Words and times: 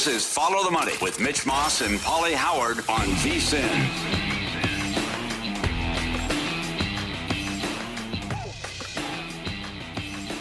This 0.00 0.24
is 0.24 0.26
Follow 0.26 0.64
the 0.64 0.70
Money 0.70 0.94
with 1.02 1.20
Mitch 1.20 1.44
Moss 1.44 1.82
and 1.82 1.98
Pauly 1.98 2.32
Howard 2.32 2.78
on 2.88 3.06
VSIN. 3.20 3.66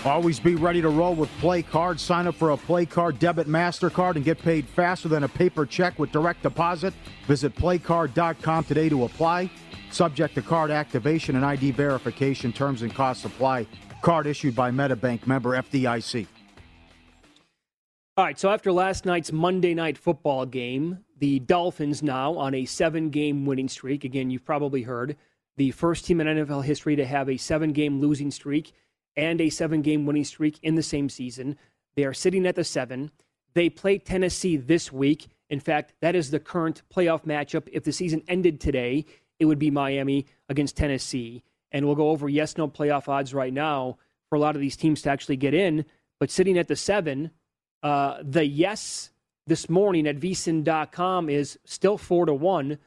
Always 0.05 0.39
be 0.39 0.55
ready 0.55 0.81
to 0.81 0.87
roll 0.87 1.13
with 1.13 1.29
Play 1.39 1.61
Card. 1.61 1.99
Sign 1.99 2.25
up 2.25 2.35
for 2.35 2.51
a 2.51 2.57
Play 2.57 2.85
Card 2.85 3.19
debit 3.19 3.47
MasterCard 3.47 4.15
and 4.15 4.23
get 4.23 4.39
paid 4.39 4.65
faster 4.65 5.09
than 5.09 5.25
a 5.25 5.27
paper 5.27 5.65
check 5.65 5.99
with 5.99 6.13
direct 6.13 6.41
deposit. 6.41 6.93
Visit 7.27 7.53
playcard.com 7.53 8.63
today 8.63 8.87
to 8.87 9.03
apply. 9.03 9.51
Subject 9.91 10.35
to 10.35 10.41
card 10.41 10.71
activation 10.71 11.35
and 11.35 11.43
ID 11.43 11.71
verification. 11.71 12.53
Terms 12.53 12.81
and 12.81 12.95
costs 12.95 13.25
apply. 13.25 13.67
Card 14.03 14.25
issued 14.25 14.55
by 14.55 14.71
MetaBank 14.71 15.27
member 15.27 15.61
FDIC. 15.61 16.27
All 18.19 18.25
right, 18.25 18.37
so 18.37 18.49
after 18.49 18.73
last 18.73 19.05
night's 19.05 19.31
Monday 19.31 19.73
night 19.73 19.97
football 19.97 20.45
game, 20.45 21.05
the 21.19 21.39
Dolphins 21.39 22.03
now 22.03 22.35
on 22.35 22.53
a 22.53 22.65
seven 22.65 23.11
game 23.11 23.45
winning 23.45 23.69
streak. 23.69 24.03
Again, 24.03 24.29
you've 24.29 24.43
probably 24.43 24.81
heard 24.81 25.15
the 25.55 25.71
first 25.71 26.03
team 26.03 26.19
in 26.19 26.27
NFL 26.27 26.65
history 26.65 26.97
to 26.97 27.05
have 27.05 27.29
a 27.29 27.37
seven 27.37 27.71
game 27.71 28.01
losing 28.01 28.29
streak 28.29 28.73
and 29.15 29.39
a 29.39 29.49
seven 29.49 29.81
game 29.81 30.05
winning 30.05 30.25
streak 30.25 30.59
in 30.61 30.75
the 30.75 30.83
same 30.83 31.07
season. 31.07 31.55
They 31.95 32.03
are 32.03 32.13
sitting 32.13 32.45
at 32.45 32.55
the 32.55 32.65
seven. 32.65 33.11
They 33.53 33.69
play 33.69 33.97
Tennessee 33.97 34.57
this 34.57 34.91
week. 34.91 35.29
In 35.49 35.61
fact, 35.61 35.93
that 36.01 36.13
is 36.13 36.29
the 36.29 36.41
current 36.41 36.81
playoff 36.93 37.23
matchup. 37.23 37.69
If 37.71 37.85
the 37.85 37.93
season 37.93 38.21
ended 38.27 38.59
today, 38.59 39.05
it 39.39 39.45
would 39.45 39.59
be 39.59 39.71
Miami 39.71 40.25
against 40.49 40.75
Tennessee. 40.75 41.41
And 41.71 41.85
we'll 41.85 41.95
go 41.95 42.09
over 42.09 42.27
yes 42.27 42.57
no 42.57 42.67
playoff 42.67 43.07
odds 43.07 43.33
right 43.33 43.53
now 43.53 43.97
for 44.27 44.35
a 44.35 44.39
lot 44.39 44.55
of 44.55 44.61
these 44.61 44.75
teams 44.75 45.03
to 45.03 45.09
actually 45.09 45.37
get 45.37 45.53
in. 45.53 45.85
But 46.19 46.31
sitting 46.31 46.57
at 46.57 46.67
the 46.67 46.75
seven, 46.75 47.31
uh, 47.83 48.17
the 48.21 48.45
yes 48.45 49.11
this 49.47 49.69
morning 49.69 50.07
at 50.07 50.19
vsin.com 50.19 51.29
is 51.29 51.59
still 51.65 51.97
four 51.97 52.25
to 52.25 52.33
one. 52.33 52.77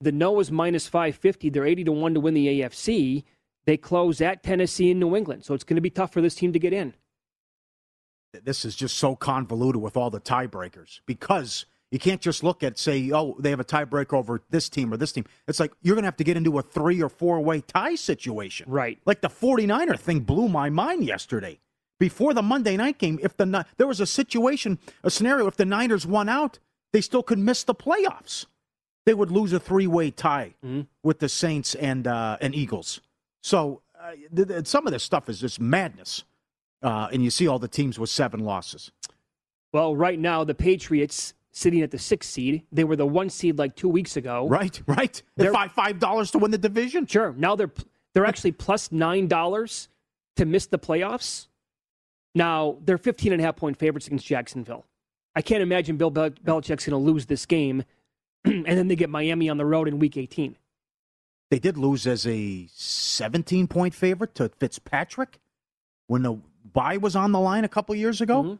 The 0.00 0.12
no 0.12 0.40
is 0.40 0.50
minus 0.50 0.88
550. 0.88 1.50
They're 1.50 1.66
80 1.66 1.84
to 1.84 1.92
one 1.92 2.14
to 2.14 2.20
win 2.20 2.34
the 2.34 2.60
AFC. 2.60 3.24
They 3.64 3.76
close 3.76 4.20
at 4.20 4.42
Tennessee 4.42 4.90
and 4.90 5.00
New 5.00 5.14
England. 5.14 5.44
So 5.44 5.54
it's 5.54 5.64
going 5.64 5.76
to 5.76 5.82
be 5.82 5.90
tough 5.90 6.12
for 6.12 6.20
this 6.20 6.34
team 6.34 6.52
to 6.52 6.58
get 6.58 6.72
in. 6.72 6.94
This 8.44 8.64
is 8.64 8.74
just 8.74 8.96
so 8.96 9.14
convoluted 9.14 9.80
with 9.82 9.96
all 9.96 10.10
the 10.10 10.20
tiebreakers 10.20 11.00
because 11.06 11.66
you 11.90 11.98
can't 11.98 12.22
just 12.22 12.42
look 12.42 12.62
at, 12.62 12.78
say, 12.78 13.10
oh, 13.12 13.36
they 13.38 13.50
have 13.50 13.60
a 13.60 13.64
tiebreaker 13.64 14.14
over 14.14 14.42
this 14.48 14.70
team 14.70 14.92
or 14.92 14.96
this 14.96 15.12
team. 15.12 15.26
It's 15.46 15.60
like 15.60 15.72
you're 15.82 15.94
going 15.94 16.04
to 16.04 16.06
have 16.06 16.16
to 16.16 16.24
get 16.24 16.38
into 16.38 16.58
a 16.58 16.62
three 16.62 17.02
or 17.02 17.10
four 17.10 17.40
way 17.40 17.60
tie 17.60 17.94
situation. 17.94 18.70
Right. 18.70 18.98
Like 19.04 19.20
the 19.20 19.28
49er 19.28 19.98
thing 19.98 20.20
blew 20.20 20.48
my 20.48 20.70
mind 20.70 21.04
yesterday. 21.04 21.60
Before 21.98 22.34
the 22.34 22.42
Monday 22.42 22.76
night 22.76 22.98
game, 22.98 23.18
if 23.22 23.36
the 23.36 23.64
there 23.76 23.86
was 23.86 24.00
a 24.00 24.06
situation, 24.06 24.78
a 25.04 25.10
scenario, 25.10 25.46
if 25.46 25.56
the 25.56 25.64
Niners 25.64 26.06
won 26.06 26.28
out, 26.28 26.58
they 26.92 27.00
still 27.00 27.22
could 27.22 27.38
miss 27.38 27.62
the 27.64 27.74
playoffs. 27.74 28.46
They 29.06 29.14
would 29.14 29.30
lose 29.30 29.52
a 29.52 29.60
three 29.60 29.86
way 29.86 30.10
tie 30.10 30.54
Mm-hmm. 30.64 30.82
with 31.02 31.18
the 31.20 31.28
Saints 31.28 31.74
and 31.76 32.06
uh, 32.06 32.38
and 32.40 32.54
Eagles. 32.54 33.00
So 33.42 33.82
uh, 34.00 34.12
th- 34.34 34.48
th- 34.48 34.66
some 34.66 34.86
of 34.86 34.92
this 34.92 35.02
stuff 35.04 35.28
is 35.28 35.40
just 35.40 35.60
madness. 35.60 36.24
Uh, 36.82 37.08
and 37.12 37.22
you 37.22 37.30
see 37.30 37.46
all 37.46 37.60
the 37.60 37.68
teams 37.68 37.96
with 37.98 38.10
seven 38.10 38.40
losses. 38.40 38.90
Well, 39.72 39.94
right 39.94 40.18
now, 40.18 40.42
the 40.42 40.54
Patriots 40.54 41.32
sitting 41.52 41.80
at 41.82 41.92
the 41.92 41.98
sixth 41.98 42.30
seed. 42.30 42.64
They 42.72 42.82
were 42.82 42.96
the 42.96 43.06
one 43.06 43.30
seed 43.30 43.58
like 43.58 43.76
two 43.76 43.88
weeks 43.88 44.16
ago. 44.16 44.48
Right, 44.48 44.82
right. 44.86 45.22
They're- 45.36 45.52
five 45.52 45.70
five 45.72 46.00
dollars 46.00 46.32
to 46.32 46.38
win 46.38 46.50
the 46.50 46.58
division. 46.58 47.06
Sure. 47.06 47.32
Now 47.38 47.54
they're 47.54 47.70
they're 48.14 48.26
actually 48.26 48.52
plus 48.52 48.90
nine 48.90 49.28
dollars 49.28 49.88
to 50.36 50.44
miss 50.44 50.66
the 50.66 50.78
playoffs. 50.78 51.46
Now 52.34 52.78
they're 52.84 52.98
15 52.98 53.32
and 53.32 53.40
a 53.40 53.44
half 53.44 53.56
point 53.56 53.78
favorites 53.78 54.06
against 54.06 54.26
Jacksonville. 54.26 54.84
I 55.34 55.42
can't 55.42 55.62
imagine 55.62 55.96
Bill 55.96 56.10
Bel- 56.10 56.30
Belichick's 56.30 56.86
going 56.86 56.90
to 56.90 56.96
lose 56.96 57.26
this 57.26 57.46
game, 57.46 57.84
and 58.44 58.66
then 58.66 58.88
they 58.88 58.96
get 58.96 59.10
Miami 59.10 59.48
on 59.48 59.56
the 59.56 59.64
road 59.66 59.88
in 59.88 59.98
Week 59.98 60.16
18. 60.16 60.56
They 61.50 61.58
did 61.58 61.76
lose 61.76 62.06
as 62.06 62.26
a 62.26 62.66
17 62.72 63.66
point 63.66 63.94
favorite 63.94 64.34
to 64.36 64.48
Fitzpatrick 64.58 65.38
when 66.06 66.22
the 66.22 66.38
bye 66.72 66.96
was 66.96 67.14
on 67.16 67.32
the 67.32 67.40
line 67.40 67.64
a 67.64 67.68
couple 67.68 67.94
years 67.94 68.20
ago. 68.20 68.42
Mhm. 68.42 68.58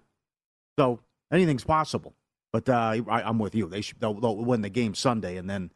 So 0.78 1.00
anything's 1.30 1.64
possible. 1.64 2.14
But 2.52 2.69
uh, 2.69 2.96
I, 3.08 3.22
I'm 3.22 3.38
with 3.38 3.54
you. 3.54 3.66
They 3.66 3.80
should 3.80 3.98
they'll, 4.00 4.12
they'll 4.14 4.36
win 4.36 4.60
the 4.60 4.69
game 4.69 4.94
Sunday 4.94 5.36
and 5.38 5.48
then 5.48 5.70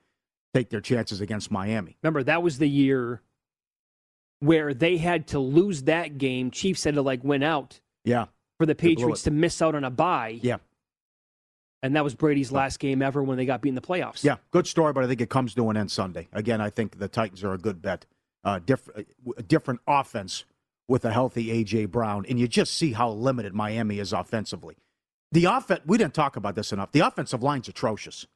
take 0.53 0.69
their 0.69 0.83
chances 0.83 1.23
against 1.23 1.51
Miami. 1.51 1.97
Remember 2.03 2.23
that 2.23 2.43
was 2.43 2.59
the 2.59 2.69
year 2.69 3.23
where 4.41 4.75
they 4.75 4.99
had 4.99 5.27
to 5.29 5.39
lose 5.39 5.85
that 5.85 6.19
game. 6.19 6.51
Chiefs 6.51 6.85
had 6.85 6.95
to 6.97 7.03
like 7.03 7.25
win 7.25 7.43
out 7.43 7.81
Yeah, 8.07 8.27
for 8.59 8.65
the 8.65 8.75
Patriots 8.75 9.23
to 9.25 9.31
miss 9.31 9.61
out 9.61 9.75
on 9.75 9.85
a 9.85 9.91
bye, 9.91 10.39
yeah, 10.43 10.57
and 11.83 11.95
that 11.97 12.03
was 12.05 12.15
Brady's 12.15 12.51
last 12.51 12.79
game 12.81 13.03
ever 13.03 13.23
when 13.23 13.37
they 13.37 13.45
got 13.45 13.61
beat 13.61 13.69
in 13.71 13.75
the 13.75 13.81
playoffs. 13.83 14.25
yeah. 14.25 14.37
Good 14.51 14.67
story, 14.67 14.93
but 14.95 15.05
I 15.05 15.07
think 15.07 15.21
it 15.21 15.29
comes 15.29 15.55
to 15.55 15.69
an 15.71 15.77
end 15.77 15.91
Sunday. 15.91 16.29
Again, 16.33 16.61
I 16.61 16.71
think 16.71 16.99
the 16.99 17.09
Titans 17.09 17.45
are 17.45 17.53
a 17.53 17.59
good 17.59 17.83
bet. 17.83 18.07
Uh, 18.45 18.61
diff- 18.65 18.89
a 19.37 19.43
different 19.43 19.81
offense 19.87 20.45
with 20.89 21.05
a 21.05 21.13
healthy 21.13 21.49
AJ 21.65 21.91
Brown, 21.91 22.25
and 22.29 22.39
you 22.39 22.47
just 22.49 22.75
see 22.77 22.93
how 22.93 23.11
limited 23.11 23.53
Miami 23.55 23.99
is 23.99 24.13
offensively. 24.13 24.77
The 25.33 25.47
offense, 25.47 25.81
we 25.85 25.99
didn't 25.99 26.15
talk 26.15 26.37
about 26.37 26.55
this 26.55 26.73
enough. 26.73 26.93
The 26.93 27.01
offensive 27.01 27.43
line's 27.43 27.69
atrocious. 27.69 28.27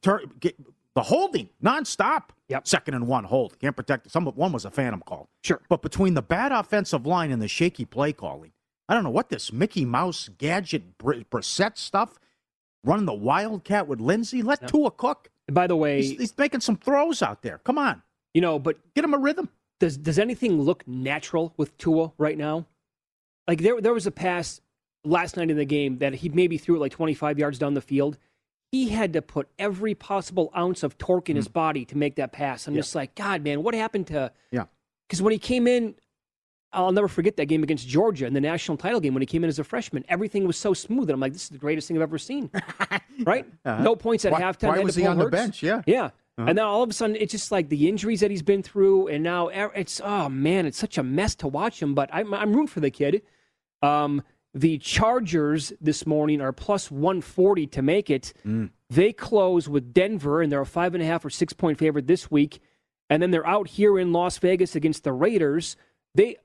Tur- 0.00 0.22
get- 0.40 0.56
The 0.94 1.02
holding 1.02 1.50
nonstop. 1.62 2.30
Yep. 2.48 2.66
Second 2.66 2.94
and 2.94 3.06
one 3.06 3.24
hold. 3.24 3.58
Can't 3.58 3.76
protect. 3.76 4.10
Some 4.10 4.24
one 4.24 4.52
was 4.52 4.64
a 4.64 4.70
phantom 4.70 5.02
call. 5.04 5.28
Sure. 5.44 5.60
But 5.68 5.82
between 5.82 6.14
the 6.14 6.22
bad 6.22 6.50
offensive 6.52 7.04
line 7.04 7.30
and 7.30 7.42
the 7.42 7.48
shaky 7.48 7.84
play 7.84 8.14
calling, 8.14 8.52
I 8.88 8.94
don't 8.94 9.04
know 9.04 9.10
what 9.10 9.28
this 9.28 9.52
Mickey 9.52 9.84
Mouse 9.84 10.28
gadget 10.38 10.98
Br- 10.98 11.22
Brissett 11.30 11.76
stuff. 11.76 12.18
Running 12.84 13.06
the 13.06 13.14
Wildcat 13.14 13.88
with 13.88 14.00
Lindsay. 14.00 14.42
Let 14.42 14.62
Yep. 14.62 14.70
Tua 14.70 14.90
cook. 14.92 15.28
And 15.48 15.54
by 15.54 15.66
the 15.66 15.74
way, 15.76 16.02
He's, 16.02 16.18
he's 16.18 16.38
making 16.38 16.60
some 16.60 16.76
throws 16.76 17.20
out 17.20 17.42
there. 17.42 17.58
Come 17.58 17.78
on, 17.78 18.02
you 18.32 18.40
know, 18.40 18.58
but 18.58 18.78
get 18.94 19.04
him 19.04 19.14
a 19.14 19.18
rhythm. 19.18 19.48
does 19.80 19.96
does 19.96 20.18
anything 20.18 20.60
look 20.62 20.86
natural 20.86 21.52
with 21.56 21.76
Tua 21.78 22.12
right 22.16 22.38
now? 22.38 22.66
Like 23.48 23.60
there 23.60 23.80
there 23.80 23.92
was 23.92 24.06
a 24.06 24.10
pass 24.12 24.60
last 25.04 25.36
night 25.36 25.50
in 25.50 25.56
the 25.56 25.64
game 25.64 25.98
that 25.98 26.14
he 26.14 26.28
maybe 26.28 26.58
threw 26.58 26.76
it 26.76 26.80
like 26.80 26.92
25 26.92 27.38
yards 27.38 27.58
down 27.58 27.74
the 27.74 27.80
field. 27.80 28.18
He 28.72 28.88
had 28.88 29.12
to 29.12 29.22
put 29.22 29.48
every 29.58 29.94
possible 29.94 30.50
ounce 30.56 30.82
of 30.82 30.98
torque 30.98 31.30
in 31.30 31.36
his 31.36 31.46
hmm. 31.46 31.52
body 31.52 31.84
to 31.86 31.96
make 31.96 32.16
that 32.16 32.32
pass. 32.32 32.66
I'm 32.66 32.74
Yeah. 32.74 32.80
just 32.80 32.94
like, 32.94 33.14
God, 33.14 33.42
man, 33.42 33.62
what 33.62 33.74
happened 33.74 34.08
to? 34.08 34.32
Yeah. 34.50 34.64
Because 35.06 35.22
when 35.22 35.32
he 35.32 35.38
came 35.38 35.66
in, 35.68 35.94
I'll 36.76 36.92
never 36.92 37.08
forget 37.08 37.36
that 37.38 37.46
game 37.46 37.62
against 37.62 37.88
Georgia 37.88 38.26
in 38.26 38.34
the 38.34 38.40
national 38.40 38.76
title 38.76 39.00
game 39.00 39.14
when 39.14 39.22
he 39.22 39.26
came 39.26 39.42
in 39.44 39.48
as 39.48 39.58
a 39.58 39.64
freshman. 39.64 40.04
Everything 40.08 40.46
was 40.46 40.56
so 40.56 40.74
smooth, 40.74 41.04
and 41.08 41.12
I'm 41.12 41.20
like, 41.20 41.32
this 41.32 41.44
is 41.44 41.48
the 41.48 41.58
greatest 41.58 41.88
thing 41.88 41.96
I've 41.96 42.02
ever 42.02 42.18
seen. 42.18 42.50
right? 43.24 43.46
Uh-huh. 43.64 43.82
No 43.82 43.96
points 43.96 44.24
at 44.24 44.32
Why- 44.32 44.42
halftime. 44.42 44.68
why 44.68 44.78
was 44.80 44.94
he 44.94 45.06
on 45.06 45.18
the 45.18 45.28
bench? 45.28 45.62
Yeah. 45.62 45.82
Yeah. 45.86 46.10
Uh-huh. 46.38 46.48
And 46.48 46.58
then 46.58 46.64
all 46.66 46.82
of 46.82 46.90
a 46.90 46.92
sudden, 46.92 47.16
it's 47.16 47.32
just 47.32 47.50
like 47.50 47.70
the 47.70 47.88
injuries 47.88 48.20
that 48.20 48.30
he's 48.30 48.42
been 48.42 48.62
through, 48.62 49.08
and 49.08 49.24
now 49.24 49.48
it's 49.48 50.00
oh 50.04 50.28
man, 50.28 50.66
it's 50.66 50.76
such 50.78 50.98
a 50.98 51.02
mess 51.02 51.34
to 51.36 51.48
watch 51.48 51.80
him. 51.80 51.94
But 51.94 52.10
I'm 52.12 52.34
I'm 52.34 52.52
rooting 52.52 52.66
for 52.66 52.80
the 52.80 52.90
kid. 52.90 53.22
Um, 53.82 54.22
the 54.52 54.76
Chargers 54.78 55.72
this 55.80 56.06
morning 56.06 56.40
are 56.40 56.52
plus 56.52 56.90
140 56.90 57.66
to 57.68 57.82
make 57.82 58.10
it. 58.10 58.32
Mm. 58.46 58.70
They 58.90 59.12
close 59.12 59.68
with 59.68 59.92
Denver, 59.94 60.42
and 60.42 60.52
they're 60.52 60.60
a 60.60 60.66
five 60.66 60.94
and 60.94 61.02
a 61.02 61.06
half 61.06 61.24
or 61.24 61.30
six 61.30 61.52
point 61.54 61.78
favorite 61.78 62.06
this 62.06 62.30
week. 62.30 62.60
And 63.08 63.22
then 63.22 63.30
they're 63.30 63.46
out 63.46 63.68
here 63.68 63.98
in 63.98 64.12
Las 64.12 64.36
Vegas 64.38 64.74
against 64.74 65.04
the 65.04 65.12
Raiders. 65.12 65.76
They, 66.14 66.36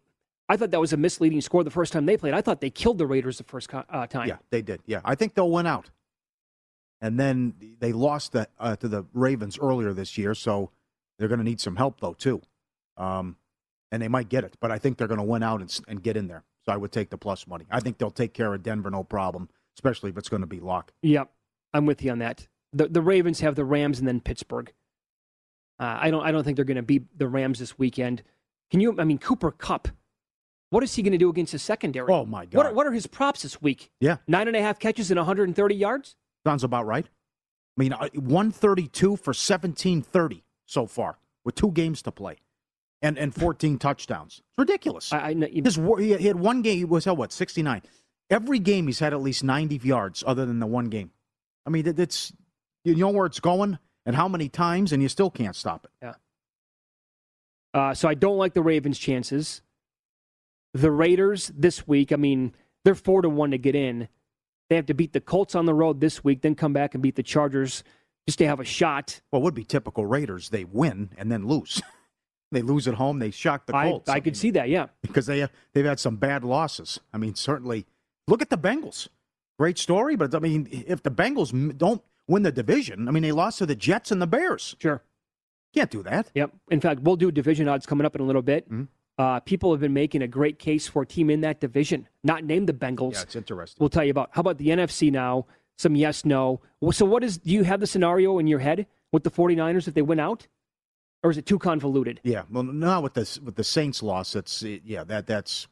I 0.52 0.58
thought 0.58 0.72
that 0.72 0.82
was 0.82 0.92
a 0.92 0.98
misleading 0.98 1.40
score 1.40 1.64
the 1.64 1.72
first 1.72 1.94
time 1.94 2.06
they 2.06 2.18
played. 2.18 2.34
I 2.34 2.42
thought 2.42 2.60
they 2.60 2.70
killed 2.70 2.98
the 2.98 3.08
Raiders 3.08 3.38
the 3.38 3.46
first 3.46 3.70
co- 3.70 3.86
uh, 3.90 4.06
time. 4.06 4.28
Yeah, 4.28 4.36
they 4.50 4.62
did. 4.62 4.82
Yeah, 4.86 5.00
I 5.06 5.16
think 5.16 5.34
they'll 5.34 5.50
win 5.50 5.66
out. 5.66 5.90
And 7.00 7.18
then 7.18 7.54
they 7.80 7.94
lost 7.94 8.34
the, 8.34 8.50
uh, 8.60 8.76
to 8.76 8.90
the 8.90 9.06
Ravens 9.14 9.58
earlier 9.58 9.94
this 9.94 10.18
year, 10.18 10.36
so 10.36 10.70
they're 11.18 11.30
going 11.30 11.38
to 11.38 11.46
need 11.46 11.62
some 11.62 11.78
help 11.78 12.02
though 12.02 12.12
too. 12.12 12.42
Um, 12.98 13.38
and 13.94 14.02
they 14.02 14.10
might 14.10 14.28
get 14.28 14.44
it, 14.44 14.58
but 14.60 14.72
I 14.72 14.78
think 14.78 14.98
they're 14.98 15.08
going 15.08 15.20
to 15.20 15.24
win 15.24 15.42
out 15.42 15.62
and, 15.62 15.80
and 15.88 16.04
get 16.04 16.18
in 16.18 16.28
there. 16.28 16.44
So 16.66 16.74
I 16.74 16.76
would 16.76 16.92
take 16.92 17.12
the 17.12 17.18
plus 17.18 17.48
money. 17.48 17.66
I 17.72 17.80
think 17.80 17.98
they'll 17.98 18.12
take 18.12 18.34
care 18.34 18.54
of 18.54 18.62
Denver, 18.62 18.92
no 18.92 19.06
problem, 19.06 19.48
especially 19.78 20.10
if 20.10 20.18
it's 20.18 20.28
going 20.28 20.42
to 20.42 20.48
be 20.48 20.60
lock. 20.60 20.92
Yep, 21.02 21.32
I'm 21.74 21.86
with 21.86 22.04
you 22.04 22.12
on 22.12 22.20
that. 22.20 22.46
The 22.74 22.90
the 22.90 23.02
Ravens 23.02 23.40
have 23.40 23.56
the 23.56 23.64
Rams 23.66 24.00
and 24.00 24.08
then 24.08 24.20
Pittsburgh. 24.20 24.74
Uh, 25.80 25.98
I 26.02 26.12
don't 26.12 26.24
I 26.24 26.34
don't 26.34 26.44
think 26.44 26.58
they're 26.58 26.66
going 26.66 26.76
to 26.76 26.84
beat 26.84 27.18
the 27.18 27.30
Rams 27.30 27.60
this 27.60 27.80
weekend. 27.80 28.22
Can 28.70 28.82
you? 28.82 28.96
I 29.00 29.06
mean, 29.06 29.18
Cooper 29.18 29.52
Kupp. 29.52 29.88
What 30.72 30.84
is 30.84 30.96
he 30.96 31.04
going 31.04 31.12
to 31.12 31.18
do 31.18 31.30
against 31.30 31.52
the 31.52 31.60
secondary? 31.60 32.12
Oh 32.12 32.26
my 32.26 32.40
What 32.42 32.52
God! 32.52 32.66
are, 32.66 32.74
what 32.74 32.88
are 32.88 32.92
his 32.92 33.06
props 33.06 33.44
this 33.44 33.62
week? 33.62 33.92
Yeah, 34.00 34.18
Nine 34.28 34.48
and 34.48 34.56
a 34.58 34.62
half 34.62 34.80
catches 34.80 35.12
and 35.12 35.18
130 35.20 35.76
yards. 35.76 36.16
sounds 36.46 36.64
about 36.64 36.86
right. 36.88 37.06
I 37.78 37.82
mean, 37.82 37.94
uh, 37.94 38.10
132 38.14 39.18
for 39.18 39.30
1730 39.32 40.44
so 40.66 40.86
far 40.88 41.20
with 41.46 41.56
two 41.56 41.72
games 41.72 42.02
to 42.04 42.12
play, 42.12 42.38
and 43.02 43.18
and 43.18 43.36
14 43.36 43.78
touchdowns. 43.88 44.42
It's 44.50 44.58
ridiculous. 44.58 45.12
I, 45.14 45.18
I 45.30 45.34
His 45.34 45.76
he 46.00 46.12
had 46.28 46.38
one 46.38 46.62
game. 46.62 46.78
He 46.78 46.86
was 46.86 47.06
held 47.06 47.18
what 47.18 47.32
sixty 47.32 47.62
nine. 47.62 47.82
Every 48.30 48.60
game 48.60 48.88
he's 48.88 49.00
had 49.00 49.14
at 49.14 49.22
least 49.22 49.44
ninety 49.44 49.76
yards, 49.78 50.24
other 50.26 50.46
than 50.46 50.60
the 50.60 50.68
one 50.68 50.86
game. 50.86 51.12
I 51.66 51.70
mean, 51.70 51.86
it's 51.86 52.32
you 52.86 52.96
know 52.96 53.10
where 53.10 53.26
it's 53.26 53.42
going 53.42 53.78
and 54.06 54.16
how 54.16 54.28
many 54.30 54.48
times, 54.48 54.94
and 54.94 55.04
you 55.04 55.10
still 55.10 55.30
can't 55.30 55.56
stop 55.56 55.86
it. 55.86 55.92
Yeah. 56.02 56.14
Uh, 57.74 57.94
so 57.94 58.08
I 58.08 58.14
don't 58.14 58.38
like 58.38 58.54
the 58.54 58.62
Ravens' 58.62 58.98
chances. 58.98 59.62
The 60.74 60.92
Raiders 60.92 61.52
this 61.56 61.88
week. 61.88 62.12
I 62.12 62.16
mean, 62.16 62.54
they're 62.86 62.96
four 62.96 63.22
to 63.22 63.30
one 63.30 63.52
to 63.52 63.58
get 63.58 63.76
in. 63.76 64.08
They 64.70 64.76
have 64.78 64.86
to 64.86 64.94
beat 64.94 65.12
the 65.14 65.20
Colts 65.22 65.54
on 65.56 65.66
the 65.66 65.74
road 65.74 66.00
this 66.00 66.24
week, 66.24 66.42
then 66.42 66.56
come 66.56 66.72
back 66.72 66.94
and 66.94 67.04
beat 67.04 67.16
the 67.16 67.24
Chargers 67.24 67.84
just 68.26 68.38
to 68.40 68.48
have 68.48 68.60
a 68.60 68.64
shot. 68.66 69.20
Well, 69.32 69.42
it 69.42 69.44
would 69.44 69.54
be 69.54 69.66
typical 69.66 70.06
Raiders. 70.06 70.50
They 70.50 70.64
win 70.64 71.10
and 71.18 71.30
then 71.32 71.46
lose. 71.46 71.82
they 72.52 72.62
lose 72.62 72.88
at 72.88 72.94
home. 72.94 73.20
They 73.20 73.32
shock 73.32 73.66
the 73.66 73.76
I, 73.76 73.90
Colts. 73.90 74.10
I 74.10 74.22
could 74.22 74.38
see 74.38 74.52
that. 74.52 74.70
Yeah. 74.70 74.88
because 75.02 75.26
they 75.26 75.46
they've 75.74 75.86
had 75.86 76.00
some 76.00 76.16
bad 76.16 76.44
losses. 76.46 77.00
I 77.14 77.18
mean, 77.18 77.36
certainly. 77.36 77.86
Look 78.28 78.42
at 78.42 78.50
the 78.50 78.58
Bengals. 78.58 79.10
Great 79.60 79.78
story, 79.78 80.16
but 80.16 80.34
I 80.34 80.40
mean, 80.40 80.70
if 80.72 81.04
the 81.04 81.12
Bengals 81.12 81.78
don't 81.78 82.02
win 82.28 82.44
the 82.44 82.52
division, 82.52 83.08
I 83.10 83.12
mean, 83.12 83.24
they 83.24 83.32
lost 83.34 83.58
to 83.58 83.66
the 83.66 83.76
Jets 83.76 84.10
and 84.12 84.22
the 84.22 84.28
Bears. 84.28 84.76
Sure. 84.80 85.04
Can't 85.74 85.92
do 85.92 86.02
that. 86.04 86.32
Yep. 86.34 86.52
In 86.70 86.80
fact, 86.80 87.02
we'll 87.02 87.16
do 87.18 87.30
division 87.32 87.68
odds 87.68 87.86
coming 87.86 88.06
up 88.06 88.16
in 88.16 88.22
a 88.22 88.26
little 88.26 88.42
bit. 88.42 88.70
Mhm. 88.72 88.88
Uh, 89.22 89.40
people 89.40 89.72
have 89.72 89.80
been 89.80 89.94
making 89.94 90.24
a 90.24 90.28
great 90.28 90.58
case 90.58 90.88
for 90.88 91.04
a 91.04 91.06
team 91.06 91.30
in 91.30 91.42
that 91.42 91.60
division, 91.60 92.08
not 92.24 92.44
named 92.44 92.68
the 92.68 92.74
Bengals. 92.74 93.14
Yeah, 93.14 93.22
it's 93.22 93.36
interesting. 93.36 93.78
we'll 93.80 93.90
tell 93.90 94.04
you 94.04 94.10
about. 94.10 94.32
How 94.32 94.40
about 94.40 94.58
the 94.58 94.70
NFC 94.70 95.12
now? 95.12 95.46
Some 95.78 95.96
yes, 95.96 96.26
no. 96.26 96.60
So, 96.92 97.06
what 97.06 97.24
is, 97.24 97.38
do 97.38 97.52
you 97.52 97.64
have 97.64 97.80
the 97.82 97.86
scenario 97.86 98.40
in 98.40 98.48
your 98.48 98.58
head 98.58 98.88
with 99.12 99.24
the 99.24 99.30
49ers 99.30 99.88
if 99.88 99.94
they 99.94 100.02
win 100.02 100.20
out? 100.20 100.48
Or 101.22 101.30
is 101.30 101.38
it 101.38 101.46
too 101.46 101.60
convoluted? 101.60 102.20
Yeah, 102.24 102.44
well, 102.50 102.64
not 102.64 103.04
with 103.04 103.14
the 103.14 103.40
with 103.46 103.58
the 103.58 103.64
Saints 103.64 104.02
loss. 104.02 104.36
It's 104.36 104.64
yeah, 104.64 105.04
that 105.04 105.28
that's 105.28 105.68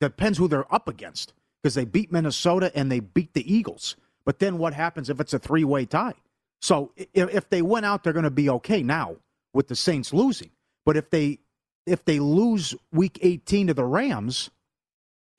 depends 0.00 0.38
who 0.38 0.46
they're 0.46 0.72
up 0.72 0.86
against 0.86 1.32
because 1.60 1.74
they 1.74 1.84
beat 1.84 2.12
Minnesota 2.12 2.70
and 2.76 2.92
they 2.92 3.00
beat 3.00 3.34
the 3.34 3.52
Eagles. 3.52 3.96
But 4.24 4.38
then 4.38 4.56
what 4.56 4.72
happens 4.72 5.10
if 5.10 5.18
it's 5.18 5.34
a 5.34 5.40
three 5.40 5.64
way 5.64 5.84
tie? 5.84 6.14
So 6.62 6.92
if, 6.96 7.34
if 7.34 7.50
they 7.50 7.60
win 7.60 7.82
out, 7.82 8.04
they're 8.04 8.12
going 8.12 8.22
to 8.22 8.30
be 8.30 8.48
okay 8.50 8.84
now 8.84 9.16
with 9.52 9.66
the 9.66 9.74
Saints 9.74 10.12
losing. 10.12 10.50
But 10.86 10.96
if 10.96 11.10
they 11.10 11.40
if 11.86 12.04
they 12.04 12.18
lose 12.18 12.74
Week 12.92 13.18
18 13.22 13.66
to 13.68 13.74
the 13.74 13.84
Rams, 13.84 14.50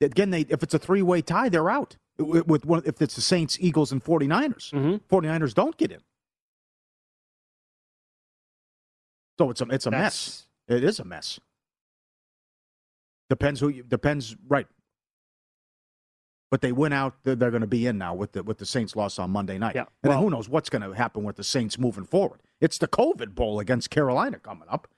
again, 0.00 0.30
they 0.30 0.40
if 0.42 0.62
it's 0.62 0.74
a 0.74 0.78
three 0.78 1.02
way 1.02 1.22
tie, 1.22 1.48
they're 1.48 1.70
out. 1.70 1.96
With, 2.18 2.64
one, 2.64 2.82
if 2.86 3.02
it's 3.02 3.14
the 3.14 3.20
Saints, 3.20 3.58
Eagles, 3.60 3.92
and 3.92 4.02
49ers, 4.02 4.72
Mhm. 4.72 5.00
49ers 5.10 5.52
don't 5.52 5.76
get 5.76 5.92
in. 5.92 6.00
So 9.38 9.50
it's 9.50 9.60
a 9.60 9.66
it's 9.70 9.86
a 9.86 9.90
mess. 9.90 10.46
It 10.68 10.82
is 10.82 10.98
a 10.98 11.04
mess. 11.04 11.38
Depends 13.28 13.60
who 13.60 13.68
you, 13.68 13.82
depends 13.82 14.34
right. 14.48 14.66
But 16.50 16.60
they 16.60 16.72
went 16.72 16.94
out. 16.94 17.16
They're, 17.24 17.34
they're 17.34 17.50
going 17.50 17.60
to 17.60 17.66
be 17.66 17.86
in 17.86 17.98
now 17.98 18.14
with 18.14 18.32
the 18.32 18.42
with 18.42 18.58
the 18.58 18.66
Saints 18.66 18.96
loss 18.96 19.18
on 19.18 19.30
Monday 19.30 19.58
night. 19.58 19.74
Yeah, 19.74 19.86
and 20.02 20.10
well- 20.10 20.20
who 20.22 20.30
knows 20.30 20.48
what's 20.48 20.70
going 20.70 20.82
to 20.82 20.92
happen 20.96 21.22
with 21.24 21.36
the 21.36 21.44
Saints 21.44 21.78
moving 21.78 22.04
forward? 22.04 22.40
It's 22.60 22.78
the 22.78 22.88
COVID 22.88 23.34
Bowl 23.34 23.60
against 23.60 23.90
Carolina 23.90 24.38
coming 24.38 24.68
up. 24.70 24.88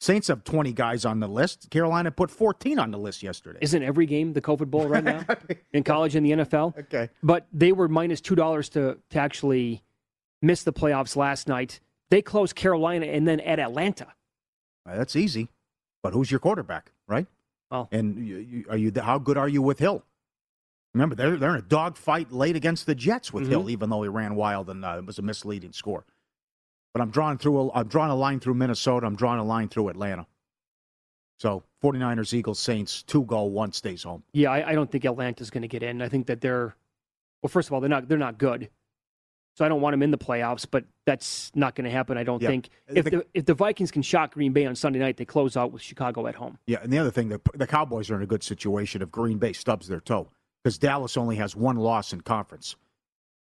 Saints 0.00 0.28
have 0.28 0.44
twenty 0.44 0.72
guys 0.72 1.04
on 1.04 1.20
the 1.20 1.28
list. 1.28 1.70
Carolina 1.70 2.10
put 2.10 2.30
fourteen 2.30 2.78
on 2.78 2.90
the 2.90 2.98
list 2.98 3.22
yesterday. 3.22 3.58
Isn't 3.62 3.82
every 3.82 4.06
game 4.06 4.32
the 4.32 4.42
COVID 4.42 4.70
Bowl 4.70 4.86
right 4.86 5.02
now 5.04 5.24
in 5.72 5.82
college 5.82 6.14
and 6.14 6.26
the 6.26 6.32
NFL? 6.32 6.78
okay. 6.78 7.08
But 7.22 7.46
they 7.52 7.72
were 7.72 7.88
minus 7.88 8.20
two 8.20 8.34
dollars 8.34 8.68
to 8.70 8.98
to 9.10 9.18
actually 9.18 9.82
miss 10.42 10.62
the 10.62 10.72
playoffs 10.72 11.16
last 11.16 11.48
night. 11.48 11.80
They 12.10 12.20
closed 12.20 12.54
Carolina 12.54 13.06
and 13.06 13.26
then 13.26 13.40
at 13.40 13.58
Atlanta. 13.58 14.08
Uh, 14.86 14.96
That's 14.96 15.16
easy. 15.16 15.48
But 16.02 16.12
who's 16.12 16.30
your 16.30 16.40
quarterback, 16.40 16.92
right? 17.08 17.26
Well- 17.70 17.88
and 17.90 18.26
you, 18.26 18.36
you, 18.36 18.64
are 18.68 18.76
you? 18.76 18.92
How 19.00 19.18
good 19.18 19.38
are 19.38 19.48
you 19.48 19.62
with 19.62 19.78
Hill? 19.78 20.04
Remember, 20.92 21.14
they're 21.14 21.36
they're 21.36 21.50
in 21.54 21.56
a 21.56 21.62
dogfight 21.62 22.30
late 22.30 22.56
against 22.56 22.84
the 22.86 22.94
Jets 22.94 23.32
with 23.32 23.44
Mhm. 23.46 23.48
Hill, 23.48 23.70
even 23.70 23.88
though 23.90 24.02
he 24.02 24.08
ran 24.08 24.34
wild 24.34 24.68
and 24.68 24.84
uh, 24.84 24.96
it 24.98 25.06
was 25.06 25.18
a 25.18 25.22
misleading 25.22 25.72
score. 25.72 26.04
But 26.94 27.00
I'm 27.02 27.10
drawing 27.10 27.38
through. 27.38 27.58
A, 27.58 27.72
I'm 27.72 27.88
drawing 27.88 28.10
a 28.12 28.14
line 28.16 28.38
through 28.40 28.54
Minnesota. 28.54 29.04
I'm 29.06 29.16
drawing 29.16 29.40
a 29.40 29.44
line 29.44 29.68
through 29.68 29.88
Atlanta. 29.88 30.26
So 31.40 31.64
49ers, 31.82 32.32
Eagles, 32.32 32.60
Saints, 32.60 33.02
two 33.02 33.24
go, 33.24 33.42
one 33.42 33.72
stays 33.72 34.04
home. 34.04 34.22
Yeah, 34.32 34.50
I, 34.52 34.70
I 34.70 34.74
don't 34.74 34.90
think 34.90 35.04
Atlanta's 35.04 35.50
going 35.50 35.62
to 35.62 35.68
get 35.68 35.82
in. 35.82 36.00
I 36.00 36.08
think 36.08 36.28
that 36.28 36.40
they're 36.40 36.76
well. 37.42 37.48
First 37.48 37.68
of 37.68 37.72
all, 37.74 37.80
they're 37.80 37.90
not 37.90 38.08
they're 38.08 38.16
not 38.16 38.38
good, 38.38 38.70
so 39.56 39.64
I 39.64 39.68
don't 39.68 39.80
want 39.80 39.92
them 39.94 40.04
in 40.04 40.12
the 40.12 40.18
playoffs. 40.18 40.64
But 40.70 40.84
that's 41.04 41.50
not 41.56 41.74
going 41.74 41.84
to 41.84 41.90
happen. 41.90 42.16
I 42.16 42.22
don't 42.22 42.40
Yeah. 42.40 42.48
think. 42.50 42.68
If 42.86 43.04
The- 43.06 43.10
the 43.10 43.26
if 43.34 43.44
the 43.46 43.54
Vikings 43.54 43.90
can 43.90 44.02
shock 44.02 44.34
Green 44.34 44.52
Bay 44.52 44.64
on 44.64 44.76
Sunday 44.76 45.00
night, 45.00 45.16
they 45.16 45.24
close 45.24 45.56
out 45.56 45.72
with 45.72 45.82
Chicago 45.82 46.28
at 46.28 46.36
home. 46.36 46.58
Yeah, 46.68 46.78
and 46.80 46.92
the 46.92 46.98
other 46.98 47.10
thing, 47.10 47.28
the, 47.28 47.40
the 47.54 47.66
Cowboys 47.66 48.08
are 48.12 48.14
in 48.16 48.22
a 48.22 48.26
good 48.26 48.44
situation 48.44 49.02
if 49.02 49.10
Green 49.10 49.38
Bay 49.38 49.52
stubs 49.52 49.88
their 49.88 50.00
toe 50.00 50.28
because 50.62 50.78
Dallas 50.78 51.16
only 51.16 51.34
has 51.36 51.56
one 51.56 51.76
loss 51.76 52.12
in 52.12 52.20
conference, 52.20 52.76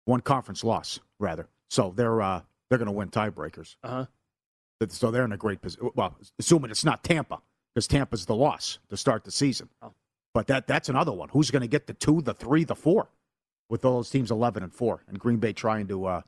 one 0.05 0.21
conference 0.21 0.63
loss 0.63 1.01
rather. 1.19 1.49
So 1.71 1.95
they're 1.97 2.21
uh, 2.21 2.43
they're 2.69 2.79
going 2.79 2.87
to 2.87 2.93
win 2.93 3.09
tiebreakers. 3.09 3.77
Uh 3.83 3.89
huh. 3.89 4.89
So 4.91 5.11
they're 5.11 5.25
in 5.25 5.33
a 5.33 5.37
great 5.37 5.61
position. 5.61 5.91
Well, 5.95 6.17
assuming 6.39 6.71
it's 6.71 6.85
not 6.85 7.03
Tampa, 7.03 7.41
because 7.75 7.89
Tampa's 7.89 8.27
the 8.27 8.35
loss 8.37 8.79
to 8.91 8.97
start 8.97 9.25
the 9.25 9.31
season. 9.33 9.69
Oh. 9.83 9.93
But 10.35 10.47
that 10.47 10.67
that's 10.67 10.89
another 10.89 11.13
one. 11.13 11.29
Who's 11.31 11.51
going 11.51 11.63
to 11.63 11.69
get 11.69 11.87
the 11.87 11.95
two, 11.95 12.21
the 12.23 12.35
three, 12.35 12.63
the 12.65 12.77
four, 12.77 13.09
with 13.69 13.85
all 13.85 13.97
those 13.97 14.11
teams 14.11 14.31
eleven 14.31 14.63
and 14.63 14.73
four, 14.73 15.03
and 15.09 15.19
Green 15.19 15.39
Bay 15.39 15.53
trying 15.53 15.89
to 15.89 16.05
uh, 16.07 16.21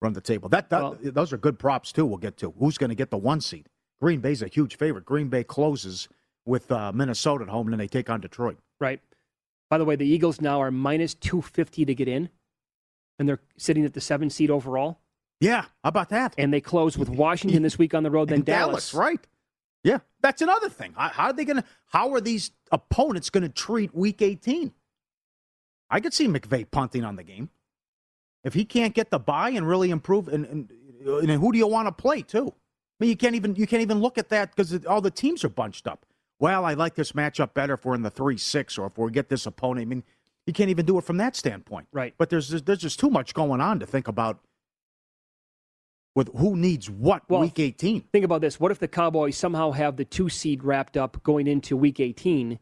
run 0.00 0.12
the 0.12 0.20
table. 0.20 0.48
That, 0.48 0.70
that 0.70 0.82
Well- 0.82 0.98
those 1.02 1.32
are 1.32 1.36
good 1.38 1.58
props 1.58 1.90
too. 1.90 2.06
We'll 2.06 2.18
get 2.18 2.36
to 2.38 2.52
who's 2.58 2.78
going 2.78 2.90
to 2.90 2.94
get 2.94 3.10
the 3.10 3.16
one 3.18 3.40
seed. 3.40 3.68
Green 4.00 4.20
Bay's 4.20 4.42
a 4.42 4.48
huge 4.48 4.76
favorite. 4.76 5.04
Green 5.04 5.28
Bay 5.28 5.42
closes 5.44 6.08
with 6.46 6.70
uh, 6.70 6.92
Minnesota 6.92 7.44
at 7.44 7.48
home, 7.50 7.66
and 7.66 7.72
then 7.72 7.78
they 7.78 7.88
take 7.88 8.10
on 8.10 8.20
Detroit. 8.20 8.58
Right. 8.80 9.00
By 9.70 9.78
the 9.78 9.84
way, 9.84 9.96
the 9.96 10.06
Eagles 10.06 10.40
now 10.40 10.60
are 10.60 10.70
minus 10.70 11.14
two 11.14 11.42
fifty 11.42 11.84
to 11.84 11.94
get 11.94 12.06
in, 12.06 12.28
and 13.18 13.28
they're 13.28 13.40
sitting 13.56 13.84
at 13.84 13.94
the 13.94 14.00
seven 14.00 14.30
seed 14.30 14.50
overall. 14.50 15.00
Yeah, 15.40 15.62
how 15.62 15.88
about 15.88 16.08
that? 16.10 16.34
And 16.38 16.52
they 16.52 16.60
close 16.60 16.96
with 16.96 17.08
Washington 17.08 17.62
this 17.62 17.78
week 17.78 17.94
on 17.94 18.02
the 18.02 18.10
road, 18.10 18.28
then 18.28 18.42
Dallas. 18.42 18.92
Dallas. 18.92 18.94
right? 18.94 19.26
Yeah, 19.82 19.98
that's 20.22 20.40
another 20.40 20.70
thing. 20.70 20.94
How, 20.96 21.08
how 21.08 21.24
are 21.26 21.32
they 21.32 21.44
going 21.44 21.58
to? 21.58 21.64
How 21.86 22.12
are 22.14 22.20
these 22.20 22.52
opponents 22.72 23.28
going 23.30 23.42
to 23.42 23.50
treat 23.50 23.94
Week 23.94 24.22
18? 24.22 24.72
I 25.90 26.00
could 26.00 26.14
see 26.14 26.26
McVay 26.26 26.70
punting 26.70 27.04
on 27.04 27.16
the 27.16 27.22
game 27.22 27.50
if 28.42 28.54
he 28.54 28.64
can't 28.64 28.94
get 28.94 29.10
the 29.10 29.18
bye 29.18 29.50
and 29.50 29.68
really 29.68 29.90
improve. 29.90 30.28
And, 30.28 30.46
and, 30.46 30.70
and 31.06 31.30
who 31.30 31.52
do 31.52 31.58
you 31.58 31.66
want 31.66 31.88
to 31.88 31.92
play 31.92 32.22
too? 32.22 32.48
I 32.48 33.04
mean, 33.04 33.10
you 33.10 33.16
can't 33.16 33.34
even 33.34 33.56
you 33.56 33.66
can't 33.66 33.82
even 33.82 34.00
look 34.00 34.18
at 34.18 34.28
that 34.30 34.54
because 34.54 34.86
all 34.86 35.00
the 35.00 35.10
teams 35.10 35.44
are 35.44 35.48
bunched 35.48 35.86
up. 35.86 36.06
Well, 36.38 36.64
I 36.64 36.74
like 36.74 36.94
this 36.94 37.12
matchup 37.12 37.54
better 37.54 37.74
if 37.74 37.84
we're 37.84 37.94
in 37.94 38.02
the 38.02 38.10
three 38.10 38.38
six 38.38 38.78
or 38.78 38.86
if 38.86 38.96
we 38.96 39.10
get 39.10 39.28
this 39.28 39.46
opponent. 39.46 39.82
I 39.82 39.86
mean, 39.86 40.04
you 40.46 40.52
can't 40.52 40.70
even 40.70 40.86
do 40.86 40.98
it 40.98 41.04
from 41.04 41.16
that 41.18 41.36
standpoint. 41.36 41.88
Right. 41.92 42.14
But 42.16 42.30
there's 42.30 42.48
there's 42.48 42.78
just 42.78 42.98
too 42.98 43.10
much 43.10 43.34
going 43.34 43.60
on 43.60 43.80
to 43.80 43.86
think 43.86 44.08
about 44.08 44.40
with 46.14 46.30
who 46.36 46.56
needs 46.56 46.88
what 46.90 47.22
Well, 47.28 47.40
week 47.40 47.58
18. 47.58 48.02
Think 48.12 48.24
about 48.24 48.40
this. 48.40 48.60
What 48.60 48.70
if 48.70 48.78
the 48.78 48.88
Cowboys 48.88 49.36
somehow 49.36 49.72
have 49.72 49.96
the 49.96 50.04
two 50.04 50.28
seed 50.28 50.62
wrapped 50.62 50.96
up 50.96 51.22
going 51.22 51.46
into 51.46 51.76
week 51.76 52.00
18? 52.00 52.58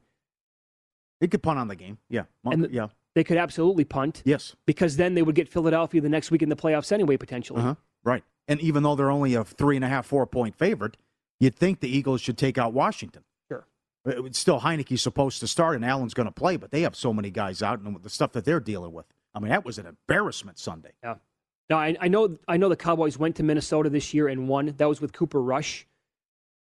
They 1.21 1.29
could 1.29 1.43
punt 1.43 1.59
on 1.59 1.69
the 1.69 1.77
game. 1.77 1.99
Yeah. 2.09 2.25
And 2.45 2.69
yeah. 2.73 2.89
They 3.15 3.25
could 3.25 3.37
absolutely 3.37 3.85
punt 3.85 4.23
Yes. 4.25 4.57
because 4.67 4.97
then 4.97 5.15
they 5.15 5.23
would 5.23 5.35
get 5.35 5.49
Philadelphia 5.49 6.01
the 6.01 6.09
next 6.09 6.31
week 6.31 6.43
in 6.43 6.49
the 6.49 6.57
playoffs 6.57 6.91
anyway, 6.93 7.17
potentially. 7.19 7.61
Uh-huh. 7.61 7.75
Right. 8.03 8.25
And 8.49 8.61
even 8.61 8.83
though 8.83 8.97
they're 8.97 9.11
only 9.11 9.35
a 9.35 9.45
three 9.45 9.77
and 9.77 9.85
a 9.85 9.89
half, 9.89 10.07
four 10.07 10.27
point 10.27 10.57
favorite, 10.57 10.97
you'd 11.39 11.55
think 11.55 11.81
the 11.81 11.95
Eagles 11.95 12.21
should 12.23 12.39
take 12.39 12.57
out 12.59 12.73
Washington. 12.73 13.23
Sure. 13.49 13.67
It 14.07 14.23
would- 14.23 14.35
Still, 14.35 14.61
Heineke's 14.61 15.03
supposed 15.03 15.41
to 15.41 15.47
start 15.47 15.77
and 15.77 15.85
Allen's 15.85 16.15
going 16.15 16.27
to 16.27 16.33
play, 16.33 16.57
but 16.57 16.71
they 16.71 16.81
have 16.83 16.97
so 16.97 17.13
many 17.13 17.31
guys 17.31 17.63
out 17.63 17.81
and 17.81 18.03
the 18.03 18.11
stuff 18.11 18.33
that 18.33 18.45
they're 18.47 18.61
dealing 18.61 18.93
with. 18.93 19.07
I 19.35 19.39
mean, 19.41 19.51
that 19.51 19.65
was 19.65 19.79
an 19.79 19.87
embarrassment 19.87 20.59
Sunday. 20.59 20.93
Yeah. 21.05 21.17
Now 21.73 21.79
I, 21.79 21.97
I 22.03 22.09
know 22.09 22.37
I 22.47 22.59
know 22.59 22.69
the 22.69 22.77
Cowboys 22.77 23.17
went 23.17 23.37
to 23.37 23.43
Minnesota 23.43 23.89
this 23.89 24.13
year 24.13 24.29
and 24.29 24.47
won. 24.47 24.75
That 24.77 24.91
was 24.91 25.01
with 25.01 25.15
Cooper 25.15 25.41
Rush. 25.41 25.87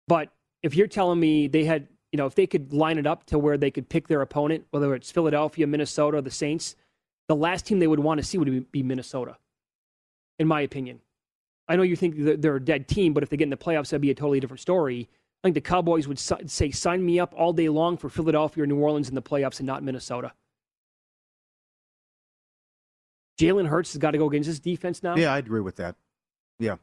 But 0.07 0.31
if 0.63 0.73
you're 0.73 0.87
telling 0.87 1.19
me 1.19 1.47
they 1.47 1.63
had, 1.63 1.89
you 2.11 2.17
know, 2.17 2.25
if 2.25 2.33
they 2.33 2.47
could 2.47 2.73
line 2.73 2.97
it 2.97 3.05
up 3.05 3.23
to 3.27 3.37
where 3.37 3.55
they 3.55 3.69
could 3.69 3.87
pick 3.87 4.07
their 4.07 4.21
opponent, 4.21 4.65
whether 4.71 4.95
it's 4.95 5.11
Philadelphia, 5.11 5.67
Minnesota, 5.67 6.17
or 6.17 6.21
the 6.21 6.31
Saints, 6.31 6.75
the 7.27 7.35
last 7.35 7.67
team 7.67 7.77
they 7.77 7.85
would 7.85 7.99
want 7.99 8.19
to 8.19 8.25
see 8.25 8.39
would 8.39 8.49
be- 8.49 8.61
be 8.61 8.81
Minnesota, 8.81 9.37
in 10.39 10.47
my 10.47 10.61
opinion. 10.61 11.01
I 11.67 11.75
know 11.75 11.83
you 11.83 11.95
think 11.95 12.15
they're 12.17 12.55
a 12.55 12.59
dead 12.59 12.87
team, 12.87 13.13
but 13.13 13.21
if 13.21 13.29
they 13.29 13.37
get 13.37 13.43
in 13.43 13.51
the 13.51 13.57
playoffs, 13.57 13.89
that'd 13.89 14.01
be 14.01 14.09
a 14.09 14.15
totally 14.15 14.39
different 14.39 14.61
story. 14.61 15.07
I 15.43 15.47
think 15.47 15.53
the 15.53 15.61
Cowboys 15.61 16.07
would 16.07 16.17
say, 16.17 16.71
sign 16.71 17.05
me 17.05 17.19
up 17.19 17.31
all 17.37 17.53
day 17.53 17.69
long 17.69 17.97
for 17.97 18.09
Philadelphia 18.09 18.63
or 18.63 18.65
New 18.65 18.79
Orleans 18.79 19.09
in 19.09 19.13
the 19.13 19.21
playoffs 19.21 19.59
and 19.59 19.67
not 19.67 19.83
Minnesota. 19.83 20.33
Jalen 23.39 23.67
Hurts 23.67 23.93
has 23.93 23.99
got 23.99 24.11
to 24.11 24.17
go 24.17 24.27
against 24.27 24.47
this 24.47 24.59
defense 24.59 25.03
now. 25.03 25.15
Yeah, 25.15 25.33
I 25.33 25.37
agree 25.39 25.61
with 25.61 25.75
that. 25.77 25.95
Yeah. 26.59 26.75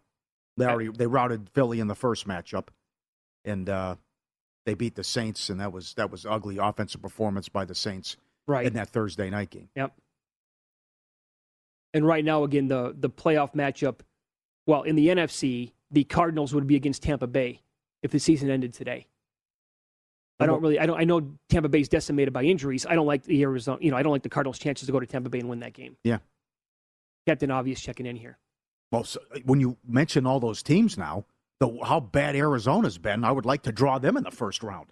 They 0.56 0.66
already 0.66 0.90
they 0.90 1.06
routed 1.06 1.49
Philly 1.54 1.80
in 1.80 1.87
the 1.87 1.94
first 1.94 2.28
matchup, 2.28 2.68
and 3.44 3.68
uh, 3.71 3.97
they 4.66 4.75
beat 4.75 4.97
the 4.97 5.04
Saints, 5.04 5.49
and 5.49 5.59
that 5.61 5.73
was 5.73 5.94
that 5.94 6.11
was 6.11 6.26
ugly 6.26 6.59
offensive 6.59 7.00
performance 7.00 7.49
by 7.49 7.64
the 7.64 7.75
Saints 7.75 8.16
Right. 8.47 8.66
in 8.66 8.75
that 8.75 8.90
Thursday 8.90 9.30
night 9.30 9.49
game. 9.50 9.71
Yep. 9.76 9.94
And 11.94 12.06
right 12.06 12.25
now, 12.25 12.44
again, 12.44 12.68
the 12.68 12.94
the 12.99 13.09
playoff 13.11 13.54
matchup, 13.54 14.00
well, 14.66 14.82
in 14.82 14.94
the 14.97 15.09
NFC, 15.09 15.73
the 15.90 16.04
Cardinals 16.04 16.54
would 16.54 16.66
be 16.66 16.76
against 16.76 17.02
Tampa 17.02 17.26
Bay 17.26 17.62
if 18.02 18.11
the 18.11 18.18
season 18.18 18.50
ended 18.50 18.75
today. 18.75 19.06
I 20.40 20.47
don't 20.47 20.61
really, 20.61 20.78
I 20.78 20.87
don't, 20.87 20.99
I 20.99 21.04
know 21.04 21.35
Tampa 21.49 21.68
Bay's 21.68 21.88
decimated 21.88 22.32
by 22.35 22.42
injuries. 22.42 22.85
I 22.85 22.94
don't 22.94 23.06
like 23.06 23.23
the 23.23 23.40
Arizona, 23.42 23.78
you 23.80 23.92
know, 23.92 23.97
I 23.97 24.02
don't 24.02 24.11
like 24.11 24.25
the 24.25 24.28
Cardinals' 24.28 24.59
chances 24.59 24.87
to 24.87 24.92
go 24.92 24.99
to 24.99 25.06
Tampa 25.06 25.30
Bay 25.30 25.38
and 25.38 25.49
win 25.49 25.61
that 25.61 25.73
game. 25.73 25.97
Yeah. 26.02 26.18
Captain 27.26 27.50
Obvious 27.50 27.81
checking 27.81 28.07
in 28.07 28.17
here. 28.17 28.38
Well, 28.91 29.05
so 29.05 29.21
when 29.45 29.61
you 29.61 29.76
mention 29.87 30.26
all 30.26 30.41
those 30.41 30.62
teams 30.62 30.99
now, 30.99 31.25
the 31.61 31.79
how 31.85 32.00
bad 32.00 32.35
Arizona's 32.37 32.99
been, 32.99 33.25
I 33.25 33.33
would 33.33 33.47
like 33.47 33.62
to 33.62 33.73
draw 33.73 33.99
them 33.99 34.17
in 34.17 34.25
the 34.25 34.31
first 34.31 34.62
round. 34.62 34.88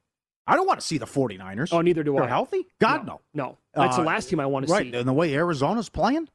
I 0.46 0.56
don't 0.56 0.66
want 0.66 0.80
to 0.80 0.86
see 0.86 0.98
the 0.98 1.06
49ers. 1.06 1.72
Oh, 1.72 1.80
neither 1.80 2.02
do 2.02 2.14
They're 2.14 2.24
I. 2.24 2.28
healthy? 2.28 2.66
God, 2.80 3.06
no. 3.06 3.20
No, 3.34 3.58
that's 3.74 3.96
the 3.96 4.02
Uh, 4.02 4.06
last 4.06 4.28
team 4.30 4.40
I 4.40 4.46
want 4.46 4.66
to 4.66 4.72
right, 4.72 4.90
see. 4.92 4.98
and 4.98 5.06
the 5.08 5.12
way 5.12 5.34
Arizona's 5.34 5.88
playing, 5.88 6.28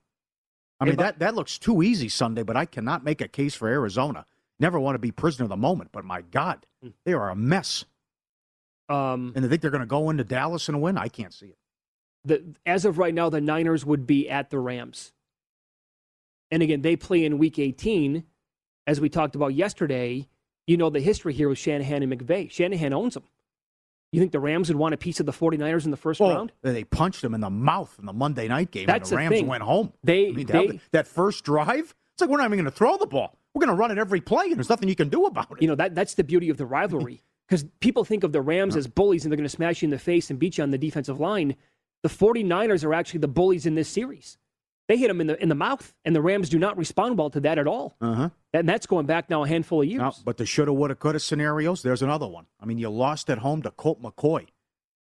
I 0.80 0.86
mean 0.86 0.96
but- 0.96 1.04
that 1.04 1.20
that 1.20 1.36
looks 1.36 1.58
too 1.58 1.82
easy 1.82 2.08
Sunday. 2.10 2.44
But 2.44 2.56
I 2.56 2.66
cannot 2.66 3.04
make 3.04 3.20
a 3.22 3.28
case 3.28 3.56
for 3.56 3.68
Arizona. 3.68 4.26
Never 4.60 4.80
want 4.80 4.96
to 4.96 5.00
be 5.00 5.12
prisoner 5.12 5.44
of 5.44 5.50
the 5.50 5.58
moment, 5.58 5.92
but 5.92 6.06
my 6.06 6.22
God, 6.22 6.66
Hmm. 6.82 6.90
they 7.04 7.14
are 7.14 7.30
a 7.30 7.36
mess. 7.36 7.86
Um, 8.88 9.34
And 9.36 9.44
they 9.44 9.50
think 9.50 9.62
they're 9.62 9.72
going 9.72 9.82
to 9.82 9.88
go 9.88 10.10
into 10.10 10.24
Dallas 10.24 10.70
and 10.70 10.82
win. 10.82 10.98
I 10.98 11.08
can't 11.08 11.34
see 11.34 11.48
it. 11.48 11.58
the, 12.24 12.56
as 12.66 12.86
of 12.86 12.98
right 12.98 13.14
now, 13.14 13.30
the 13.30 13.40
Niners 13.42 13.86
would 13.86 14.08
be 14.08 14.28
at 14.30 14.50
the 14.50 14.58
Rams. 14.60 15.12
And 16.56 16.64
again, 16.64 16.82
they 16.82 16.96
play 16.96 17.26
in 17.26 17.38
week 17.38 17.60
18. 17.60 18.24
As 18.88 19.02
we 19.02 19.10
talked 19.10 19.36
about 19.36 19.54
yesterday, 19.54 20.30
you 20.68 20.78
know 20.78 20.90
the 20.90 21.02
history 21.02 21.34
here 21.34 21.50
with 21.50 21.58
Shanahan 21.58 22.02
and 22.02 22.14
McVay. 22.14 22.50
Shanahan 22.50 22.94
owns 22.94 23.16
them. 23.16 23.24
You 24.14 24.22
think 24.22 24.32
the 24.32 24.40
Rams 24.40 24.70
would 24.70 24.78
want 24.78 24.94
a 24.94 24.98
piece 24.98 25.20
of 25.20 25.26
the 25.26 25.34
49ers 25.34 25.84
in 25.84 25.92
the 25.92 25.98
first 25.98 26.22
Oh, 26.22 26.30
round? 26.30 26.54
they 26.62 26.86
punched 26.86 27.22
them 27.24 27.34
in 27.34 27.42
the 27.42 27.50
mouth 27.50 27.94
in 28.00 28.06
the 28.06 28.14
Monday 28.14 28.48
night 28.48 28.72
game, 28.72 28.86
That's 28.86 29.12
and 29.12 29.18
the 29.20 29.24
the 29.24 29.30
Rams 29.30 29.36
thing. 29.36 29.48
went 29.48 29.64
home. 29.64 29.92
They- 30.02 30.30
I 30.30 30.32
mean, 30.32 30.46
they- 30.46 30.68
that, 30.68 30.80
that 30.94 31.08
first 31.08 31.44
drive, 31.44 31.94
it's 32.14 32.22
like 32.22 32.30
we're 32.30 32.38
not 32.38 32.46
even 32.46 32.60
going 32.60 32.66
to 32.66 32.72
throw 32.72 32.96
the 32.96 33.06
ball. 33.06 33.38
We're 33.54 33.60
going 33.66 33.76
to 33.76 33.80
run 33.80 33.92
it 33.92 33.98
every 33.98 34.22
play, 34.22 34.46
and 34.46 34.56
there's 34.56 34.70
nothing 34.70 34.88
you 34.88 34.96
can 34.96 35.10
do 35.10 35.26
about 35.26 35.52
it. 35.52 35.62
You 35.62 35.68
know, 35.68 35.76
that, 35.76 35.94
that's 35.94 36.14
the 36.14 36.24
beauty 36.24 36.50
of 36.50 36.56
the 36.58 36.66
rivalry. 36.66 37.22
Because 37.50 37.64
people 37.82 38.04
think 38.06 38.24
of 38.24 38.32
the 38.32 38.42
Rams 38.42 38.76
as 38.78 38.88
bullies 38.88 39.24
and 39.26 39.32
they're 39.32 39.38
going 39.38 39.44
to 39.44 39.50
smash 39.56 39.84
you 39.84 39.88
in 39.88 39.92
the 39.92 40.00
face 40.00 40.32
and 40.32 40.40
beat 40.40 40.58
you 40.58 40.64
on 40.64 40.72
the 40.72 40.80
defensive 40.80 41.20
line. 41.20 41.56
The 42.02 42.10
49ers 42.10 42.84
are 42.84 42.92
actually 42.96 43.20
the 43.20 43.28
bullies 43.28 43.68
in 43.68 43.76
this 43.76 43.88
series. 43.88 44.40
They 44.88 44.98
hit 44.98 45.08
them 45.08 45.20
in 45.20 45.28
the, 45.28 45.42
in 45.42 45.50
the 45.50 45.56
mouth, 45.56 45.94
and 46.06 46.16
the 46.16 46.22
Rams 46.22 46.50
do 46.50 46.60
not 46.60 46.78
respond 46.78 47.18
well 47.18 47.32
to 47.32 47.40
that 47.42 47.58
at 47.58 47.66
all. 47.66 47.96
Uh-huh. 48.02 48.30
And 48.54 48.70
that's 48.70 48.86
going 48.86 49.08
back 49.08 49.30
now 49.30 49.44
a 49.44 49.48
handful 49.48 49.82
of 49.82 49.88
years. 49.88 50.00
No, 50.00 50.14
but 50.24 50.38
the 50.38 50.46
shoulda, 50.46 50.72
woulda, 50.72 50.96
coulda 50.96 51.20
scenarios, 51.20 51.82
there's 51.82 52.04
another 52.04 52.28
one. 52.28 52.46
I 52.60 52.66
mean, 52.66 52.78
you 52.78 52.90
lost 52.90 53.30
at 53.30 53.40
home 53.40 53.64
to 53.64 53.72
Colt 53.72 54.02
McCoy. 54.02 54.48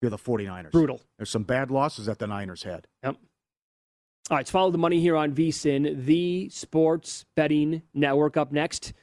You're 0.01 0.10
the 0.10 0.18
49ers. 0.18 0.72
Brutal. 0.72 1.01
There's 1.18 1.30
some 1.30 1.44
bad 1.44 1.70
losses 1.72 2.08
that 2.08 2.20
the 2.20 2.27
Niners 2.27 2.63
had. 2.63 2.88
Yep. 3.04 3.18
All 4.32 4.38
right, 4.38 4.42
it's 4.42 4.50
follow 4.50 4.72
the 4.72 4.80
money 4.80 5.00
here 5.00 5.15
on 5.15 5.34
VSIN, 5.34 6.04
the 6.06 6.50
sports 6.50 7.25
betting 7.36 7.84
network. 7.94 8.38
Up 8.38 8.51
next, 8.51 8.94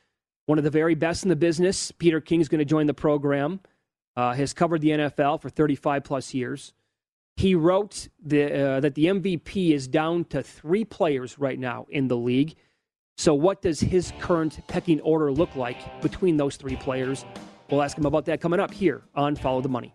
one 0.46 0.58
of 0.58 0.64
the 0.64 0.70
very 0.70 0.96
best 0.96 1.22
in 1.22 1.28
the 1.28 1.36
business, 1.36 1.92
Peter 1.92 2.20
King 2.20 2.40
is 2.40 2.48
going 2.48 2.58
to 2.58 2.64
join 2.64 2.88
the 2.88 2.94
program. 2.94 3.60
Uh, 4.16 4.34
has 4.34 4.52
covered 4.52 4.80
the 4.82 4.90
NFL 4.90 5.40
for 5.40 5.48
35 5.48 6.04
plus 6.04 6.34
years. 6.34 6.74
He 7.36 7.54
wrote 7.54 8.08
the, 8.22 8.44
uh, 8.76 8.80
that 8.80 8.94
the 8.94 9.06
MVP 9.06 9.72
is 9.72 9.88
down 9.88 10.24
to 10.26 10.42
three 10.42 10.84
players 10.84 11.38
right 11.38 11.58
now 11.58 11.86
in 11.90 12.08
the 12.08 12.16
league. 12.16 12.54
So, 13.16 13.34
what 13.34 13.62
does 13.62 13.80
his 13.80 14.12
current 14.20 14.58
pecking 14.68 15.00
order 15.00 15.32
look 15.32 15.54
like 15.54 16.02
between 16.02 16.36
those 16.36 16.56
three 16.56 16.76
players? 16.76 17.24
We'll 17.70 17.82
ask 17.82 17.96
him 17.96 18.06
about 18.06 18.26
that 18.26 18.40
coming 18.40 18.60
up 18.60 18.72
here 18.72 19.02
on 19.14 19.36
Follow 19.36 19.60
the 19.60 19.68
Money. 19.68 19.94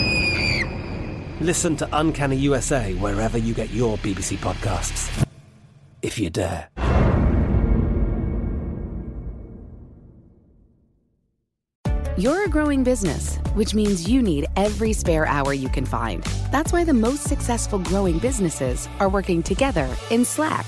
Listen 1.41 1.75
to 1.77 1.89
Uncanny 1.93 2.35
USA 2.37 2.93
wherever 2.93 3.35
you 3.35 3.55
get 3.55 3.71
your 3.71 3.97
BBC 3.97 4.37
podcasts, 4.37 5.25
if 6.03 6.19
you 6.19 6.29
dare. 6.29 6.69
You're 12.15 12.45
a 12.45 12.47
growing 12.47 12.83
business, 12.83 13.37
which 13.55 13.73
means 13.73 14.07
you 14.07 14.21
need 14.21 14.45
every 14.55 14.93
spare 14.93 15.25
hour 15.25 15.51
you 15.51 15.69
can 15.69 15.83
find. 15.83 16.23
That's 16.51 16.71
why 16.71 16.83
the 16.83 16.93
most 16.93 17.23
successful 17.23 17.79
growing 17.79 18.19
businesses 18.19 18.87
are 18.99 19.09
working 19.09 19.41
together 19.41 19.89
in 20.11 20.23
Slack. 20.23 20.67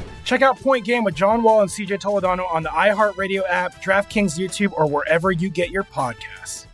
Check 0.23 0.41
out 0.41 0.59
Point 0.59 0.85
Game 0.85 1.03
with 1.03 1.15
John 1.15 1.43
Wall 1.43 1.61
and 1.61 1.69
CJ 1.69 1.99
Toledano 1.99 2.51
on 2.51 2.63
the 2.63 2.69
iHeartRadio 2.69 3.43
app, 3.49 3.81
DraftKings 3.81 4.37
YouTube, 4.37 4.73
or 4.73 4.87
wherever 4.87 5.31
you 5.31 5.49
get 5.49 5.71
your 5.71 5.83
podcasts. 5.83 6.65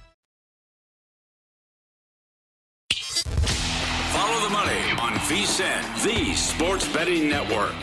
Follow 4.11 4.41
the 4.43 4.49
money 4.49 4.91
on 4.99 5.13
VSIN, 5.27 6.03
the 6.03 6.33
Sports 6.35 6.87
Betting 6.93 7.29
Network. 7.29 7.73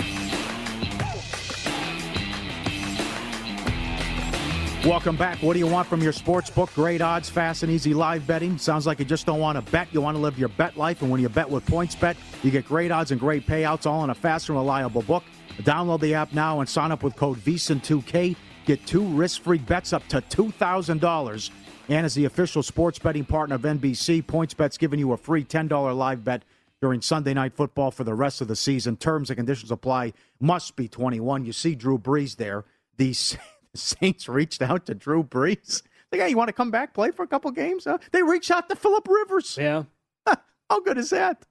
Welcome 4.84 5.16
back. 5.16 5.38
What 5.38 5.54
do 5.54 5.60
you 5.60 5.66
want 5.66 5.88
from 5.88 6.02
your 6.02 6.12
sports 6.12 6.50
book? 6.50 6.70
Great 6.74 7.00
odds, 7.00 7.30
fast 7.30 7.62
and 7.62 7.72
easy 7.72 7.94
live 7.94 8.26
betting. 8.26 8.58
Sounds 8.58 8.86
like 8.86 8.98
you 8.98 9.06
just 9.06 9.24
don't 9.24 9.40
want 9.40 9.56
to 9.56 9.72
bet. 9.72 9.88
You 9.92 10.02
want 10.02 10.14
to 10.14 10.20
live 10.20 10.38
your 10.38 10.50
bet 10.50 10.76
life. 10.76 11.00
And 11.00 11.10
when 11.10 11.22
you 11.22 11.30
bet 11.30 11.48
with 11.48 11.64
PointsBet, 11.64 12.16
you 12.42 12.50
get 12.50 12.66
great 12.66 12.90
odds 12.90 13.10
and 13.10 13.18
great 13.18 13.46
payouts 13.46 13.86
all 13.86 14.04
in 14.04 14.10
a 14.10 14.14
fast 14.14 14.50
and 14.50 14.58
reliable 14.58 15.00
book. 15.00 15.24
Download 15.62 16.00
the 16.00 16.14
app 16.14 16.32
now 16.32 16.60
and 16.60 16.68
sign 16.68 16.92
up 16.92 17.02
with 17.02 17.16
code 17.16 17.38
VSIN2K. 17.38 18.36
Get 18.66 18.86
two 18.86 19.04
risk-free 19.04 19.58
bets 19.58 19.92
up 19.92 20.06
to 20.08 20.20
$2,000. 20.20 21.50
And 21.88 22.06
as 22.06 22.14
the 22.14 22.24
official 22.24 22.62
sports 22.62 22.98
betting 22.98 23.24
partner 23.24 23.56
of 23.56 23.62
NBC, 23.62 24.24
PointsBet's 24.24 24.78
giving 24.78 24.98
you 24.98 25.12
a 25.12 25.16
free 25.16 25.44
$10 25.44 25.96
live 25.96 26.24
bet 26.24 26.42
during 26.80 27.00
Sunday 27.00 27.34
Night 27.34 27.54
Football 27.54 27.90
for 27.90 28.04
the 28.04 28.14
rest 28.14 28.40
of 28.40 28.48
the 28.48 28.56
season. 28.56 28.96
Terms 28.96 29.30
and 29.30 29.36
conditions 29.36 29.70
apply. 29.70 30.12
Must 30.40 30.76
be 30.76 30.88
21. 30.88 31.44
You 31.44 31.52
see 31.52 31.74
Drew 31.74 31.98
Brees 31.98 32.36
there. 32.36 32.64
The 32.96 33.14
Saints 33.74 34.28
reached 34.28 34.62
out 34.62 34.86
to 34.86 34.94
Drew 34.94 35.22
Brees. 35.22 35.82
Like, 36.10 36.20
hey, 36.20 36.30
you 36.30 36.36
want 36.36 36.48
to 36.48 36.52
come 36.54 36.70
back, 36.70 36.94
play 36.94 37.10
for 37.10 37.22
a 37.22 37.26
couple 37.26 37.50
games? 37.50 37.84
Huh? 37.84 37.98
They 38.12 38.22
reached 38.22 38.50
out 38.50 38.68
to 38.68 38.76
Philip 38.76 39.06
Rivers. 39.08 39.58
Yeah. 39.60 39.84
How 40.70 40.80
good 40.80 40.96
is 40.96 41.10
that? 41.10 41.44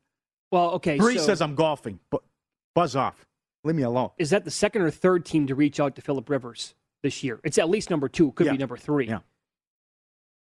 Well, 0.52 0.72
okay. 0.72 0.98
Brees 0.98 1.18
so... 1.18 1.26
says 1.26 1.42
I'm 1.42 1.56
golfing, 1.56 2.00
but 2.10 2.22
buzz 2.74 2.96
off. 2.96 3.26
Leave 3.64 3.76
me 3.76 3.84
alone. 3.84 4.10
Is 4.18 4.30
that 4.32 4.44
the 4.44 4.52
second 4.52 4.82
or 4.82 4.92
third 4.92 5.26
team 5.26 5.48
to 5.48 5.56
reach 5.56 5.80
out 5.80 5.96
to 5.96 6.02
Philip 6.02 6.30
Rivers 6.30 6.76
this 7.02 7.24
year? 7.24 7.40
It's 7.44 7.58
at 7.58 7.70
least 7.70 7.90
number 7.90 8.10
two. 8.10 8.32
Could 8.34 8.46
yeah. 8.46 8.52
be 8.54 8.58
number 8.58 8.78
three. 8.78 9.08
Yeah. 9.08 9.20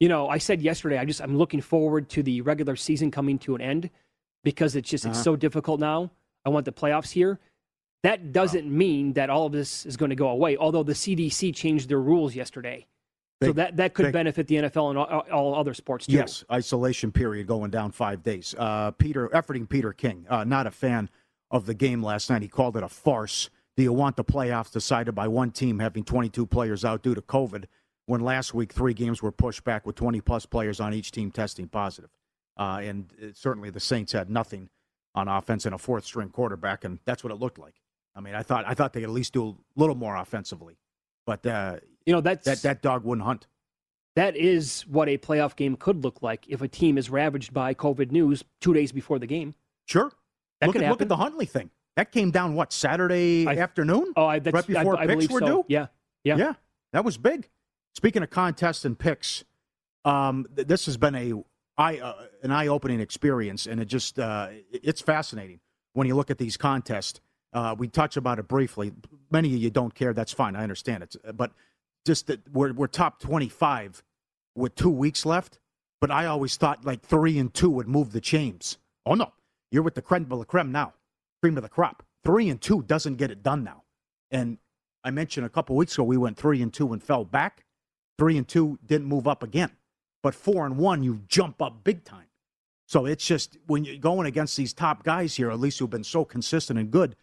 You 0.01 0.09
know, 0.09 0.29
I 0.29 0.39
said 0.39 0.63
yesterday, 0.63 0.99
I 0.99 1.05
just 1.05 1.21
I'm 1.21 1.37
looking 1.37 1.61
forward 1.61 2.09
to 2.11 2.23
the 2.23 2.41
regular 2.43 2.77
season 2.77 3.11
coming 3.11 3.39
to 3.41 3.55
an 3.55 3.61
end 3.61 3.91
because 4.45 4.77
it's 4.77 4.89
just 4.89 5.05
uh-huh. 5.05 5.13
it's 5.13 5.23
so 5.23 5.37
difficult 5.37 5.81
now. 5.81 6.11
I 6.45 6.51
want 6.51 6.67
the 6.67 6.73
playoffs 6.73 7.11
here. 7.11 7.41
That 8.05 8.33
doesn't 8.33 8.65
wow. 8.65 8.71
mean 8.71 9.13
that 9.15 9.29
all 9.29 9.47
of 9.47 9.53
this 9.53 9.85
is 9.85 9.97
going 9.97 10.11
to 10.11 10.17
go 10.17 10.29
away. 10.29 10.57
Although 10.57 10.85
the 10.85 10.93
CDC 10.93 11.55
changed 11.55 11.89
their 11.89 12.01
rules 12.01 12.35
yesterday, 12.35 12.87
big, 13.41 13.49
so 13.49 13.53
that 13.55 13.77
that 13.77 13.95
could 13.95 14.05
big. 14.05 14.13
benefit 14.13 14.47
the 14.47 14.57
NFL 14.57 14.91
and 14.91 14.99
all, 14.99 15.27
all, 15.33 15.55
other 15.57 15.75
sports 15.75 16.07
too. 16.07 16.13
Yes, 16.13 16.45
isolation 16.53 17.11
period 17.11 17.47
going 17.47 17.71
down 17.71 17.91
five 17.91 18.23
days. 18.23 18.55
Uh, 18.57 18.93
Peter 18.93 19.29
efforting 19.31 19.69
Peter 19.69 19.93
King, 19.93 20.27
uh, 20.29 20.45
not 20.45 20.67
a 20.67 20.71
fan 20.71 21.11
of 21.51 21.67
the 21.67 21.75
game 21.75 22.03
last 22.03 22.31
night. 22.31 22.43
He 22.43 22.49
called 22.49 22.77
it 22.77 22.83
a 22.83 22.89
farce. 22.89 23.51
Do 23.77 23.83
you 23.83 23.93
want 23.93 24.17
the 24.17 24.25
playoffs 24.25 24.73
decided 24.73 25.15
by 25.15 25.29
one 25.29 25.51
team 25.51 25.79
having 25.79 26.05
22 26.05 26.47
players 26.47 26.85
out 26.85 27.03
due 27.03 27.15
to 27.15 27.23
COVID 27.23 27.65
when 28.07 28.21
last 28.21 28.55
week 28.55 28.73
three 28.73 28.95
games 28.95 29.23
were 29.23 29.33
pushed 29.33 29.65
back 29.65 29.87
with 29.87 29.97
20 29.97 30.21
plus 30.21 30.47
players 30.47 30.81
on 30.81 30.93
each 30.93 31.11
team 31.11 31.31
testing 31.31 31.69
positive? 31.69 32.11
Uh, 32.57 32.81
and 32.83 33.13
certainly 33.35 33.71
the 33.71 33.81
Saints 33.81 34.13
had 34.13 34.29
nothing 34.29 34.69
on 35.15 35.29
offense 35.29 35.65
and 35.65 35.75
a 35.75 35.79
fourth 35.79 36.05
string 36.05 36.29
quarterback, 36.29 36.85
and 36.85 36.99
that's 37.05 37.23
what 37.23 37.33
it 37.33 37.37
looked 37.37 37.59
like. 37.59 37.75
I 38.15 38.21
mean, 38.21 38.35
I 38.35 38.43
thought 38.43 38.65
I 38.67 38.75
thought 38.75 38.93
they 38.93 39.01
could 39.01 39.11
at 39.11 39.15
least 39.15 39.33
do 39.33 39.49
a 39.49 39.55
little 39.77 39.95
more 39.95 40.17
offensively, 40.17 40.77
but 41.25 41.47
uh, 41.47 41.77
you 42.05 42.13
know 42.13 42.21
that's, 42.21 42.45
that 42.45 42.63
that 42.63 42.83
dog 42.83 43.05
wouldn't 43.05 43.25
hunt. 43.25 43.47
That 44.17 44.37
is 44.37 44.83
what 44.89 45.09
a 45.09 45.19
playoff 45.19 45.55
game 45.55 45.77
could 45.77 46.03
look 46.03 46.21
like 46.21 46.45
if 46.49 46.61
a 46.61 46.67
team 46.67 46.99
is 46.99 47.11
ravaged 47.11 47.55
by 47.55 47.75
COVID 47.75 48.11
news 48.11 48.43
two 48.61 48.75
days 48.75 48.91
before 48.91 49.21
the 49.21 49.27
game. 49.27 49.55
Sure, 49.87 50.11
that 50.61 50.67
look, 50.67 50.77
at, 50.77 50.89
look 50.89 51.03
at 51.03 51.09
the 51.09 51.17
Huntley 51.17 51.47
thing. 51.47 51.71
That 51.97 52.13
came 52.13 52.31
down 52.31 52.55
what 52.55 52.73
Saturday 52.73 53.47
I, 53.47 53.57
afternoon? 53.57 54.13
Oh, 54.17 54.25
I, 54.25 54.39
right 54.39 54.67
before 54.67 54.99
I, 54.99 55.03
I 55.03 55.07
picks 55.07 55.29
were 55.29 55.41
so. 55.41 55.47
due. 55.47 55.65
Yeah, 55.69 55.87
yeah, 56.25 56.37
yeah. 56.37 56.53
That 56.93 57.05
was 57.05 57.19
big. 57.19 57.49
Speaking 57.95 58.23
of 58.23 58.31
contests 58.31 58.85
and 58.85 58.97
picks, 58.97 59.45
um, 60.05 60.47
th- 60.55 60.69
this 60.69 60.87
has 60.87 60.97
been 60.97 61.15
a 61.15 61.33
eye, 61.77 61.99
uh, 61.99 62.27
an 62.43 62.53
eye 62.53 62.69
opening 62.69 63.01
experience, 63.01 63.67
and 63.67 63.81
it 63.81 63.87
just 63.87 64.19
uh, 64.19 64.49
it's 64.73 65.01
fascinating 65.01 65.61
when 65.95 66.07
you 66.07 66.15
look 66.15 66.31
at 66.31 66.39
these 66.39 66.57
contests. 66.57 67.21
Uh, 67.53 67.75
we 67.77 67.89
touch 67.89 68.17
about 68.17 68.39
it 68.39 68.47
briefly. 68.47 68.93
Many 69.31 69.55
of 69.55 69.61
you 69.61 69.71
don't 69.71 69.95
care. 69.95 70.13
That's 70.13 70.33
fine. 70.33 70.55
I 70.55 70.63
understand 70.63 71.03
it. 71.03 71.17
But 71.35 71.53
just 72.07 72.27
that 72.29 72.49
we're 72.53 72.73
we're 72.73 72.87
top 72.87 73.21
twenty 73.21 73.49
five 73.49 74.03
with 74.55 74.75
two 74.75 74.91
weeks 74.91 75.27
left. 75.27 75.59
But 76.01 76.13
I 76.13 76.27
always 76.27 76.57
thought 76.57 76.85
like 76.85 77.03
three 77.03 77.39
and 77.39 77.53
two 77.53 77.71
would 77.71 77.89
move 77.89 78.13
the 78.13 78.21
chains. 78.21 78.79
Oh 79.05 79.15
no, 79.15 79.33
you're 79.71 79.83
with 79.83 79.95
the 79.95 80.03
creme 80.03 80.25
de 80.25 80.35
la 80.35 80.45
creme 80.45 80.73
now, 80.73 80.95
cream 81.43 81.57
of 81.57 81.63
the 81.63 81.69
crop. 81.69 82.05
Three 82.25 82.49
and 82.49 82.61
two 82.61 82.83
doesn't 82.83 83.17
get 83.17 83.31
it 83.31 83.43
done 83.43 83.65
now. 83.65 83.85
And 84.31 84.59
I 85.05 85.11
mentioned 85.11 85.47
a 85.47 85.51
couple 85.51 85.77
weeks 85.77 85.95
ago 85.95 86.05
we 86.05 86.17
went 86.17 86.37
three 86.37 86.61
and 86.61 86.73
two 86.73 86.93
and 86.93 87.03
fell 87.03 87.25
back. 87.25 87.65
Three 88.19 88.37
and 88.37 88.47
two 88.47 88.79
didn't 88.85 89.07
move 89.07 89.29
up 89.29 89.43
again. 89.43 89.71
But 90.23 90.35
four 90.35 90.67
and 90.67 90.77
one, 90.77 91.03
you 91.03 91.23
jump 91.29 91.63
up 91.63 91.85
big 91.85 92.05
time. 92.05 92.27
So 92.87 93.07
it's 93.07 93.25
just 93.25 93.57
when 93.67 93.85
you're 93.85 93.97
going 93.99 94.27
against 94.27 94.57
these 94.57 94.73
top 94.73 95.05
guys 95.05 95.37
here, 95.37 95.51
at 95.51 95.61
least 95.61 95.79
who've 95.79 95.91
been 95.91 96.05
so 96.05 96.25
consistent 96.25 96.79
and 96.79 96.91
good, 96.91 97.17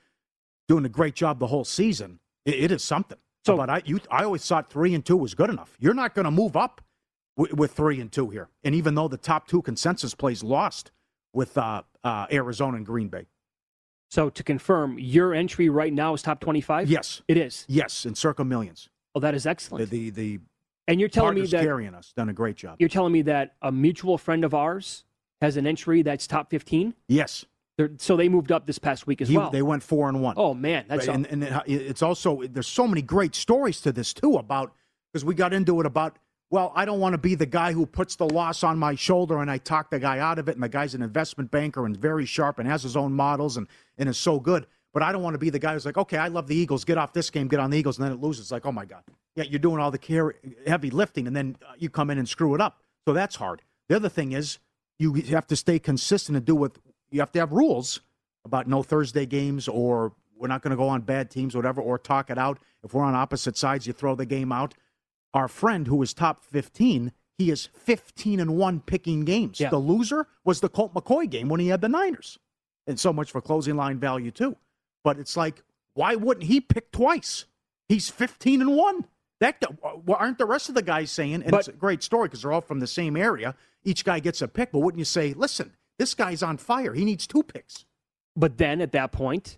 doing 0.68 0.86
a 0.86 0.90
great 0.90 1.16
job 1.16 1.40
the 1.40 1.48
whole 1.48 1.66
season, 1.66 2.20
it, 2.46 2.56
it 2.56 2.72
is 2.72 2.84
something. 2.84 3.18
So, 3.46 3.58
but 3.58 3.70
I, 3.70 3.82
you, 3.86 4.00
I 4.10 4.24
always 4.24 4.48
thought 4.48 4.72
three 4.72 4.94
and 4.94 5.06
two 5.06 5.18
was 5.18 5.34
good 5.36 5.50
enough. 5.50 5.76
You're 5.80 5.94
not 5.94 6.16
going 6.16 6.26
to 6.26 6.32
move 6.32 6.56
up 6.56 6.82
w- 7.38 7.56
with 7.56 7.74
three 7.74 8.00
and 8.00 8.12
two 8.12 8.30
here. 8.30 8.50
And 8.64 8.74
even 8.74 8.96
though 8.96 9.08
the 9.08 9.18
top 9.18 9.48
two 9.48 9.62
consensus 9.62 10.16
plays 10.16 10.44
lost 10.44 10.92
with 11.34 11.58
uh, 11.58 11.84
uh, 12.06 12.28
Arizona 12.32 12.78
and 12.78 12.86
Green 12.86 13.10
Bay. 13.10 13.26
So 14.10 14.30
to 14.30 14.44
confirm, 14.44 14.98
your 15.00 15.34
entry 15.34 15.68
right 15.68 15.92
now 15.92 16.14
is 16.14 16.22
top 16.22 16.40
25? 16.40 16.90
Yes. 16.90 17.22
It 17.28 17.38
is? 17.38 17.66
Yes, 17.68 18.06
in 18.06 18.16
circa 18.16 18.46
millions. 18.46 18.88
Oh, 19.16 19.20
that 19.20 19.34
is 19.34 19.46
excellent. 19.46 19.90
The, 19.90 20.10
the, 20.10 20.38
the 20.38 20.40
and 20.88 21.00
you're 21.00 21.10
telling 21.10 21.36
me 21.36 21.48
that 21.48 21.64
carrying 21.64 21.96
us 21.96 22.14
done 22.16 22.30
a 22.30 22.34
great 22.34 22.56
job. 22.56 22.76
You're 22.80 22.90
telling 22.90 23.12
me 23.12 23.24
that 23.24 23.56
a 23.62 23.72
mutual 23.72 24.18
friend 24.18 24.46
of 24.46 24.54
ours 24.54 25.04
has 25.42 25.58
an 25.58 25.66
entry 25.66 26.04
that's 26.04 26.28
top 26.28 26.52
15? 26.52 26.94
Yes. 27.08 27.46
They're, 27.78 27.92
so 27.98 28.16
they 28.16 28.30
moved 28.30 28.52
up 28.52 28.68
this 28.68 28.78
past 28.78 29.08
week 29.08 29.22
as 29.22 29.30
he, 29.30 29.38
well. 29.38 29.50
They 29.50 29.64
went 29.64 29.84
four 29.84 30.08
and 30.08 30.22
one. 30.22 30.36
Oh 30.38 30.54
man, 30.54 30.86
that's 30.88 31.08
and, 31.08 31.28
and 31.28 31.44
it's 31.66 32.02
also 32.02 32.42
there's 32.44 32.68
so 32.68 32.88
many 32.88 33.02
great 33.02 33.36
stories 33.36 33.82
to 33.82 33.92
this 33.92 34.14
too 34.14 34.38
about 34.38 34.74
because 35.12 35.26
we 35.26 35.36
got 35.36 35.52
into 35.52 35.82
it 35.82 35.86
about 35.86 36.18
well, 36.50 36.72
I 36.76 36.86
don't 36.86 37.00
want 37.00 37.14
to 37.14 37.18
be 37.18 37.36
the 37.36 37.46
guy 37.46 37.74
who 37.74 37.86
puts 37.86 38.16
the 38.16 38.28
loss 38.28 38.64
on 38.64 38.78
my 38.78 38.96
shoulder 38.96 39.40
and 39.40 39.50
I 39.50 39.58
talk 39.58 39.90
the 39.90 40.00
guy 40.00 40.20
out 40.20 40.40
of 40.40 40.48
it. 40.48 40.56
And 40.56 40.64
the 40.64 40.70
guy's 40.70 40.94
an 40.94 41.02
investment 41.02 41.52
banker 41.52 41.86
and 41.86 41.98
very 41.98 42.26
sharp 42.26 42.60
and 42.60 42.68
has 42.68 42.84
his 42.84 42.96
own 42.96 43.14
models 43.14 43.58
and, 43.58 43.68
and 43.98 44.08
is 44.08 44.18
so 44.18 44.40
good. 44.40 44.68
But 44.94 45.04
I 45.04 45.12
don't 45.12 45.24
want 45.24 45.34
to 45.34 45.40
be 45.40 45.50
the 45.50 45.60
guy 45.60 45.74
who's 45.74 45.86
like, 45.86 45.98
okay, 45.98 46.18
I 46.18 46.30
love 46.30 46.48
the 46.48 46.56
Eagles. 46.56 46.86
Get 46.86 46.98
off 46.98 47.12
this 47.12 47.30
game, 47.30 47.48
get 47.48 47.60
on 47.60 47.70
the 47.70 47.78
Eagles, 47.78 47.98
and 47.98 48.06
then 48.06 48.14
it 48.14 48.22
loses. 48.22 48.44
It's 48.44 48.52
like, 48.52 48.66
oh 48.66 48.72
my 48.72 48.86
God. 48.86 49.04
Yeah, 49.36 49.44
you're 49.44 49.60
doing 49.60 49.80
all 49.80 49.92
the 49.92 49.98
care, 49.98 50.36
heavy 50.66 50.90
lifting, 50.90 51.28
and 51.28 51.36
then 51.36 51.58
uh, 51.68 51.74
you 51.78 51.90
come 51.90 52.10
in 52.10 52.18
and 52.18 52.30
screw 52.30 52.56
it 52.56 52.62
up. 52.62 52.80
So 53.06 53.12
that's 53.12 53.36
hard. 53.36 53.62
The 53.90 53.98
other 53.98 54.08
thing 54.08 54.32
is 54.32 54.60
you 54.98 55.14
have 55.14 55.48
to 55.48 55.58
stay 55.58 55.80
consistent 55.80 56.38
and 56.38 56.46
do 56.46 56.56
what 56.56 56.78
you 57.12 57.20
have 57.20 57.32
to 57.34 57.40
have 57.40 57.52
rules 57.52 58.00
about 58.46 58.68
no 58.68 58.84
Thursday 58.84 59.26
games 59.26 59.68
or 59.68 60.14
we're 60.38 60.48
not 60.48 60.62
going 60.62 60.72
to 60.72 60.78
go 60.78 60.88
on 60.88 61.02
bad 61.02 61.30
teams, 61.30 61.56
whatever, 61.56 61.82
or 61.82 61.98
talk 61.98 62.30
it 62.30 62.38
out. 62.38 62.60
If 62.84 62.94
we're 62.94 63.04
on 63.04 63.16
opposite 63.16 63.58
sides, 63.58 63.88
you 63.88 63.94
throw 63.94 64.16
the 64.16 64.26
game 64.26 64.52
out. 64.52 64.74
Our 65.36 65.48
friend 65.50 65.86
who 65.86 65.98
was 65.98 66.14
top 66.14 66.44
15, 66.46 67.12
he 67.38 67.52
is 67.52 67.68
15 67.74 68.40
and 68.40 68.58
1 68.58 68.80
picking 68.80 69.26
games. 69.26 69.60
Yeah. 69.60 69.70
The 69.70 69.78
loser 69.78 70.28
was 70.46 70.62
the 70.62 70.70
Colt 70.70 70.94
McCoy 70.94 71.30
game 71.30 71.50
when 71.50 71.60
he 71.60 71.68
had 71.68 71.82
the 71.82 71.90
Niners. 71.90 72.40
And 72.88 72.98
so 73.00 73.12
much 73.12 73.32
for 73.32 73.42
closing 73.42 73.76
line 73.76 74.00
value, 74.00 74.32
too. 74.32 74.56
But 75.04 75.20
it's 75.20 75.36
like, 75.36 75.62
why 75.94 76.16
wouldn't 76.16 76.46
he 76.46 76.62
pick 76.62 76.92
twice? 76.92 77.46
He's 77.90 78.10
15 78.10 78.62
and 78.62 78.76
1. 78.76 79.06
That 79.42 79.62
well, 79.84 80.18
aren't 80.18 80.38
the 80.38 80.46
rest 80.46 80.70
of 80.70 80.76
the 80.76 80.82
guys 80.82 81.12
saying, 81.12 81.34
and 81.36 81.52
But- 81.52 81.60
it's 81.60 81.68
a 81.68 81.74
great 81.74 82.02
story 82.02 82.30
because 82.30 82.42
they're 82.42 82.54
all 82.54 82.62
from 82.62 82.80
the 82.80 82.88
same 82.88 83.18
area. 83.18 83.56
Each 83.84 84.06
guy 84.06 84.20
gets 84.20 84.42
a 84.42 84.48
pick, 84.48 84.72
but 84.72 84.80
wouldn't 84.80 85.00
you 85.00 85.06
say, 85.06 85.34
listen, 85.34 85.74
this 86.00 86.14
guy's 86.14 86.42
on 86.42 86.58
fire. 86.58 86.94
He 86.94 87.04
needs 87.04 87.28
two 87.28 87.44
picks. 87.44 87.86
But 88.38 88.58
then 88.58 88.80
at 88.82 88.94
that 88.94 89.12
point, 89.12 89.58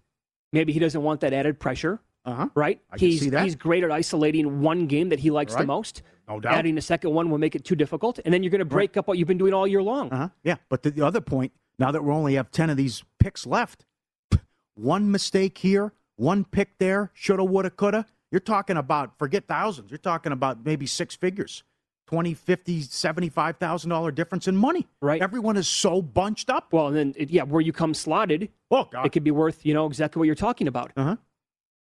maybe 0.52 0.74
he 0.74 0.80
doesn't 0.80 1.04
want 1.04 1.22
that 1.22 1.34
added 1.34 1.60
pressure. 1.60 2.00
Uh-huh. 2.28 2.50
Right? 2.56 2.80
I 2.92 2.98
can 2.98 3.08
he's 3.08 3.22
see 3.22 3.30
that. 3.32 3.44
he's 3.44 3.56
great 3.56 3.84
at 3.84 3.92
isolating 3.92 4.60
one 4.62 4.86
game 4.86 5.10
that 5.10 5.20
he 5.20 5.32
likes 5.32 5.56
the 5.56 5.66
most. 5.66 6.04
No 6.28 6.42
doubt. 6.42 6.56
Adding 6.56 6.78
a 6.78 6.82
second 6.82 7.12
one 7.14 7.32
will 7.32 7.38
make 7.38 7.56
it 7.56 7.64
too 7.64 7.76
difficult, 7.76 8.20
and 8.26 8.34
then 8.34 8.44
you're 8.44 8.52
going 8.52 8.60
to 8.60 8.66
break 8.66 8.98
up 8.98 9.08
what 9.08 9.18
you've 9.18 9.30
been 9.30 9.38
doing 9.38 9.54
all 9.54 9.66
year 9.66 9.82
long. 9.82 10.12
Uh-huh. 10.12 10.30
Yeah, 10.44 10.58
but 10.68 10.84
the, 10.84 10.92
the 10.92 11.06
other 11.06 11.22
point, 11.22 11.54
now 11.80 11.92
that 11.92 12.04
we 12.04 12.12
only 12.12 12.34
have 12.36 12.52
10 12.52 12.70
of 12.70 12.76
these 12.76 13.04
picks 13.18 13.48
left, 13.48 13.86
one 14.76 15.10
mistake 15.10 15.58
here, 15.58 15.94
one 16.18 16.44
pick 16.44 16.78
there, 16.80 17.12
shoulda, 17.14 17.46
woulda, 17.46 17.70
coulda. 17.70 18.06
You're 18.30 18.42
talking 18.42 18.76
about, 18.76 19.18
forget 19.18 19.48
thousands, 19.48 19.90
you're 19.90 19.98
talking 19.98 20.34
about 20.34 20.66
maybe 20.66 20.86
six 20.86 21.16
figures. 21.16 21.64
20, 22.08 22.34
50, 22.34 22.82
75,000 22.82 23.90
dollar 23.90 24.12
difference 24.12 24.48
in 24.48 24.56
money. 24.56 24.88
Right. 25.02 25.22
Everyone 25.22 25.58
is 25.58 25.68
so 25.68 26.02
bunched 26.02 26.50
up. 26.50 26.72
Well, 26.72 26.88
and 26.88 26.96
then 26.96 27.14
it, 27.18 27.30
yeah, 27.30 27.44
where 27.44 27.62
you 27.62 27.74
come 27.74 27.94
slotted, 27.94 28.50
oh 28.72 28.86
God, 28.86 29.06
it 29.06 29.12
could 29.12 29.26
be 29.26 29.32
worth 29.32 29.66
you 29.66 29.74
know 29.74 29.86
exactly 29.86 30.20
what 30.20 30.26
you're 30.26 30.36
talking 30.36 30.68
about. 30.68 30.92
Uh-huh. 30.96 31.18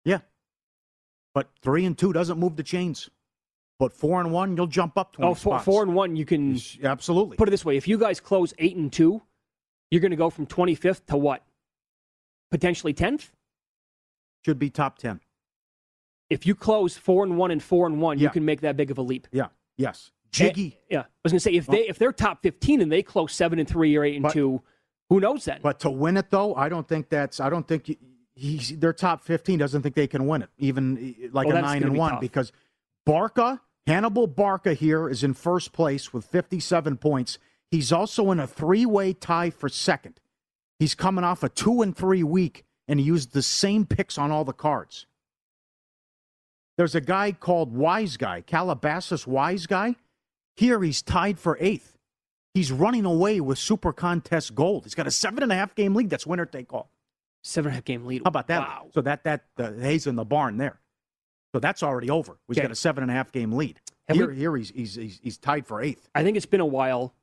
Yeah. 0.05 0.21
But 1.35 1.51
3 1.63 1.85
and 1.87 1.97
2 1.99 2.13
doesn't 2.13 2.39
move 2.39 2.57
the 2.57 2.63
chains. 2.63 3.09
But 3.79 3.93
4 3.93 4.21
and 4.21 4.33
1, 4.33 4.57
you'll 4.57 4.67
jump 4.67 4.99
up 4.99 5.13
20 5.13 5.31
Oh, 5.31 5.35
four, 5.35 5.55
spots. 5.55 5.65
four 5.65 5.83
and 5.83 5.95
one, 5.95 6.15
you 6.17 6.27
can 6.27 6.59
Absolutely. 6.83 7.37
put 7.39 7.49
it 7.49 7.51
this 7.51 7.65
way: 7.65 7.77
if 7.79 7.89
you 7.89 7.97
guys 7.99 8.21
close 8.21 8.53
eight 8.59 8.77
and 8.77 8.93
two, 8.93 9.23
you're 9.91 10.03
going 10.03 10.11
to 10.11 10.17
go 10.19 10.29
from 10.29 10.47
25th 10.47 11.07
to 11.07 11.17
what? 11.17 11.43
Potentially 12.51 12.93
10th. 12.93 13.31
Should 14.45 14.59
be 14.59 14.69
top 14.71 14.99
10. 14.99 15.21
If 16.29 16.47
you 16.47 16.55
close 16.55 16.97
four 16.97 17.25
and 17.25 17.37
one 17.39 17.51
and 17.51 17.63
four 17.63 17.87
and 17.87 18.01
one, 18.01 18.19
you 18.19 18.29
can 18.31 18.45
make 18.45 18.61
that 18.61 18.77
big 18.77 18.91
of 18.91 18.99
a 18.99 19.03
leap. 19.03 19.27
Yeah. 19.33 19.47
Yes. 19.79 20.11
Jiggy. 20.31 20.77
Eh, 20.83 20.95
yeah, 20.95 21.01
I 21.01 21.05
was 21.25 21.33
going 21.33 21.39
to 21.39 21.43
say 21.43 21.53
if 21.55 21.67
they 21.67 21.89
if 21.89 21.99
they're 21.99 22.13
top 22.13 22.43
15 22.43 22.83
and 22.83 22.93
they 22.93 23.03
close 23.03 23.33
seven 23.35 23.59
and 23.59 23.69
three 23.69 23.97
or 23.97 24.05
eight 24.05 24.15
and 24.15 24.23
But- 24.25 24.33
two, 24.35 24.63
who 25.09 25.19
knows 25.21 25.45
then? 25.47 25.59
But 25.63 25.81
to 25.81 25.91
win 25.91 26.17
it, 26.19 26.31
though, 26.31 26.55
I 26.55 26.69
don't 26.69 26.87
think 26.87 27.09
that's. 27.09 27.41
I 27.41 27.51
don't 27.51 27.67
think 27.67 27.97
he's 28.41 28.79
their 28.79 28.93
top 28.93 29.23
fifteen 29.23 29.59
doesn't 29.59 29.83
think 29.83 29.95
they 29.95 30.07
can 30.07 30.27
win 30.27 30.43
it, 30.43 30.49
even 30.59 31.15
eh, 31.23 31.29
like 31.33 31.47
Oh, 31.49 31.51
a 31.51 31.61
9 31.63 31.83
and 31.83 31.97
1 31.97 32.11
tough. 32.13 32.21
because 32.21 32.53
Barca, 33.07 33.61
Hannibal 33.87 34.27
Barca 34.27 34.75
here 34.75 35.09
is 35.09 35.23
in 35.23 35.35
first 35.35 35.73
place 35.73 36.13
with 36.13 36.25
fifty-seven 36.25 36.97
points. 36.97 37.39
He's 37.71 37.93
also 37.93 38.31
in 38.31 38.41
a 38.41 38.47
three-way 38.47 39.13
tie 39.13 39.51
for 39.51 39.69
second. 39.69 40.21
He's 40.79 40.95
coming 40.95 41.25
off 41.25 41.43
a 41.43 41.49
two 41.49 41.83
and 41.83 41.97
three 41.97 42.23
week, 42.23 42.65
and 42.89 42.99
he 42.99 43.07
used 43.07 43.33
the 43.33 43.43
same 43.43 43.85
picks 43.87 44.19
on 44.19 44.31
all 44.31 44.45
the 44.45 44.53
cards. 44.53 45.07
There's 46.77 46.95
a 46.95 47.01
guy 47.01 47.33
called 47.33 47.75
Wise 47.75 48.17
Guy, 48.17 48.41
Calabasas 48.41 49.27
Wise 49.27 49.67
Guy. 49.67 49.97
Here 50.57 50.81
he's 50.83 51.03
tied 51.03 51.39
for 51.39 51.57
eighth. 51.61 51.99
He's 52.55 52.73
running 52.73 53.05
away 53.05 53.41
with 53.41 53.59
Super 53.59 53.93
Contest 53.93 54.55
Gold. 54.55 54.85
He's 54.85 54.95
got 54.95 55.07
a 55.07 55.11
seven 55.11 55.43
and 55.43 55.53
a 55.53 55.55
half 55.55 55.75
game 55.75 55.95
lead. 55.95 56.11
That's 56.11 56.27
winner 56.27 56.47
take 56.47 56.73
all. 56.73 56.91
Seven 57.43 57.69
and 57.71 57.73
a 57.73 57.77
half 57.77 57.85
game 57.85 58.05
lead. 58.07 58.23
How 58.25 58.29
about 58.29 58.49
that? 58.49 58.61
Wow. 58.61 58.87
So 58.93 59.01
that 59.03 59.25
that 59.25 59.45
uh, 59.59 59.73
Hayes 59.73 60.07
in 60.07 60.15
the 60.17 60.25
barn 60.25 60.57
there. 60.59 60.81
So 61.55 61.59
that's 61.61 61.83
already 61.83 62.11
over. 62.11 62.39
He's 62.49 62.59
Okay. 62.59 62.67
got 62.67 62.71
a 62.71 62.77
seven 62.77 63.03
and 63.03 63.11
a 63.11 63.15
half 63.15 63.33
game 63.33 63.53
lead. 63.53 63.81
Have 64.09 64.17
here, 64.17 64.29
we- 64.29 64.37
here 64.37 64.57
he's, 64.57 64.71
he's 64.71 64.95
he's 64.95 65.21
he's 65.23 65.39
tied 65.39 65.67
for 65.67 65.81
eighth. 65.83 66.09
I 66.15 66.23
think 66.23 66.37
it's 66.37 66.47
been 66.47 66.61
a 66.61 66.67
while 66.67 67.15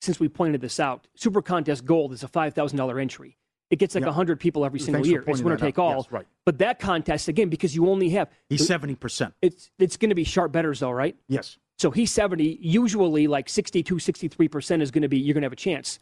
since 0.00 0.18
we 0.18 0.28
pointed 0.28 0.60
this 0.60 0.80
out. 0.80 1.06
Super 1.14 1.42
Contest 1.42 1.84
Gold 1.84 2.12
is 2.12 2.22
a 2.22 2.28
five 2.28 2.54
thousand 2.54 2.78
dollar 2.78 2.98
entry. 2.98 3.36
It 3.70 3.78
gets 3.78 3.94
like 3.94 4.02
a 4.02 4.08
Yeah. 4.08 4.12
hundred 4.12 4.40
people 4.40 4.64
every 4.64 4.80
single 4.80 5.02
Thanks 5.04 5.08
year. 5.10 5.24
It's 5.26 5.42
winner 5.42 5.56
that 5.56 5.62
out. 5.62 5.66
take 5.66 5.78
all. 5.78 5.96
Yes, 5.96 6.10
right. 6.10 6.26
But 6.44 6.58
that 6.58 6.80
contest 6.80 7.28
again, 7.28 7.48
because 7.50 7.76
you 7.76 7.88
only 7.88 8.08
have 8.10 8.28
He's 8.48 8.66
seventy 8.66 8.94
percent. 8.96 9.34
it's 9.42 9.70
it's 9.78 9.96
going 9.96 10.08
to 10.08 10.14
be 10.16 10.24
sharp 10.24 10.50
betters 10.52 10.80
though, 10.80 10.90
right? 10.90 11.16
Yes. 11.28 11.58
So 11.78 11.90
he's 11.90 12.12
70. 12.12 12.58
Usually, 12.60 13.26
like 13.26 13.48
62, 13.48 13.94
63% 13.94 14.82
is 14.82 14.90
going 14.90 15.00
to 15.00 15.08
be, 15.08 15.18
you're 15.18 15.32
going 15.32 15.40
to 15.40 15.46
have 15.46 15.52
a 15.54 15.56
chance. 15.56 15.98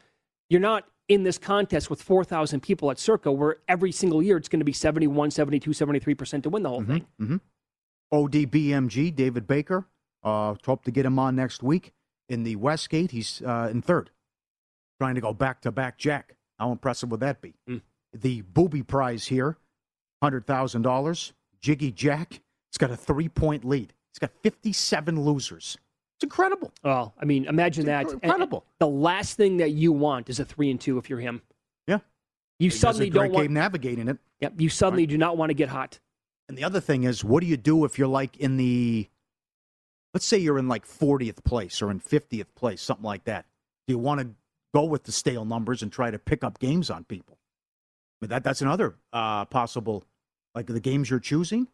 You're 0.51 0.61
not 0.61 0.85
in 1.09 1.23
this 1.23 1.39
contest 1.39 1.91
with 1.91 2.03
4,000 2.03 2.61
people 2.61 2.91
at 2.91 2.99
Circa 2.99 3.33
where 3.33 3.57
every 3.67 3.93
single 3.93 4.23
year 4.23 4.37
it's 4.37 4.49
going 4.49 4.61
to 4.61 4.65
be 4.65 4.73
71, 4.73 5.31
72, 5.31 5.71
73% 5.71 6.43
to 6.43 6.51
win 6.51 6.63
the 6.63 6.69
whole 6.69 6.85
thing. 6.85 7.07
Mm-hmm. 7.21 7.37
ODBMG 8.13 9.15
David 9.15 9.47
Baker. 9.47 9.87
Uh, 10.23 10.55
hope 10.65 10.85
to 10.85 10.91
get 10.91 11.07
him 11.07 11.19
on 11.19 11.37
next 11.37 11.63
week 11.63 11.93
in 12.29 12.43
the 12.43 12.57
Westgate. 12.57 13.11
He's 13.11 13.43
uh, 13.43 13.69
in 13.71 13.83
third, 13.83 14.11
trying 15.01 15.15
to 15.15 15.21
go 15.21 15.33
back 15.33 15.61
to 15.63 15.73
back 15.73 15.99
Jack. 15.99 16.37
How 16.59 16.73
impressive 16.73 17.11
would 17.11 17.21
that 17.21 17.41
be? 17.41 17.55
Mm. 17.69 17.83
The 18.13 18.43
booby 18.43 18.83
prize 18.83 19.27
here, 19.27 19.57
hundred 20.23 20.47
thousand 20.47 20.83
dollars. 20.83 21.33
Jiggy 21.61 21.93
Jack. 21.93 22.41
it's 22.71 22.79
got 22.79 22.91
a 22.91 22.97
three 22.97 23.29
point 23.29 23.65
lead. 23.65 23.93
It's 24.11 24.19
got 24.19 24.31
57 24.43 25.21
losers. 25.21 25.79
It's 26.19 26.25
incredible. 26.25 26.73
Well, 26.83 27.15
I 27.19 27.25
mean, 27.25 27.45
imagine 27.47 27.87
that. 27.87 28.07
inc- 28.07 28.13
And- 28.15 28.25
incredible. 28.25 28.65
the 28.81 28.89
last 28.89 29.37
thing 29.37 29.59
that 29.59 29.71
you 29.71 29.93
want 29.93 30.29
is 30.29 30.41
a 30.41 30.45
three 30.45 30.71
and 30.71 30.81
two 30.81 30.99
if 30.99 31.09
you're 31.09 31.21
him. 31.21 31.43
Yeah. 31.87 31.99
You 32.59 32.71
He 32.71 32.77
suddenly 32.77 33.07
a 33.07 33.11
great 33.11 33.29
don't 33.29 33.33
want. 33.35 33.45
game 33.45 33.53
navigating 33.55 34.09
it. 34.09 34.19
Yep, 34.41 34.55
you 34.61 34.69
suddenly 34.69 35.07
do 35.07 35.17
not 35.17 35.37
want 35.37 35.51
to 35.51 35.55
get 35.55 35.69
hot. 35.69 36.01
And 36.49 36.59
the 36.59 36.65
other 36.65 36.81
thing 36.81 37.05
is, 37.05 37.23
what 37.25 37.41
do 37.41 37.47
you 37.47 37.57
do 37.57 37.85
if 37.85 37.99
you're 37.99 38.09
like 38.09 38.37
in 38.39 38.57
the, 38.57 39.09
let's 40.15 40.27
say 40.27 40.39
you're 40.39 40.59
in 40.59 40.67
like 40.69 40.87
40th 40.87 41.45
place 41.45 41.81
or 41.83 41.91
in 41.91 42.01
50th 42.01 42.47
place, 42.57 42.81
something 42.83 43.05
like 43.05 43.25
that? 43.25 43.47
Do 43.87 43.93
you 43.95 43.99
want 43.99 44.21
to 44.21 44.31
go 44.75 44.85
with 44.85 45.05
the 45.05 45.13
stale 45.13 45.45
numbers 45.45 45.83
and 45.83 45.93
try 45.93 46.11
to 46.11 46.19
pick 46.19 46.43
up 46.43 46.59
games 46.59 46.91
on 46.91 47.05
people? 47.05 47.39
I 48.21 48.25
mean, 48.25 48.31
that 48.31 48.43
that's 48.45 48.61
another 48.63 48.97
uh, 49.13 49.45
possible, 49.45 50.05
like 50.55 50.67
the 50.67 50.81
games 50.81 51.11
you're 51.11 51.21
choosing, 51.21 51.69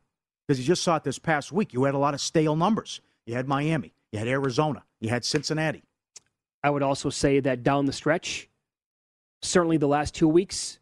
because 0.47 0.59
you 0.61 0.67
just 0.67 0.83
saw 0.83 0.97
it 0.97 1.05
this 1.05 1.19
past 1.19 1.51
week. 1.53 1.73
You 1.73 1.85
had 1.85 1.95
a 1.95 1.99
lot 1.99 2.13
of 2.13 2.21
stale 2.21 2.57
numbers. 2.57 3.01
You 3.27 3.35
had 3.35 3.49
Miami, 3.49 3.95
you 4.15 4.19
had 4.21 4.29
Arizona, 4.29 4.85
you 5.01 5.09
had 5.09 5.25
Cincinnati. 5.25 5.83
I 6.63 6.71
would 6.71 6.85
also 6.85 7.11
say 7.11 7.41
that 7.41 7.65
down 7.65 7.87
the 7.87 7.93
stretch, 7.93 8.49
certainly 9.43 9.77
the 9.77 9.89
last 9.89 10.15
two 10.15 10.29
weeks, 10.29 10.79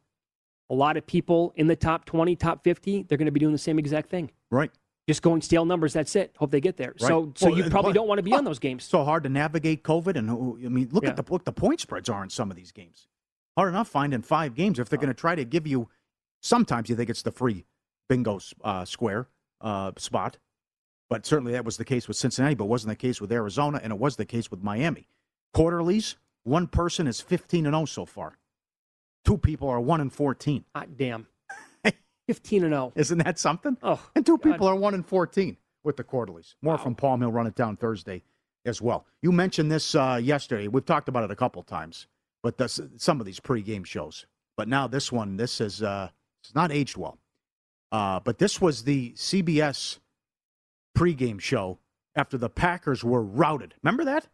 a 0.69 0.75
lot 0.75 0.99
of 0.99 1.07
people 1.07 1.55
in 1.57 1.67
the 1.67 1.75
top 1.75 2.05
20, 2.05 2.37
top 2.37 2.63
50, 2.63 3.05
they're 3.05 3.17
going 3.17 3.25
to 3.27 3.33
be 3.33 3.41
doing 3.41 3.53
the 3.53 3.59
same 3.59 3.79
exact 3.79 4.11
thing. 4.11 4.31
Right. 4.51 4.71
Just 5.09 5.23
going 5.23 5.41
stale 5.41 5.65
numbers. 5.65 5.95
That's 5.95 6.15
it. 6.15 6.35
Hope 6.37 6.51
they 6.51 6.61
get 6.61 6.77
there. 6.77 6.93
So, 6.99 7.21
Right. 7.25 7.39
so 7.39 7.49
Well, 7.49 7.57
you 7.59 7.71
probably 7.71 7.89
what- 7.89 7.95
don't 7.95 8.07
want 8.07 8.19
to 8.19 8.23
be 8.23 8.35
on 8.35 8.45
those 8.45 8.59
games. 8.59 8.85
So 8.85 9.03
hard 9.03 9.23
to 9.23 9.31
navigate 9.31 9.83
COVID, 9.83 10.15
and 10.17 10.31
I 10.31 10.69
mean, 10.69 10.91
look 10.93 11.05
Yeah. 11.05 11.11
at 11.11 11.17
the 11.17 11.25
look 11.33 11.47
the 11.47 11.53
point 11.53 11.81
spreads 11.81 12.11
are 12.11 12.23
in 12.23 12.29
some 12.29 12.51
of 12.51 12.57
these 12.59 12.71
games. 12.71 13.09
Hard 13.57 13.71
enough 13.71 13.89
finding 13.89 14.21
five 14.21 14.55
games 14.55 14.79
if 14.79 14.91
they're 14.91 14.99
going 14.99 15.09
to 15.09 15.15
try 15.15 15.35
to 15.35 15.45
give 15.47 15.67
you. 15.67 15.89
Sometimes 16.43 16.91
you 16.91 16.97
think 16.97 17.09
it's 17.09 17.23
the 17.23 17.33
free 17.33 17.65
bingo 18.11 18.41
uh, 18.63 18.85
square 18.85 19.29
uh, 19.63 19.93
spot, 19.97 20.37
but 21.13 21.27
certainly 21.27 21.53
that 21.53 21.67
was 21.67 21.77
the 21.77 21.85
case 21.85 22.09
with 22.09 22.17
Cincinnati, 22.17 22.55
but 22.55 22.65
wasn't 22.65 22.89
the 22.89 22.97
case 22.97 23.21
with 23.21 23.31
Arizona, 23.31 23.79
and 23.83 23.93
it 23.93 23.99
was 23.99 24.17
the 24.17 24.25
case 24.25 24.51
with 24.51 24.63
Miami. 24.63 25.09
Quarterlies, 25.53 26.17
one 26.45 26.67
person 26.67 27.07
is 27.07 27.21
fifteen 27.21 27.67
and 27.67 27.75
zero 27.75 27.85
so 27.85 28.07
far. 28.07 28.39
Two 29.23 29.37
people 29.37 29.69
are 29.69 29.79
one 29.79 30.01
and 30.01 30.11
fourteen. 30.11 30.65
Hot 30.75 30.97
damn. 30.97 31.27
15 32.29 32.65
and 32.65 32.73
0. 32.73 32.93
Isn't 32.95 33.19
that 33.19 33.39
something? 33.39 33.77
Oh, 33.83 34.01
and 34.15 34.25
two 34.25 34.39
God. 34.39 34.53
people 34.53 34.67
are 34.67 34.75
one 34.75 34.95
and 34.95 35.05
fourteen 35.05 35.59
with 35.85 35.99
the 35.99 36.03
quarterlies. 36.03 36.57
More 36.63 36.79
from 36.79 36.95
Paul 36.95 37.19
Mill. 37.19 37.31
Run 37.31 37.47
it 37.47 37.57
down 37.57 37.77
Thursday 37.77 38.23
as 38.65 38.81
well. 38.81 39.05
You 39.21 39.33
mentioned 39.33 39.71
this 39.71 39.95
uh, 39.95 40.19
yesterday. 40.23 40.67
We've 40.67 40.87
talked 40.87 41.11
about 41.11 41.25
it 41.25 41.31
a 41.31 41.37
couple 41.37 41.63
times, 41.63 42.07
but 42.43 42.57
this, 42.57 42.81
some 42.97 43.21
of 43.21 43.27
these 43.27 43.39
pregame 43.39 43.85
shows. 43.85 44.25
But 44.57 44.67
now 44.67 44.87
this 44.87 45.13
one, 45.13 45.37
this 45.37 45.61
is 45.61 45.83
uh, 45.83 46.09
it's 46.43 46.55
not 46.55 46.73
aged 46.73 46.97
well. 46.97 47.19
Uh, 47.91 48.19
but 48.21 48.39
this 48.39 48.63
was 48.63 48.85
the 48.85 49.11
CBS 49.11 49.99
pregame 50.97 51.41
show 51.41 51.79
after 52.15 52.37
the 52.37 52.51
Packers 52.51 53.03
were 53.03 53.23
routed. 53.23 53.75
Remember 53.83 54.05
that 54.05 54.29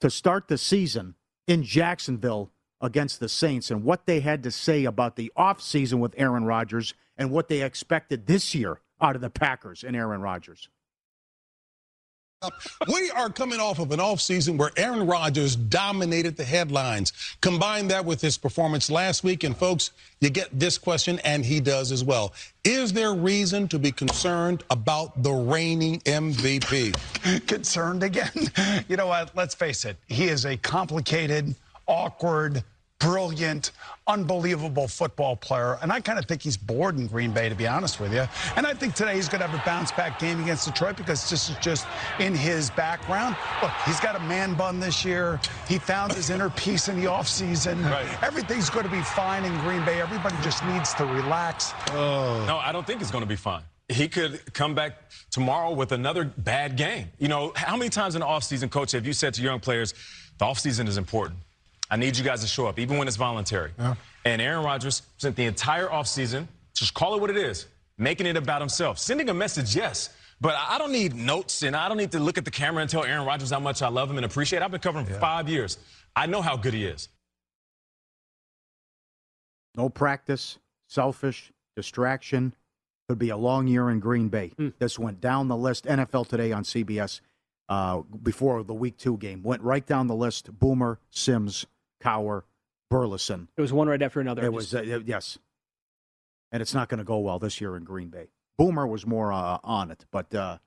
to 0.00 0.10
start 0.10 0.48
the 0.48 0.58
season 0.58 1.14
in 1.46 1.62
Jacksonville 1.62 2.50
against 2.80 3.20
the 3.20 3.28
Saints 3.28 3.70
and 3.70 3.84
what 3.84 4.06
they 4.06 4.20
had 4.20 4.42
to 4.42 4.50
say 4.50 4.84
about 4.84 5.16
the 5.16 5.32
offseason 5.36 5.98
with 5.98 6.14
Aaron 6.16 6.44
Rodgers 6.44 6.94
and 7.16 7.30
what 7.30 7.48
they 7.48 7.62
expected 7.62 8.26
this 8.26 8.54
year 8.54 8.80
out 9.00 9.16
of 9.16 9.22
the 9.22 9.30
Packers 9.30 9.82
and 9.82 9.96
Aaron 9.96 10.20
Rodgers. 10.20 10.68
We 12.92 13.10
are 13.10 13.30
coming 13.30 13.60
off 13.60 13.78
of 13.78 13.90
an 13.92 14.00
offseason 14.00 14.56
where 14.58 14.70
Aaron 14.76 15.06
Rodgers 15.06 15.56
dominated 15.56 16.36
the 16.36 16.44
headlines. 16.44 17.12
Combine 17.40 17.88
that 17.88 18.04
with 18.04 18.20
his 18.20 18.38
performance 18.38 18.90
last 18.90 19.24
week, 19.24 19.44
and 19.44 19.56
folks, 19.56 19.90
you 20.20 20.30
get 20.30 20.48
this 20.58 20.78
question, 20.78 21.18
and 21.20 21.44
he 21.44 21.60
does 21.60 21.92
as 21.92 22.04
well. 22.04 22.32
Is 22.64 22.92
there 22.92 23.14
reason 23.14 23.68
to 23.68 23.78
be 23.78 23.92
concerned 23.92 24.64
about 24.70 25.22
the 25.22 25.32
reigning 25.32 26.00
MVP? 26.00 26.94
concerned 27.46 28.02
again. 28.02 28.30
You 28.88 28.96
know 28.96 29.06
what? 29.06 29.34
Let's 29.34 29.54
face 29.54 29.84
it. 29.84 29.96
He 30.06 30.28
is 30.28 30.44
a 30.44 30.56
complicated, 30.56 31.54
awkward 31.86 32.62
brilliant, 33.04 33.72
unbelievable 34.06 34.88
football 34.88 35.36
player. 35.36 35.78
And 35.82 35.92
I 35.92 36.00
kind 36.00 36.18
of 36.18 36.24
think 36.26 36.42
he's 36.42 36.56
bored 36.56 36.98
in 36.98 37.06
Green 37.06 37.32
Bay, 37.32 37.48
to 37.48 37.54
be 37.54 37.66
honest 37.66 38.00
with 38.00 38.12
you. 38.12 38.26
And 38.56 38.66
I 38.66 38.74
think 38.74 38.94
today 38.94 39.14
he's 39.14 39.28
going 39.28 39.40
to 39.40 39.46
have 39.46 39.58
a 39.58 39.64
bounce 39.64 39.92
back 39.92 40.18
game 40.18 40.42
against 40.42 40.66
Detroit 40.66 40.96
because 40.96 41.28
this 41.28 41.50
is 41.50 41.56
just 41.58 41.86
in 42.18 42.34
his 42.34 42.70
background. 42.70 43.36
Look, 43.62 43.72
he's 43.86 44.00
got 44.00 44.16
a 44.16 44.20
man 44.20 44.54
bun 44.54 44.80
this 44.80 45.04
year. 45.04 45.40
He 45.68 45.78
found 45.78 46.12
his 46.12 46.30
inner 46.30 46.50
peace 46.50 46.88
in 46.88 47.00
the 47.00 47.06
offseason. 47.06 47.82
Right. 47.84 48.22
Everything's 48.22 48.70
going 48.70 48.86
to 48.86 48.92
be 48.92 49.02
fine 49.02 49.44
in 49.44 49.58
Green 49.60 49.84
Bay. 49.84 50.00
Everybody 50.00 50.36
just 50.42 50.64
needs 50.66 50.94
to 50.94 51.04
relax. 51.04 51.72
Oh. 51.90 52.44
No, 52.46 52.58
I 52.58 52.72
don't 52.72 52.86
think 52.86 53.00
it's 53.00 53.10
going 53.10 53.24
to 53.24 53.28
be 53.28 53.36
fine. 53.36 53.62
He 53.88 54.08
could 54.08 54.54
come 54.54 54.74
back 54.74 55.10
tomorrow 55.30 55.72
with 55.72 55.92
another 55.92 56.24
bad 56.24 56.76
game. 56.76 57.08
You 57.18 57.28
know, 57.28 57.52
how 57.54 57.76
many 57.76 57.90
times 57.90 58.14
in 58.14 58.20
the 58.20 58.26
offseason, 58.26 58.70
coach, 58.70 58.92
have 58.92 59.06
you 59.06 59.12
said 59.12 59.34
to 59.34 59.42
young 59.42 59.60
players, 59.60 59.92
the 60.38 60.46
offseason 60.46 60.88
is 60.88 60.96
important? 60.96 61.38
I 61.94 61.96
need 61.96 62.16
you 62.16 62.24
guys 62.24 62.40
to 62.40 62.48
show 62.48 62.66
up, 62.66 62.80
even 62.80 62.98
when 62.98 63.06
it's 63.06 63.16
voluntary. 63.16 63.70
And 64.24 64.42
Aaron 64.42 64.64
Rodgers 64.64 65.02
spent 65.16 65.36
the 65.36 65.44
entire 65.44 65.86
offseason, 65.86 66.48
just 66.74 66.92
call 66.92 67.14
it 67.14 67.20
what 67.20 67.30
it 67.30 67.36
is, 67.36 67.68
making 67.98 68.26
it 68.26 68.36
about 68.36 68.60
himself. 68.60 68.98
Sending 68.98 69.28
a 69.28 69.34
message, 69.34 69.76
yes. 69.76 70.12
But 70.40 70.56
I 70.58 70.76
don't 70.78 70.90
need 70.90 71.14
notes 71.14 71.62
and 71.62 71.76
I 71.76 71.86
don't 71.86 71.96
need 71.96 72.10
to 72.10 72.18
look 72.18 72.36
at 72.36 72.44
the 72.44 72.50
camera 72.50 72.80
and 72.80 72.90
tell 72.90 73.04
Aaron 73.04 73.24
Rodgers 73.24 73.52
how 73.52 73.60
much 73.60 73.80
I 73.80 73.86
love 73.90 74.10
him 74.10 74.16
and 74.16 74.26
appreciate. 74.26 74.60
I've 74.60 74.72
been 74.72 74.80
covering 74.80 75.06
him 75.06 75.14
for 75.14 75.20
five 75.20 75.48
years. 75.48 75.78
I 76.16 76.26
know 76.26 76.42
how 76.42 76.56
good 76.56 76.74
he 76.74 76.84
is. 76.84 77.10
No 79.76 79.88
practice, 79.88 80.58
selfish, 80.88 81.52
distraction. 81.76 82.56
Could 83.08 83.20
be 83.20 83.28
a 83.28 83.36
long 83.36 83.68
year 83.68 83.88
in 83.88 84.00
Green 84.00 84.30
Bay. 84.30 84.50
This 84.80 84.98
went 84.98 85.20
down 85.20 85.46
the 85.46 85.56
list. 85.56 85.84
NFL 85.84 86.26
Today 86.26 86.50
on 86.50 86.64
CBS 86.64 87.20
uh, 87.68 88.00
before 88.20 88.64
the 88.64 88.74
Week 88.74 88.96
Two 88.96 89.16
game 89.16 89.44
went 89.44 89.62
right 89.62 89.86
down 89.86 90.08
the 90.08 90.16
list. 90.16 90.58
Boomer, 90.58 90.98
Sims, 91.10 91.66
Cowher, 92.04 92.42
Burleson. 92.90 93.48
It 93.56 93.60
was 93.60 93.72
one 93.72 93.88
right 93.88 94.00
after 94.02 94.20
another. 94.20 94.44
It 94.44 94.52
was 94.52 94.74
uh, 94.74 95.00
yes, 95.04 95.38
and 96.52 96.60
it's 96.60 96.74
not 96.74 96.88
going 96.88 96.98
to 96.98 97.04
go 97.04 97.18
well 97.18 97.38
this 97.38 97.60
year 97.60 97.76
in 97.76 97.84
Green 97.84 98.08
Bay. 98.08 98.28
Boomer 98.58 98.86
was 98.86 99.06
more 99.06 99.32
uh, 99.32 99.58
on 99.64 99.90
it, 99.90 100.04
but 100.10 100.32
uh, 100.34 100.58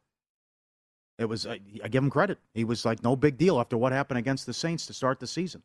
it 1.18 1.26
was. 1.26 1.46
Uh, 1.46 1.58
I 1.84 1.88
give 1.88 2.04
him 2.04 2.10
credit. 2.10 2.40
He 2.54 2.64
was 2.64 2.84
like 2.86 3.04
no 3.04 3.16
big 3.16 3.38
deal 3.38 3.60
after 3.60 3.78
what 3.78 3.92
happened 3.92 4.18
against 4.18 4.46
the 4.46 4.54
Saints 4.54 4.86
to 4.88 4.94
start 4.94 5.20
the 5.20 5.28
season. 5.28 5.62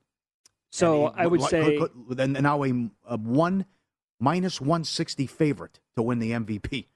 So 0.71 1.09
he- 1.09 1.13
I 1.23 1.27
would 1.27 1.41
like, 1.41 1.51
say 1.51 1.79
could- 1.79 2.21
and 2.21 2.35
now 2.43 2.63
a, 2.65 2.91
a 3.07 3.17
one 3.17 3.65
minus 4.21 4.61
one 4.61 4.85
sixty 4.85 5.27
favorite 5.27 5.81
to 5.97 6.03
win 6.03 6.19
the 6.19 6.33
MVP. 6.33 6.87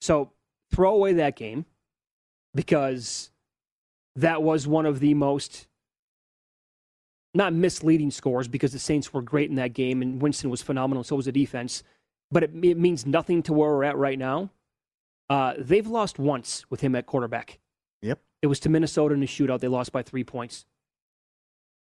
So 0.00 0.30
throw 0.70 0.94
away 0.94 1.14
that 1.14 1.36
game 1.36 1.64
because 2.54 3.30
that 4.14 4.42
was 4.42 4.66
one 4.66 4.86
of 4.86 5.00
the 5.00 5.14
most 5.14 5.66
not 7.36 7.52
misleading 7.52 8.10
scores 8.10 8.48
because 8.48 8.72
the 8.72 8.78
Saints 8.78 9.12
were 9.12 9.22
great 9.22 9.50
in 9.50 9.56
that 9.56 9.72
game 9.74 10.02
and 10.02 10.20
Winston 10.20 10.50
was 10.50 10.62
phenomenal. 10.62 11.04
So 11.04 11.14
was 11.16 11.26
the 11.26 11.32
defense, 11.32 11.82
but 12.30 12.42
it, 12.42 12.50
it 12.64 12.78
means 12.78 13.06
nothing 13.06 13.42
to 13.44 13.52
where 13.52 13.70
we're 13.70 13.84
at 13.84 13.96
right 13.96 14.18
now. 14.18 14.50
Uh, 15.28 15.54
they've 15.58 15.86
lost 15.86 16.18
once 16.18 16.64
with 16.70 16.80
him 16.80 16.94
at 16.94 17.06
quarterback. 17.06 17.58
Yep. 18.02 18.20
It 18.42 18.46
was 18.46 18.60
to 18.60 18.68
Minnesota 18.68 19.14
in 19.14 19.22
a 19.22 19.26
shootout. 19.26 19.60
They 19.60 19.68
lost 19.68 19.92
by 19.92 20.02
three 20.02 20.24
points. 20.24 20.64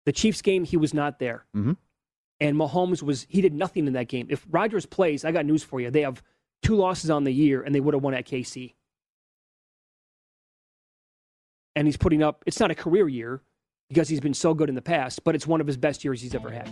The 0.05 0.11
Chiefs 0.11 0.41
game, 0.41 0.63
he 0.63 0.77
was 0.77 0.93
not 0.93 1.19
there. 1.19 1.45
Mhm. 1.55 1.77
And 2.39 2.55
Mahomes 2.55 3.03
was, 3.03 3.25
he 3.29 3.41
did 3.41 3.53
nothing 3.53 3.85
in 3.87 3.93
that 3.93 4.07
game. 4.07 4.27
If 4.29 4.45
Rodgers 4.49 4.85
plays, 4.85 5.25
I 5.25 5.31
got 5.31 5.45
news 5.45 5.63
for 5.63 5.81
you. 5.81 5.91
They 5.91 6.01
have 6.01 6.23
two 6.61 6.75
losses 6.75 7.09
on 7.09 7.23
the 7.25 7.31
year, 7.33 7.61
and 7.61 7.73
they 7.75 7.79
would 7.79 7.93
have 7.93 8.03
won 8.03 8.13
at 8.13 8.25
KC. 8.25 8.73
And 11.75 11.87
he's 11.87 11.97
putting 11.97 12.23
up, 12.23 12.43
it's 12.45 12.59
not 12.59 12.71
a 12.71 12.75
career 12.75 13.07
year 13.07 13.41
because 13.89 14.07
he's 14.07 14.19
been 14.19 14.33
so 14.35 14.53
good 14.53 14.69
in 14.69 14.75
the 14.75 14.81
past, 14.81 15.23
but 15.23 15.35
it's 15.35 15.47
one 15.47 15.59
of 15.59 15.67
his 15.67 15.75
best 15.75 16.03
years 16.03 16.21
he's 16.21 16.35
ever 16.35 16.49
had. 16.51 16.69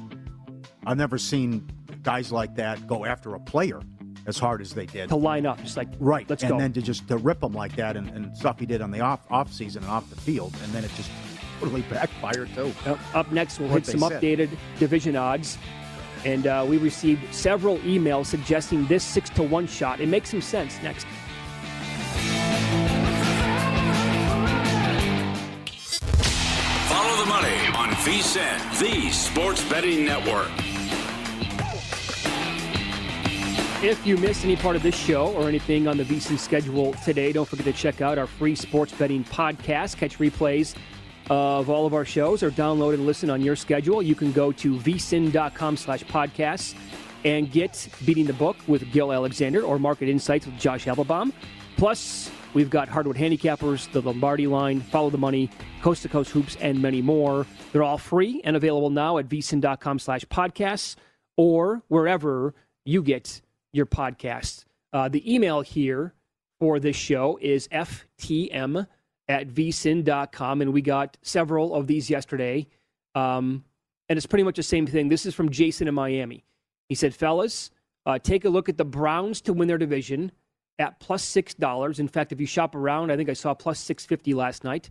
I've 0.86 0.98
never 0.98 1.18
seen 1.18 1.68
guys 2.04 2.32
like 2.32 2.56
that 2.56 2.88
go 2.88 3.06
after 3.06 3.36
a 3.36 3.40
player 3.40 3.82
as 4.28 4.38
hard 4.38 4.62
as 4.62 4.74
they 4.74 4.86
did. 4.86 5.10
To 5.10 5.16
line 5.16 5.46
up, 5.46 5.62
just 5.62 5.78
like, 5.78 5.90
right, 6.00 6.30
let's 6.30 6.44
and 6.44 6.52
go. 6.54 6.60
then 6.60 6.74
to 6.74 6.82
just 6.82 7.08
to 7.08 7.18
rip 7.18 7.40
them 7.40 7.54
like 7.54 7.76
that 7.76 7.98
and, 7.98 8.08
and 8.10 8.38
stuff 8.38 8.60
he 8.60 8.66
did 8.66 8.82
on 8.82 8.92
the 8.92 9.02
off 9.02 9.30
off 9.32 9.52
season 9.52 9.84
and 9.84 9.92
off 9.92 10.10
the 10.10 10.16
field, 10.16 10.54
and 10.64 10.72
then 10.74 10.84
it 10.84 10.92
just 10.96 11.10
totally 11.60 11.82
backfired 11.84 12.54
too. 12.54 12.72
Yep. 12.86 13.00
Up 13.16 13.32
next, 13.32 13.60
we'll 13.60 13.70
What 13.70 13.86
hit 13.86 14.00
some 14.00 14.10
said. 14.10 14.22
updated 14.22 14.50
division 14.78 15.16
odds. 15.16 15.58
And 16.26 16.48
uh, 16.48 16.66
we 16.68 16.78
received 16.78 17.34
several 17.34 17.78
emails 17.80 18.26
suggesting 18.26 18.86
this 18.88 19.04
six 19.04 19.30
to 19.32 19.44
one 19.44 19.68
shot. 19.68 20.02
It 20.02 20.08
makes 20.08 20.30
some 20.32 20.42
sense. 20.42 20.82
Next. 20.82 21.06
VSIN, 28.08 28.80
the 28.80 29.12
sports 29.12 29.62
betting 29.68 30.06
network. 30.06 30.48
If 33.84 34.02
you 34.08 34.16
missed 34.16 34.46
any 34.46 34.56
part 34.56 34.78
of 34.78 34.82
this 34.82 34.96
show 34.96 35.34
or 35.34 35.50
anything 35.50 35.90
on 35.90 35.98
the 35.98 36.06
VC 36.06 36.40
schedule 36.40 36.94
today, 37.04 37.34
don't 37.34 37.46
forget 37.46 37.66
to 37.66 37.74
check 37.74 38.00
out 38.00 38.18
our 38.18 38.26
free 38.26 38.56
sports 38.56 38.94
betting 38.94 39.26
podcast. 39.26 39.98
Catch 39.98 40.20
replays 40.20 40.74
of 41.30 41.70
all 41.70 41.86
of 41.86 41.94
our 41.94 42.06
shows 42.06 42.44
or 42.44 42.50
download 42.50 42.94
and 42.94 43.06
listen 43.06 43.30
on 43.30 43.42
your 43.42 43.58
schedule. 43.58 44.02
You 44.02 44.16
can 44.16 44.32
go 44.32 44.54
to 44.54 44.78
vsin.com 44.78 45.76
slash 45.76 46.06
podcasts 46.06 46.76
and 47.26 47.52
get 47.52 47.90
Beating 48.06 48.26
the 48.26 48.32
Book 48.32 48.56
with 48.68 48.90
Gill 48.94 49.12
Alexander 49.12 49.64
or 49.64 49.80
Market 49.80 50.08
Insights 50.08 50.46
with 50.46 50.58
Josh 50.58 50.86
Appelbaum. 50.86 51.34
Plus, 51.76 52.32
we've 52.54 52.70
got 52.70 52.88
Hardwood 52.88 53.18
Handicappers, 53.18 53.92
the 53.92 54.02
Lombardi 54.02 54.48
Line, 54.48 54.82
Follow 54.82 55.10
the 55.10 55.18
Money, 55.18 55.50
Coast 55.82 56.04
to 56.04 56.10
Coast 56.10 56.32
Hoops, 56.32 56.56
and 56.62 56.82
many 56.82 57.02
more. 57.02 57.46
They're 57.72 57.84
all 57.84 57.98
free 57.98 58.42
and 58.44 58.56
available 58.56 58.90
now 58.90 59.18
at 59.18 59.28
vsin.com 59.28 60.00
slash 60.00 60.26
podcasts 60.26 60.96
or 61.36 61.84
wherever 61.88 62.54
you 62.86 63.04
get 63.04 63.42
your 63.74 63.86
podcasts. 63.86 64.66
Uh, 64.94 65.08
the 65.10 65.34
email 65.34 65.62
here 65.62 66.14
for 66.60 66.80
this 66.80 66.96
show 66.96 67.38
is 67.42 67.68
ftm 67.68 68.88
at 69.28 69.48
vsin.com, 69.50 70.62
and 70.62 70.74
we 70.74 70.82
got 70.82 71.18
several 71.22 71.76
of 71.76 71.88
these 71.88 72.10
yesterday. 72.10 72.68
Um, 73.14 73.64
and 74.10 74.18
it's 74.18 74.26
pretty 74.26 74.44
much 74.44 74.56
the 74.56 74.64
same 74.64 74.88
thing. 74.88 75.10
This 75.10 75.26
is 75.26 75.36
from 75.36 75.50
Jason 75.50 75.88
in 75.88 75.94
Miami. 75.94 76.46
He 76.88 76.96
said, 76.96 77.14
Fellas, 77.14 77.72
uh, 78.06 78.20
take 78.20 78.46
a 78.46 78.50
look 78.50 78.70
at 78.70 78.78
the 78.78 78.86
Browns 78.86 79.42
to 79.42 79.54
win 79.54 79.68
their 79.68 79.78
division 79.78 80.32
at 80.80 81.00
$6. 81.00 82.00
In 82.00 82.08
fact, 82.08 82.32
if 82.32 82.40
you 82.40 82.46
shop 82.46 82.76
around, 82.76 83.12
I 83.12 83.18
think 83.18 83.30
I 83.30 83.34
saw 83.34 83.54
plus 83.54 83.80
650 83.80 84.34
last 84.34 84.64
night. 84.64 84.90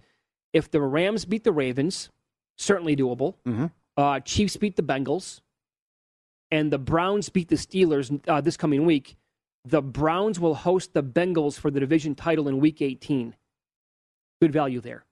If 0.52 0.70
the 0.70 0.80
Rams 0.80 1.24
beat 1.24 1.44
the 1.44 1.52
Ravens, 1.52 2.10
certainly 2.56 2.96
doable. 2.96 3.34
Mm-hmm. 3.46 3.66
Uh, 3.96 4.20
Chiefs 4.20 4.56
beat 4.56 4.76
the 4.76 4.82
Bengals, 4.82 5.40
and 6.50 6.72
the 6.72 6.78
Browns 6.78 7.28
beat 7.28 7.48
the 7.48 7.56
Steelers 7.56 8.20
uh, 8.28 8.40
this 8.40 8.56
coming 8.56 8.84
week. 8.84 9.16
The 9.64 9.82
Browns 9.82 10.38
will 10.38 10.54
host 10.54 10.92
the 10.92 11.02
Bengals 11.02 11.58
for 11.58 11.70
the 11.70 11.80
division 11.80 12.14
title 12.14 12.48
in 12.48 12.58
Week 12.58 12.80
18. 12.82 13.34
Good 14.40 14.52
value 14.52 14.80
there. 14.80 15.04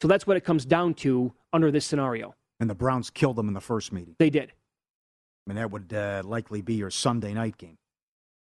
So 0.00 0.08
that's 0.08 0.26
what 0.26 0.36
it 0.36 0.44
comes 0.44 0.64
down 0.64 0.94
to 0.94 1.32
under 1.52 1.70
this 1.70 1.84
scenario. 1.84 2.34
And 2.60 2.70
the 2.70 2.74
Browns 2.74 3.10
killed 3.10 3.36
them 3.36 3.48
in 3.48 3.54
the 3.54 3.60
first 3.60 3.92
meeting. 3.92 4.14
They 4.18 4.30
did. 4.30 4.52
I 4.52 5.50
mean, 5.50 5.56
that 5.56 5.70
would 5.70 5.92
uh, 5.92 6.22
likely 6.24 6.60
be 6.60 6.74
your 6.74 6.90
Sunday 6.90 7.32
night 7.34 7.56
game, 7.58 7.78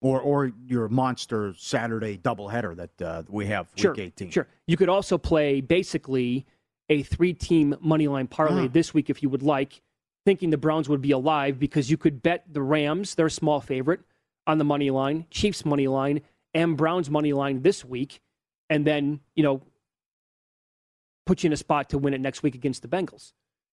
or 0.03 0.19
or 0.21 0.51
your 0.67 0.89
monster 0.89 1.53
Saturday 1.57 2.17
doubleheader 2.17 2.75
that 2.75 3.01
uh, 3.01 3.23
we 3.29 3.45
have 3.47 3.67
week 3.75 3.81
Sure, 3.81 3.95
18. 3.97 4.29
Sure. 4.31 4.47
You 4.67 4.77
could 4.77 4.89
also 4.89 5.17
play 5.17 5.61
basically 5.61 6.45
a 6.89 7.01
three-team 7.03 7.75
money 7.79 8.07
line 8.09 8.27
parlay 8.27 8.65
Ah. 8.65 8.67
this 8.71 8.93
week 8.93 9.09
if 9.09 9.23
you 9.23 9.29
would 9.29 9.41
like, 9.41 9.81
thinking 10.25 10.49
the 10.49 10.57
Browns 10.57 10.89
would 10.89 11.01
be 11.01 11.11
alive 11.11 11.57
because 11.57 11.89
you 11.89 11.95
could 11.97 12.21
bet 12.21 12.43
the 12.51 12.61
Rams, 12.61 13.15
they're 13.15 13.27
a 13.27 13.31
small 13.31 13.61
favorite, 13.61 14.01
on 14.45 14.57
the 14.57 14.65
money 14.65 14.89
line, 14.89 15.25
Chiefs 15.31 15.63
money 15.63 15.87
line, 15.87 16.19
and 16.53 16.75
Browns 16.75 17.09
money 17.09 17.31
line 17.31 17.61
this 17.61 17.85
week, 17.85 18.19
and 18.69 18.85
then 18.85 19.21
you 19.35 19.43
know 19.43 19.61
put 21.25 21.43
you 21.43 21.47
in 21.47 21.53
a 21.53 21.57
spot 21.57 21.89
to 21.91 21.97
win 21.97 22.13
it 22.13 22.19
next 22.19 22.43
week 22.43 22.55
against 22.55 22.81
the 22.81 22.89
Bengals. 22.89 23.31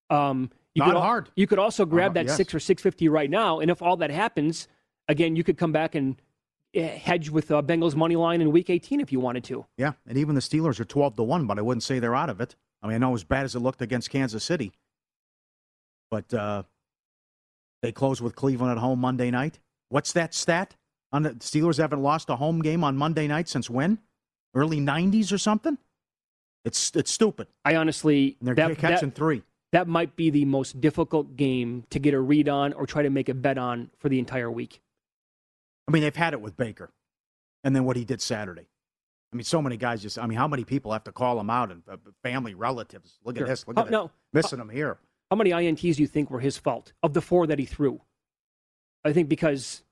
Um, 0.08 0.50
you 0.74 0.80
Not 0.84 0.92
could 0.92 1.00
hard. 1.00 1.30
You 1.34 1.48
could 1.48 1.58
also 1.58 1.84
grab 1.84 2.12
Uh, 2.12 2.14
that 2.14 2.26
yes. 2.26 2.36
six 2.36 2.54
or 2.54 2.60
six 2.60 2.80
fifty 2.82 3.08
right 3.08 3.28
now, 3.28 3.58
and 3.58 3.68
if 3.68 3.82
all 3.82 3.96
that 3.96 4.10
happens, 4.12 4.68
again, 5.08 5.36
you 5.36 5.44
could 5.44 5.58
come 5.58 5.72
back 5.72 5.94
and 5.94 6.20
eh, 6.74 6.86
hedge 6.86 7.30
with 7.30 7.50
uh, 7.50 7.62
Bengals 7.62 7.94
money 7.94 8.16
line 8.16 8.40
in 8.40 8.50
Week 8.52 8.70
18 8.70 9.00
if 9.00 9.12
you 9.12 9.20
wanted 9.20 9.44
to. 9.44 9.66
Yeah, 9.76 9.92
and 10.06 10.16
even 10.18 10.34
the 10.34 10.40
Steelers 10.40 10.80
are 10.80 10.84
12 10.84 11.16
to 11.16 11.22
1, 11.22 11.46
but 11.46 11.58
I 11.58 11.62
wouldn't 11.62 11.82
say 11.82 11.98
they're 11.98 12.16
out 12.16 12.30
of 12.30 12.40
it. 12.40 12.56
I 12.82 12.86
mean, 12.86 12.96
I 12.96 12.98
know 12.98 13.14
as 13.14 13.24
bad 13.24 13.44
as 13.44 13.54
it 13.54 13.60
looked 13.60 13.82
against 13.82 14.10
Kansas 14.10 14.42
City, 14.44 14.72
but 16.10 16.32
uh, 16.32 16.62
they 17.82 17.92
close 17.92 18.20
with 18.22 18.34
Cleveland 18.34 18.72
at 18.72 18.78
home 18.78 19.00
Monday 19.00 19.30
night. 19.30 19.58
What's 19.88 20.12
that 20.12 20.34
stat? 20.34 20.76
On 21.12 21.22
the 21.24 21.30
Steelers 21.30 21.78
haven't 21.78 22.02
lost 22.02 22.30
a 22.30 22.36
home 22.36 22.62
game 22.62 22.84
on 22.84 22.96
Monday 22.96 23.26
night 23.26 23.48
since 23.48 23.68
when? 23.68 23.98
Early 24.54 24.78
90s 24.78 25.32
or 25.32 25.38
something? 25.38 25.76
It's 26.64 26.92
it's 26.94 27.10
stupid. 27.10 27.48
I 27.64 27.74
honestly 27.76 28.36
And 28.38 28.46
they're 28.46 28.54
that, 28.54 28.78
catching 28.78 29.08
that- 29.10 29.16
three. 29.16 29.42
That 29.72 29.86
might 29.86 30.16
be 30.16 30.30
the 30.30 30.44
most 30.44 30.80
difficult 30.80 31.36
game 31.36 31.84
to 31.90 32.00
get 32.00 32.12
a 32.12 32.20
read 32.20 32.48
on 32.48 32.72
or 32.72 32.86
try 32.86 33.02
to 33.02 33.10
make 33.10 33.28
a 33.28 33.34
bet 33.34 33.56
on 33.56 33.90
for 33.98 34.08
the 34.08 34.18
entire 34.18 34.50
week. 34.50 34.80
I 35.90 35.92
mean, 35.92 36.02
they've 36.04 36.14
had 36.14 36.34
it 36.34 36.40
with 36.40 36.56
Baker, 36.56 36.92
and 37.64 37.74
then 37.74 37.84
what 37.84 37.96
he 37.96 38.04
did 38.04 38.20
Saturday. 38.20 38.68
I 39.32 39.36
mean, 39.36 39.42
so 39.44 39.60
many 39.60 39.76
guys 39.76 40.00
just. 40.02 40.18
I 40.20 40.26
mean, 40.26 40.38
how 40.38 40.46
many 40.46 40.62
people 40.62 40.92
have 40.92 41.02
to 41.04 41.12
call 41.12 41.38
him 41.40 41.50
out 41.50 41.72
and 41.72 41.82
uh, 41.90 41.96
family 42.22 42.54
relatives? 42.54 43.18
Look 43.24 43.36
Sure. 43.36 43.46
at 43.46 43.48
this. 43.50 43.66
Look 43.66 43.76
Oh, 43.76 43.80
at 43.82 43.88
it. 43.88 43.90
no. 43.90 44.10
Missing 44.32 44.60
him 44.60 44.68
here. 44.68 44.98
How 45.32 45.36
many 45.36 45.50
INTs 45.50 45.96
do 45.96 46.02
you 46.02 46.06
think 46.06 46.30
were 46.30 46.38
his 46.38 46.56
fault 46.56 46.92
of 47.02 47.12
the 47.12 47.20
four 47.20 47.48
that 47.48 47.58
he 47.58 47.64
threw? 47.64 48.00
I 49.04 49.12
think 49.12 49.28
because 49.28 49.82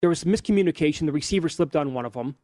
there 0.00 0.08
was 0.10 0.22
miscommunication. 0.24 1.06
The 1.06 1.12
receiver 1.12 1.48
slipped 1.48 1.74
on 1.74 1.92
one 1.92 2.04
of 2.04 2.12
them. 2.12 2.36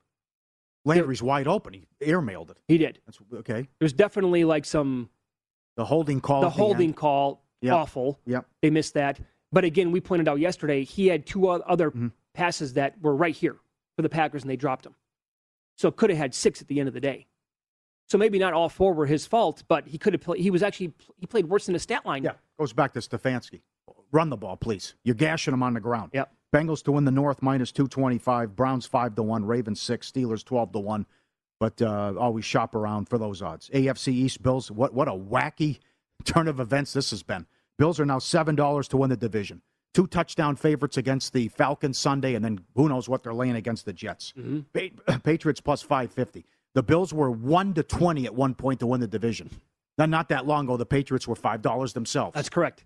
Landry's 0.84 1.22
wide 1.22 1.46
open. 1.46 1.72
He 1.74 1.86
airmailed 2.00 2.50
it. 2.50 2.58
He 2.66 2.78
did. 2.78 3.00
That's 3.06 3.18
okay. 3.32 3.68
There's 3.78 3.92
definitely 3.92 4.44
like 4.44 4.64
some 4.64 5.08
The 5.76 5.84
holding 5.84 6.20
call. 6.20 6.40
the 6.42 6.50
holding 6.50 6.88
end. 6.90 6.96
call 6.96 7.42
Yep. 7.62 7.72
awful. 7.74 8.20
Yep. 8.26 8.46
They 8.60 8.70
missed 8.70 8.94
that. 8.94 9.18
But 9.50 9.64
again, 9.64 9.92
we 9.92 10.00
pointed 10.00 10.28
out 10.28 10.38
yesterday 10.40 10.84
he 10.84 11.06
had 11.06 11.24
two 11.26 11.48
other 11.48 11.90
Mm-hmm. 11.90 12.08
Passes 12.34 12.74
that 12.74 13.00
were 13.00 13.14
right 13.14 13.34
here 13.34 13.56
for 13.96 14.02
the 14.02 14.08
Packers 14.08 14.42
and 14.42 14.50
they 14.50 14.56
dropped 14.56 14.84
them. 14.84 14.94
So 15.76 15.90
could 15.90 16.10
have 16.10 16.18
had 16.18 16.34
six 16.34 16.60
at 16.60 16.68
the 16.68 16.78
end 16.78 16.88
of 16.88 16.94
the 16.94 17.00
day. 17.00 17.26
So 18.08 18.18
maybe 18.18 18.38
not 18.38 18.52
all 18.52 18.68
four 18.68 18.92
were 18.92 19.06
his 19.06 19.26
fault, 19.26 19.64
but 19.66 19.86
he 19.86 19.96
could 19.96 20.12
have 20.12 20.20
played. 20.20 20.40
He 20.40 20.50
was 20.50 20.62
actually 20.62 20.92
he 21.16 21.26
played 21.26 21.48
worse 21.48 21.66
than 21.66 21.72
the 21.72 21.78
stat 21.78 22.04
line. 22.04 22.22
Yeah, 22.22 22.32
goes 22.58 22.72
back 22.72 22.92
to 22.92 23.00
Stefanski. 23.00 23.62
Run 24.12 24.28
the 24.28 24.36
ball, 24.36 24.56
please. 24.56 24.94
You're 25.02 25.14
gashing 25.14 25.52
them 25.52 25.62
on 25.62 25.74
the 25.74 25.80
ground. 25.80 26.10
Yep. 26.12 26.32
Bengals 26.54 26.84
to 26.84 26.92
win 26.92 27.04
the 27.04 27.10
North 27.10 27.42
minus 27.42 27.72
225. 27.72 28.54
Browns 28.54 28.86
5 28.86 29.16
to 29.16 29.22
1. 29.24 29.44
Ravens 29.44 29.82
6. 29.82 30.08
Steelers 30.08 30.44
12 30.44 30.72
to 30.72 30.78
1. 30.78 31.06
But 31.58 31.82
uh, 31.82 32.14
always 32.16 32.44
shop 32.44 32.76
around 32.76 33.08
for 33.08 33.18
those 33.18 33.42
odds. 33.42 33.68
AFC 33.70 34.12
East 34.12 34.40
Bills, 34.40 34.70
what, 34.70 34.94
what 34.94 35.08
a 35.08 35.12
wacky 35.12 35.80
turn 36.24 36.46
of 36.46 36.60
events 36.60 36.92
this 36.92 37.10
has 37.10 37.24
been. 37.24 37.46
Bills 37.76 37.98
are 37.98 38.06
now 38.06 38.18
$7 38.18 38.88
to 38.88 38.96
win 38.96 39.10
the 39.10 39.16
division. 39.16 39.62
Two 39.94 40.06
touchdown 40.08 40.56
favorites 40.56 40.96
against 40.96 41.32
the 41.32 41.48
Falcons 41.48 41.96
Sunday, 41.96 42.34
and 42.34 42.44
then 42.44 42.58
who 42.74 42.88
knows 42.88 43.08
what 43.08 43.22
they're 43.22 43.32
laying 43.32 43.54
against 43.54 43.84
the 43.86 43.92
Jets. 43.92 44.34
Pa- 44.74 45.18
Patriots 45.24 45.60
plus 45.60 45.82
550. 45.82 46.44
The 46.74 46.82
Bills 46.82 47.14
were 47.14 47.30
1 47.30 47.74
to 47.74 47.82
20 47.84 48.26
at 48.26 48.34
one 48.34 48.54
point 48.54 48.80
to 48.80 48.86
win 48.88 49.00
the 49.00 49.06
division. 49.06 49.50
Now, 49.96 50.06
not 50.06 50.28
that 50.30 50.44
long 50.46 50.64
ago, 50.64 50.76
the 50.76 50.84
Patriots 50.84 51.28
were 51.28 51.36
$5 51.36 51.92
themselves. 51.92 52.34
That's 52.34 52.48
correct. 52.48 52.84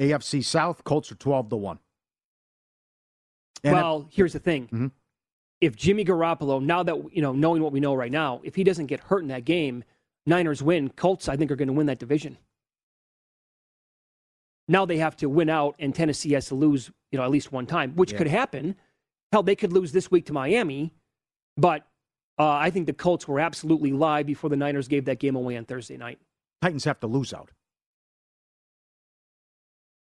AFC 0.00 0.44
South, 0.44 0.82
Colts 0.82 1.12
are 1.12 1.14
12 1.14 1.50
to 1.50 1.56
1. 1.56 1.78
And 3.62 3.74
Mm-hmm. 3.74 3.82
well, 3.84 4.08
here's 4.10 4.32
the 4.32 4.38
thing. 4.38 4.90
If 5.60 5.76
Jimmy 5.76 6.04
Garoppolo, 6.04 6.60
now 6.62 6.82
that 6.82 6.96
you 7.14 7.20
know, 7.22 7.32
knowing 7.32 7.62
what 7.62 7.70
we 7.72 7.78
know 7.80 7.94
right 7.94 8.10
now, 8.10 8.40
if 8.42 8.54
he 8.56 8.64
doesn't 8.64 8.86
get 8.86 8.98
hurt 9.00 9.20
in 9.22 9.28
that 9.28 9.44
game, 9.44 9.84
Niners 10.26 10.62
win. 10.62 10.88
Colts, 10.90 11.28
I 11.28 11.36
think, 11.36 11.50
are 11.50 11.56
going 11.56 11.68
to 11.68 11.74
win 11.74 11.86
that 11.86 11.98
division. 11.98 12.38
Now 14.70 14.86
they 14.86 14.98
have 14.98 15.16
to 15.16 15.28
win 15.28 15.50
out, 15.50 15.74
and 15.80 15.92
Tennessee 15.92 16.32
has 16.34 16.46
to 16.46 16.54
lose, 16.54 16.92
you 17.10 17.18
know, 17.18 17.24
at 17.24 17.30
least 17.32 17.50
one 17.50 17.66
time, 17.66 17.96
which 17.96 18.12
Yeah. 18.12 18.18
could 18.18 18.26
happen. 18.28 18.76
Hell, 19.32 19.42
they 19.42 19.56
could 19.56 19.72
lose 19.72 19.90
this 19.90 20.12
week 20.12 20.26
to 20.26 20.32
Miami, 20.32 20.92
but 21.56 21.86
uh, 22.38 22.48
I 22.52 22.70
think 22.70 22.86
the 22.86 22.92
Colts 22.92 23.26
were 23.26 23.40
absolutely 23.40 23.92
live 23.92 24.26
before 24.26 24.48
the 24.48 24.56
Niners 24.56 24.86
gave 24.86 25.06
that 25.06 25.18
game 25.18 25.34
away 25.34 25.56
on 25.56 25.64
Thursday 25.64 25.96
night. 25.96 26.20
Titans 26.62 26.84
have 26.84 27.00
to 27.00 27.08
lose 27.08 27.34
out. 27.34 27.50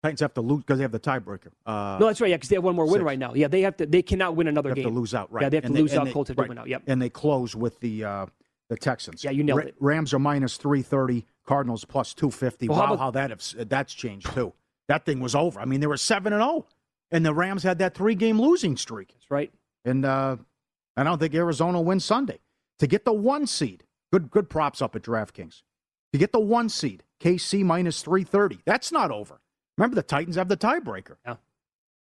Titans 0.02 0.20
have 0.20 0.34
to 0.34 0.40
lose 0.40 0.60
because 0.60 0.78
they 0.78 0.82
have 0.82 0.92
the 0.92 1.00
tiebreaker. 1.00 1.48
Uh, 1.64 1.96
no, 1.98 2.06
that's 2.06 2.20
right. 2.20 2.28
Yeah, 2.30 2.36
because 2.36 2.48
they 2.50 2.56
have 2.56 2.64
one 2.64 2.74
more 2.76 2.84
win 2.84 2.94
six. 2.94 3.04
right 3.04 3.18
now. 3.18 3.34
Yeah, 3.34 3.48
they 3.48 3.62
have 3.62 3.76
to. 3.78 3.86
They 3.86 4.02
cannot 4.02 4.36
win 4.36 4.48
another 4.48 4.74
they 4.74 4.80
have 4.80 4.84
game. 4.86 4.94
to 4.94 5.00
lose 5.00 5.14
out, 5.14 5.32
right? 5.32 5.42
Yeah, 5.42 5.48
they 5.48 5.56
have 5.58 5.64
And 5.64 5.74
to 5.76 5.80
lose 5.80 5.94
out. 5.94 6.04
they- 6.04 6.12
Colts 6.12 6.28
have 6.28 6.36
to 6.36 6.42
right. 6.42 6.48
win 6.48 6.58
out. 6.58 6.68
Yep. 6.68 6.82
And 6.88 7.00
they 7.00 7.08
close 7.08 7.54
with 7.56 7.80
the 7.80 8.04
uh, 8.04 8.26
the 8.68 8.76
Texans. 8.76 9.22
Yeah, 9.24 9.30
you 9.30 9.44
nailed 9.44 9.60
it. 9.60 9.76
Rams 9.80 10.12
are 10.12 10.18
minus 10.18 10.56
330. 10.56 11.24
Cardinals 11.46 11.84
plus 11.84 12.14
250. 12.14 12.68
Well, 12.68 12.78
how 12.78 12.82
wow, 12.84 12.92
about- 12.94 12.98
how 12.98 13.10
that 13.12 13.30
have, 13.30 13.68
that's 13.68 13.94
changed 13.94 14.32
too. 14.32 14.52
That 14.88 15.04
thing 15.04 15.20
was 15.20 15.34
over. 15.34 15.60
I 15.60 15.64
mean, 15.64 15.80
they 15.80 15.86
were 15.86 15.96
7 15.96 16.32
and 16.32 16.42
0, 16.42 16.66
and 17.10 17.24
the 17.24 17.32
Rams 17.32 17.62
had 17.62 17.78
that 17.78 17.94
three 17.94 18.14
game 18.14 18.40
losing 18.40 18.76
streak. 18.76 19.08
That's 19.12 19.30
right. 19.30 19.52
And 19.84 20.04
uh, 20.04 20.36
I 20.96 21.02
don't 21.04 21.18
think 21.18 21.34
Arizona 21.34 21.80
wins 21.80 22.04
Sunday. 22.04 22.40
To 22.80 22.86
get 22.86 23.04
the 23.04 23.12
one 23.12 23.46
seed, 23.46 23.84
good 24.12 24.30
good 24.30 24.50
props 24.50 24.82
up 24.82 24.96
at 24.96 25.02
DraftKings. 25.02 25.62
To 26.12 26.18
get 26.18 26.32
the 26.32 26.40
one 26.40 26.68
seed, 26.68 27.04
KC 27.20 27.64
minus 27.64 28.02
330. 28.02 28.60
That's 28.66 28.92
not 28.92 29.10
over. 29.10 29.40
Remember, 29.78 29.94
the 29.94 30.02
Titans 30.02 30.36
have 30.36 30.48
the 30.48 30.56
tiebreaker. 30.56 31.16
Yeah. 31.24 31.36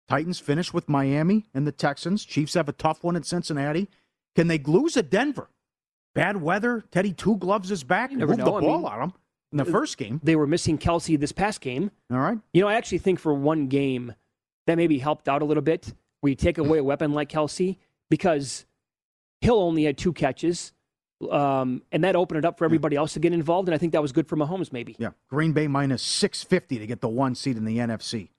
Titans 0.08 0.38
finish 0.38 0.72
with 0.72 0.88
Miami 0.88 1.46
and 1.52 1.66
the 1.66 1.72
Texans. 1.72 2.24
Chiefs 2.24 2.54
have 2.54 2.68
a 2.68 2.72
tough 2.72 3.02
one 3.04 3.16
at 3.16 3.26
Cincinnati. 3.26 3.88
Can 4.34 4.46
they 4.46 4.58
lose 4.58 4.96
at 4.96 5.10
Denver? 5.10 5.50
Bad 6.14 6.40
weather. 6.40 6.84
Teddy 6.90 7.12
Two 7.12 7.36
Gloves 7.36 7.70
is 7.70 7.84
back. 7.84 8.10
You 8.10 8.18
never 8.18 8.32
Moved 8.32 8.40
know. 8.40 8.56
I 8.56 8.60
the 8.60 8.66
ball 8.66 8.78
mean, 8.78 8.86
on 8.86 9.02
him 9.02 9.12
in 9.52 9.58
the 9.58 9.64
first 9.64 9.98
game. 9.98 10.20
They 10.22 10.36
were 10.36 10.46
missing 10.46 10.78
Kelce 10.78 11.18
this 11.18 11.32
past 11.32 11.60
game. 11.60 11.90
All 12.10 12.18
right. 12.18 12.38
You 12.52 12.62
know, 12.62 12.68
I 12.68 12.74
actually 12.74 12.98
think 12.98 13.18
for 13.18 13.32
one 13.32 13.68
game 13.68 14.14
that 14.66 14.76
maybe 14.76 14.98
helped 14.98 15.28
out 15.28 15.42
a 15.42 15.44
little 15.44 15.62
bit 15.62 15.92
where 16.20 16.30
you 16.30 16.36
take 16.36 16.58
away 16.58 16.78
a 16.78 16.84
weapon 16.84 17.12
like 17.12 17.28
Kelce 17.28 17.76
because 18.10 18.64
Hill 19.40 19.58
only 19.58 19.84
had 19.84 19.98
two 19.98 20.12
catches, 20.12 20.72
um, 21.30 21.82
and 21.90 22.04
that 22.04 22.14
opened 22.16 22.38
it 22.38 22.44
up 22.44 22.58
for 22.58 22.64
everybody 22.64 22.96
else 22.96 23.14
to 23.14 23.20
get 23.20 23.32
involved. 23.32 23.68
And 23.68 23.74
I 23.74 23.78
think 23.78 23.92
that 23.92 24.02
was 24.02 24.12
good 24.12 24.28
for 24.28 24.36
Mahomes, 24.36 24.72
maybe. 24.72 24.96
Yeah. 24.98 25.10
Green 25.28 25.52
Bay 25.52 25.66
minus 25.66 26.02
650 26.02 26.78
to 26.78 26.86
get 26.86 27.00
the 27.00 27.08
one 27.08 27.34
seed 27.34 27.56
in 27.56 27.64
the 27.64 27.78
NFC. 27.78 28.30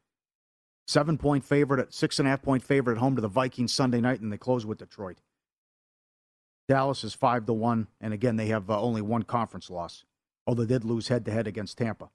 Seven 0.86 1.18
point 1.18 1.46
favorite 1.46 1.80
at 1.80 1.94
six 1.94 2.20
and 2.20 2.28
a 2.28 2.32
half 2.32 2.42
point 2.42 2.62
favorite 2.62 2.96
at 2.96 3.00
home 3.00 3.16
to 3.16 3.22
the 3.22 3.30
Vikings 3.30 3.74
Sunday 3.74 4.02
night, 4.02 4.20
and 4.20 4.32
they 4.32 4.38
close 4.38 4.66
with 4.66 4.80
Detroit. 4.80 5.18
Dallas 6.67 7.04
is 7.04 7.13
five 7.13 7.45
to 7.47 7.54
one, 7.54 7.88
and 7.99 8.13
again 8.13 8.36
they 8.38 8.47
have 8.47 8.69
uh, 8.69 8.80
only 8.80 9.02
one 9.02 9.23
conference 9.23 9.69
loss, 9.69 10.06
although 10.47 10.63
they 10.63 10.73
did 10.76 10.86
lose 10.86 11.08
head 11.10 11.26
to 11.26 11.32
head 11.32 11.47
against 11.47 11.78
Tampa. 11.78 12.10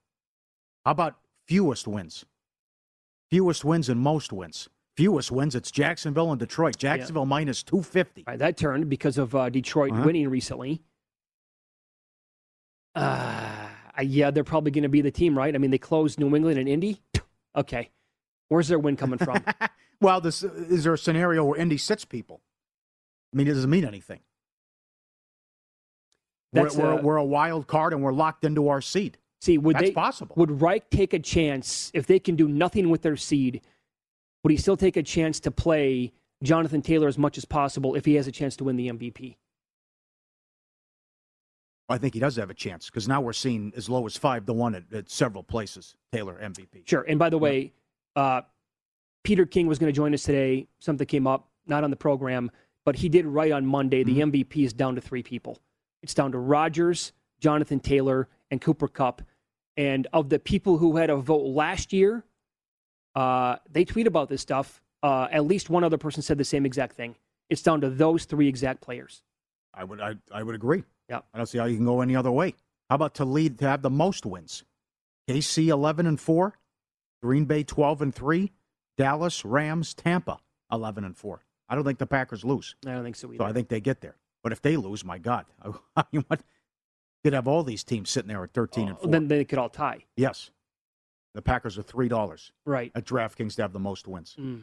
How 0.84 0.92
about 0.92 1.16
fewest 1.46 1.86
wins? 1.86 2.24
Fewest 3.30 3.64
wins 3.64 3.88
and 3.88 4.00
most 4.00 4.32
wins. 4.32 4.68
Fewest 4.96 5.30
wins. 5.30 5.54
It's 5.54 5.70
Jacksonville 5.70 6.30
and 6.30 6.40
Detroit. 6.40 6.76
Jacksonville 6.78 7.26
minus 7.26 7.62
two 7.62 7.82
fifty. 7.82 8.24
Right, 8.26 8.38
that 8.38 8.56
turned 8.56 8.88
because 8.88 9.18
of 9.18 9.34
uh, 9.34 9.48
Detroit 9.50 9.92
Uh-huh. 9.92 10.02
winning 10.06 10.28
recently. 10.28 10.82
Uh, 12.94 13.68
yeah, 14.02 14.30
they're 14.30 14.44
probably 14.44 14.70
going 14.70 14.82
to 14.82 14.88
be 14.88 15.00
the 15.02 15.10
team, 15.10 15.36
right? 15.36 15.54
I 15.54 15.58
mean, 15.58 15.70
they 15.70 15.78
closed 15.78 16.18
New 16.18 16.34
England 16.34 16.58
and 16.58 16.68
Indy. 16.68 17.00
Okay, 17.56 17.90
where's 18.50 18.68
their 18.68 18.78
win 18.78 18.96
coming 18.96 19.18
from? 19.18 19.42
Well, 20.00 20.20
this 20.20 20.44
is 20.44 20.84
there 20.84 20.92
a 20.92 20.98
scenario 20.98 21.44
where 21.44 21.58
Indy 21.58 21.76
sits 21.76 22.04
people? 22.04 22.40
I 23.32 23.36
mean, 23.36 23.48
it 23.48 23.54
doesn't 23.54 23.70
mean 23.70 23.84
anything. 23.84 24.20
We're, 26.52 26.70
we're, 26.74 26.94
uh, 26.94 27.02
we're 27.02 27.16
a 27.16 27.24
wild 27.24 27.66
card 27.66 27.92
and 27.92 28.02
we're 28.02 28.12
locked 28.12 28.44
into 28.44 28.68
our 28.68 28.80
seed. 28.80 29.18
See, 29.40 29.58
would 29.58 29.76
That's 29.76 29.88
they 29.88 29.92
possible. 29.92 30.34
Would 30.36 30.60
Reich 30.60 30.90
take 30.90 31.12
a 31.12 31.18
chance 31.18 31.90
if 31.94 32.06
they 32.06 32.18
can 32.18 32.36
do 32.36 32.48
nothing 32.48 32.90
with 32.90 33.02
their 33.02 33.16
seed? 33.16 33.60
Would 34.42 34.50
he 34.50 34.56
still 34.56 34.76
take 34.76 34.96
a 34.96 35.02
chance 35.02 35.40
to 35.40 35.50
play 35.50 36.12
Jonathan 36.42 36.82
Taylor 36.82 37.08
as 37.08 37.18
much 37.18 37.38
as 37.38 37.44
possible 37.44 37.94
if 37.94 38.04
he 38.04 38.14
has 38.14 38.26
a 38.26 38.32
chance 38.32 38.56
to 38.56 38.64
win 38.64 38.76
the 38.76 38.88
MVP? 38.88 39.36
I 41.88 41.98
think 41.98 42.14
he 42.14 42.20
does 42.20 42.36
have 42.36 42.50
a 42.50 42.54
chance 42.54 42.86
because 42.86 43.08
now 43.08 43.20
we're 43.20 43.32
seeing 43.32 43.72
as 43.76 43.88
low 43.88 44.04
as 44.06 44.16
five 44.16 44.44
to 44.46 44.52
one 44.52 44.74
at, 44.74 44.92
at 44.92 45.10
several 45.10 45.42
places. 45.42 45.94
Taylor 46.12 46.38
MVP. 46.42 46.86
Sure. 46.86 47.02
And 47.02 47.18
by 47.18 47.30
the 47.30 47.38
way, 47.38 47.72
uh, 48.14 48.42
Peter 49.24 49.46
King 49.46 49.66
was 49.66 49.78
going 49.78 49.92
to 49.92 49.96
join 49.96 50.12
us 50.12 50.22
today. 50.22 50.66
Something 50.80 51.06
came 51.06 51.26
up, 51.26 51.48
not 51.66 51.84
on 51.84 51.90
the 51.90 51.96
program, 51.96 52.50
but 52.84 52.96
he 52.96 53.08
did 53.08 53.24
write 53.24 53.52
on 53.52 53.64
Monday 53.64 54.02
the 54.02 54.20
MVP 54.20 54.64
is 54.64 54.72
down 54.72 54.96
to 54.96 55.00
three 55.00 55.22
people. 55.22 55.58
It's 56.02 56.14
down 56.14 56.32
to 56.32 56.38
Rodgers, 56.38 57.12
Jonathan 57.40 57.80
Taylor, 57.80 58.28
and 58.50 58.60
Cooper 58.60 58.88
Kupp. 58.88 59.22
And 59.76 60.06
of 60.12 60.28
the 60.28 60.38
people 60.38 60.78
who 60.78 60.96
had 60.96 61.10
a 61.10 61.16
vote 61.16 61.46
last 61.46 61.92
year, 61.92 62.24
uh, 63.14 63.56
they 63.70 63.84
tweet 63.84 64.06
about 64.06 64.28
this 64.28 64.40
stuff. 64.40 64.82
Uh, 65.02 65.28
at 65.30 65.44
least 65.44 65.70
one 65.70 65.84
other 65.84 65.98
person 65.98 66.22
said 66.22 66.38
the 66.38 66.44
same 66.44 66.66
exact 66.66 66.96
thing. 66.96 67.14
It's 67.48 67.62
down 67.62 67.80
to 67.82 67.90
those 67.90 68.24
three 68.24 68.48
exact 68.48 68.80
players. 68.80 69.22
I 69.72 69.84
would 69.84 70.00
I, 70.00 70.16
I 70.32 70.42
would 70.42 70.54
agree. 70.54 70.82
Yeah. 71.08 71.20
I 71.32 71.38
don't 71.38 71.46
see 71.46 71.58
how 71.58 71.66
you 71.66 71.76
can 71.76 71.84
go 71.84 72.00
any 72.00 72.16
other 72.16 72.32
way. 72.32 72.54
How 72.90 72.96
about 72.96 73.14
to 73.16 73.24
lead 73.24 73.58
to 73.58 73.68
have 73.68 73.82
the 73.82 73.90
most 73.90 74.26
wins? 74.26 74.64
KC 75.28 75.68
eleven 75.68 76.06
and 76.06 76.18
four, 76.20 76.58
Green 77.22 77.44
Bay 77.44 77.62
twelve 77.62 78.02
and 78.02 78.14
three, 78.14 78.52
Dallas, 78.96 79.44
Rams, 79.44 79.94
Tampa 79.94 80.40
eleven 80.72 81.04
and 81.04 81.16
four. 81.16 81.44
I 81.68 81.74
don't 81.74 81.84
think 81.84 81.98
the 81.98 82.06
Packers 82.06 82.44
lose. 82.44 82.74
I 82.86 82.92
don't 82.92 83.04
think 83.04 83.16
so 83.16 83.28
either. 83.28 83.38
So 83.38 83.44
I 83.44 83.52
think 83.52 83.68
they 83.68 83.80
get 83.80 84.00
there. 84.00 84.16
But 84.48 84.52
if 84.54 84.62
they 84.62 84.78
lose, 84.78 85.04
my 85.04 85.18
God, 85.18 85.44
I 85.94 86.04
mean, 86.10 86.24
what? 86.28 86.40
You'd 87.22 87.34
have 87.34 87.46
all 87.46 87.62
these 87.62 87.84
teams 87.84 88.08
sitting 88.08 88.28
there 88.28 88.42
at 88.42 88.54
thirteen 88.54 88.88
and 88.88 88.98
four. 88.98 89.10
then 89.10 89.28
they 89.28 89.44
could 89.44 89.58
all 89.58 89.68
tie. 89.68 90.04
yes, 90.16 90.50
the 91.34 91.42
Packers 91.42 91.76
are 91.76 91.82
three 91.82 92.08
dollars 92.08 92.50
Right. 92.64 92.90
at 92.94 93.04
DraftKings 93.04 93.56
to 93.56 93.62
have 93.62 93.74
the 93.74 93.78
most 93.78 94.08
wins. 94.08 94.36
Mm. 94.40 94.62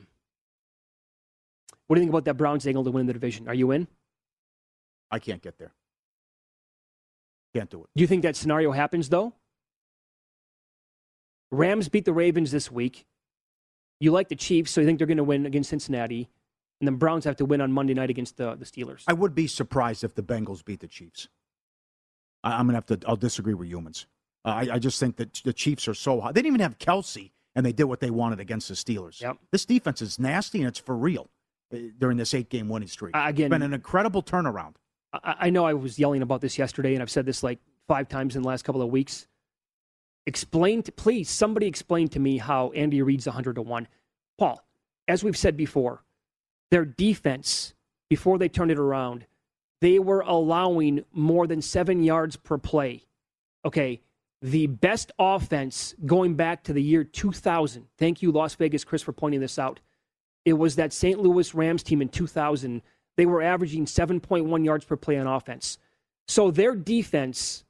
What 1.86 1.95
do 1.97 1.99
you 1.99 2.05
think 2.05 2.09
about 2.09 2.25
that 2.25 2.33
Browns 2.33 2.65
angle 2.65 2.83
to 2.83 2.89
win 2.89 3.05
the 3.05 3.13
division? 3.13 3.47
Are 3.47 3.53
you 3.53 3.69
in? 3.69 3.88
I 5.11 5.19
can't 5.19 5.43
get 5.43 5.59
there. 5.59 5.71
Can't 7.53 7.69
do 7.69 7.83
it. 7.83 7.89
Do 7.95 8.01
you 8.01 8.07
think 8.07 8.23
that 8.23 8.36
scenario 8.36 8.71
happens 8.71 9.09
though? 9.09 9.33
Rams 11.51 11.89
beat 11.89 12.05
the 12.05 12.13
Ravens 12.13 12.49
this 12.49 12.71
week. 12.71 13.05
You 13.99 14.11
like 14.11 14.29
the 14.29 14.36
Chiefs, 14.36 14.71
so 14.71 14.81
you 14.81 14.88
think 14.88 14.97
they're 14.97 15.05
going 15.05 15.17
to 15.17 15.23
win 15.23 15.45
against 15.45 15.69
Cincinnati, 15.69 16.27
and 16.80 16.88
then 16.88 16.95
Browns 16.95 17.26
have 17.26 17.38
to 17.38 17.45
win 17.45 17.61
on 17.61 17.71
Monday 17.71 17.93
night 17.93 18.09
against 18.09 18.38
the, 18.38 18.55
the 18.55 18.65
Steelers. 18.65 19.03
I 19.07 19.13
would 19.13 19.34
be 19.34 19.47
surprised 19.47 20.03
if 20.03 20.15
the 20.15 20.23
Bengals 20.23 20.63
beat 20.63 20.82
the 20.82 20.88
Chiefs. 20.88 21.30
I, 22.43 22.59
I'm 22.59 22.67
gonna 22.67 22.78
have 22.78 22.86
to. 22.88 22.99
I'll 23.07 23.15
disagree 23.15 23.53
with 23.53 23.67
humans. 23.67 24.07
Uh, 24.43 24.49
I, 24.49 24.67
I 24.73 24.80
just 24.80 24.99
think 24.99 25.15
that 25.17 25.41
the 25.43 25.53
Chiefs 25.53 25.88
are 25.88 25.93
so 25.93 26.21
high. 26.21 26.32
They 26.32 26.41
didn't 26.41 26.55
even 26.55 26.61
have 26.61 26.78
Kelce, 26.78 27.32
and 27.55 27.65
they 27.65 27.71
did 27.71 27.86
what 27.86 27.99
they 27.99 28.11
wanted 28.11 28.39
against 28.39 28.67
the 28.67 28.76
Steelers. 28.76 29.21
Yep. 29.21 29.38
This 29.51 29.65
defense 29.65 30.01
is 30.01 30.19
nasty, 30.19 30.59
and 30.59 30.67
it's 30.67 30.80
for 30.80 30.95
real 30.95 31.30
uh, 31.73 31.78
during 31.97 32.17
this 32.17 32.34
eight-game 32.34 32.69
winning 32.69 32.88
streak. 32.88 33.15
Uh, 33.15 33.23
again- 33.28 33.45
it's 33.45 33.51
been 33.51 33.61
an 33.63 33.73
incredible 33.73 34.21
turnaround. 34.21 34.76
I, 35.13 35.36
I 35.39 35.49
know 35.49 35.65
I 35.65 35.73
was 35.73 35.97
yelling 35.97 36.21
about 36.21 36.41
this 36.41 36.57
yesterday, 36.57 36.93
and 36.93 37.01
I've 37.01 37.09
said 37.09 37.26
this 37.26 37.41
like 37.41 37.59
five 37.88 38.07
times 38.09 38.36
in 38.36 38.41
the 38.41 38.47
last 38.47 38.63
couple 38.63 38.82
of 38.82 38.89
weeks. 38.89 39.28
Explain, 40.28 40.82
to, 40.84 40.91
please, 40.91 41.30
somebody 41.30 41.67
explain 41.67 42.07
to 42.09 42.19
me 42.19 42.38
how 42.38 42.71
Andy 42.71 43.01
Reid's 43.01 43.28
100 43.28 43.55
to 43.55 43.61
1. 43.61 43.88
Paul, 44.39 44.59
as 45.07 45.23
we've 45.23 45.38
said 45.38 45.55
before, 45.55 46.03
their 46.76 46.84
defense, 46.84 47.73
before 48.09 48.38
they 48.38 48.49
turned 48.49 48.69
it 48.69 48.78
around, 48.78 49.26
they 49.80 49.97
were 49.97 50.19
allowing 50.19 51.05
more 51.13 51.47
than 51.47 51.61
seven 51.61 52.03
yards 52.03 52.36
per 52.36 52.57
play. 52.57 53.05
Okay, 53.63 54.01
the 54.41 54.67
best 54.67 55.13
offense 55.17 55.95
going 56.05 56.36
back 56.36 56.65
to 56.65 56.73
the 56.73 56.84
year 56.84 57.05
2000. 57.05 57.88
Thank 57.97 58.21
you, 58.21 58.30
Las 58.30 58.55
Vegas 58.55 58.84
Chris, 58.84 59.01
for 59.01 59.13
pointing 59.13 59.39
this 59.39 59.57
out. 59.57 59.80
It 60.43 60.51
was 60.51 60.76
that 60.76 60.91
St. 60.91 61.17
Louis 61.17 61.53
Rams 61.53 61.82
team 61.82 62.01
in 62.01 62.09
2000. 62.09 62.82
They 63.15 63.26
were 63.26 63.41
averaging 63.41 63.86
7.1 63.86 64.65
yards 64.65 64.84
per 64.84 64.97
play 64.97 65.17
on 65.17 65.28
offense. 65.28 65.78
So 66.28 66.51
their 66.51 66.76
defense, 66.76 67.63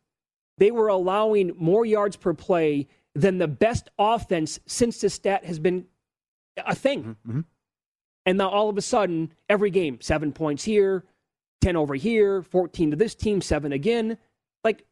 they 0.58 0.72
were 0.72 0.88
allowing 0.88 1.52
more 1.58 1.86
yards 1.86 2.16
per 2.16 2.34
play 2.34 2.88
than 3.14 3.38
the 3.38 3.48
best 3.48 3.88
offense 4.00 4.60
since 4.66 5.00
this 5.00 5.14
stat 5.14 5.46
has 5.46 5.60
been 5.60 5.86
a 6.58 6.74
thing. 6.74 7.18
Mm-hmm. 7.28 7.42
And 8.26 8.38
now 8.38 8.50
all 8.50 8.70
of 8.70 8.78
a 8.78 8.82
sudden, 8.82 9.32
every 9.50 9.70
game, 9.70 10.00
seven 10.02 10.32
points 10.32 10.64
here, 10.64 11.04
10 11.62 11.76
over 11.76 11.96
here, 11.96 12.42
14 12.42 12.92
to 12.92 12.98
this 12.98 13.16
team, 13.16 13.42
seven 13.42 13.72
again. 13.72 14.18
Like 14.64 14.86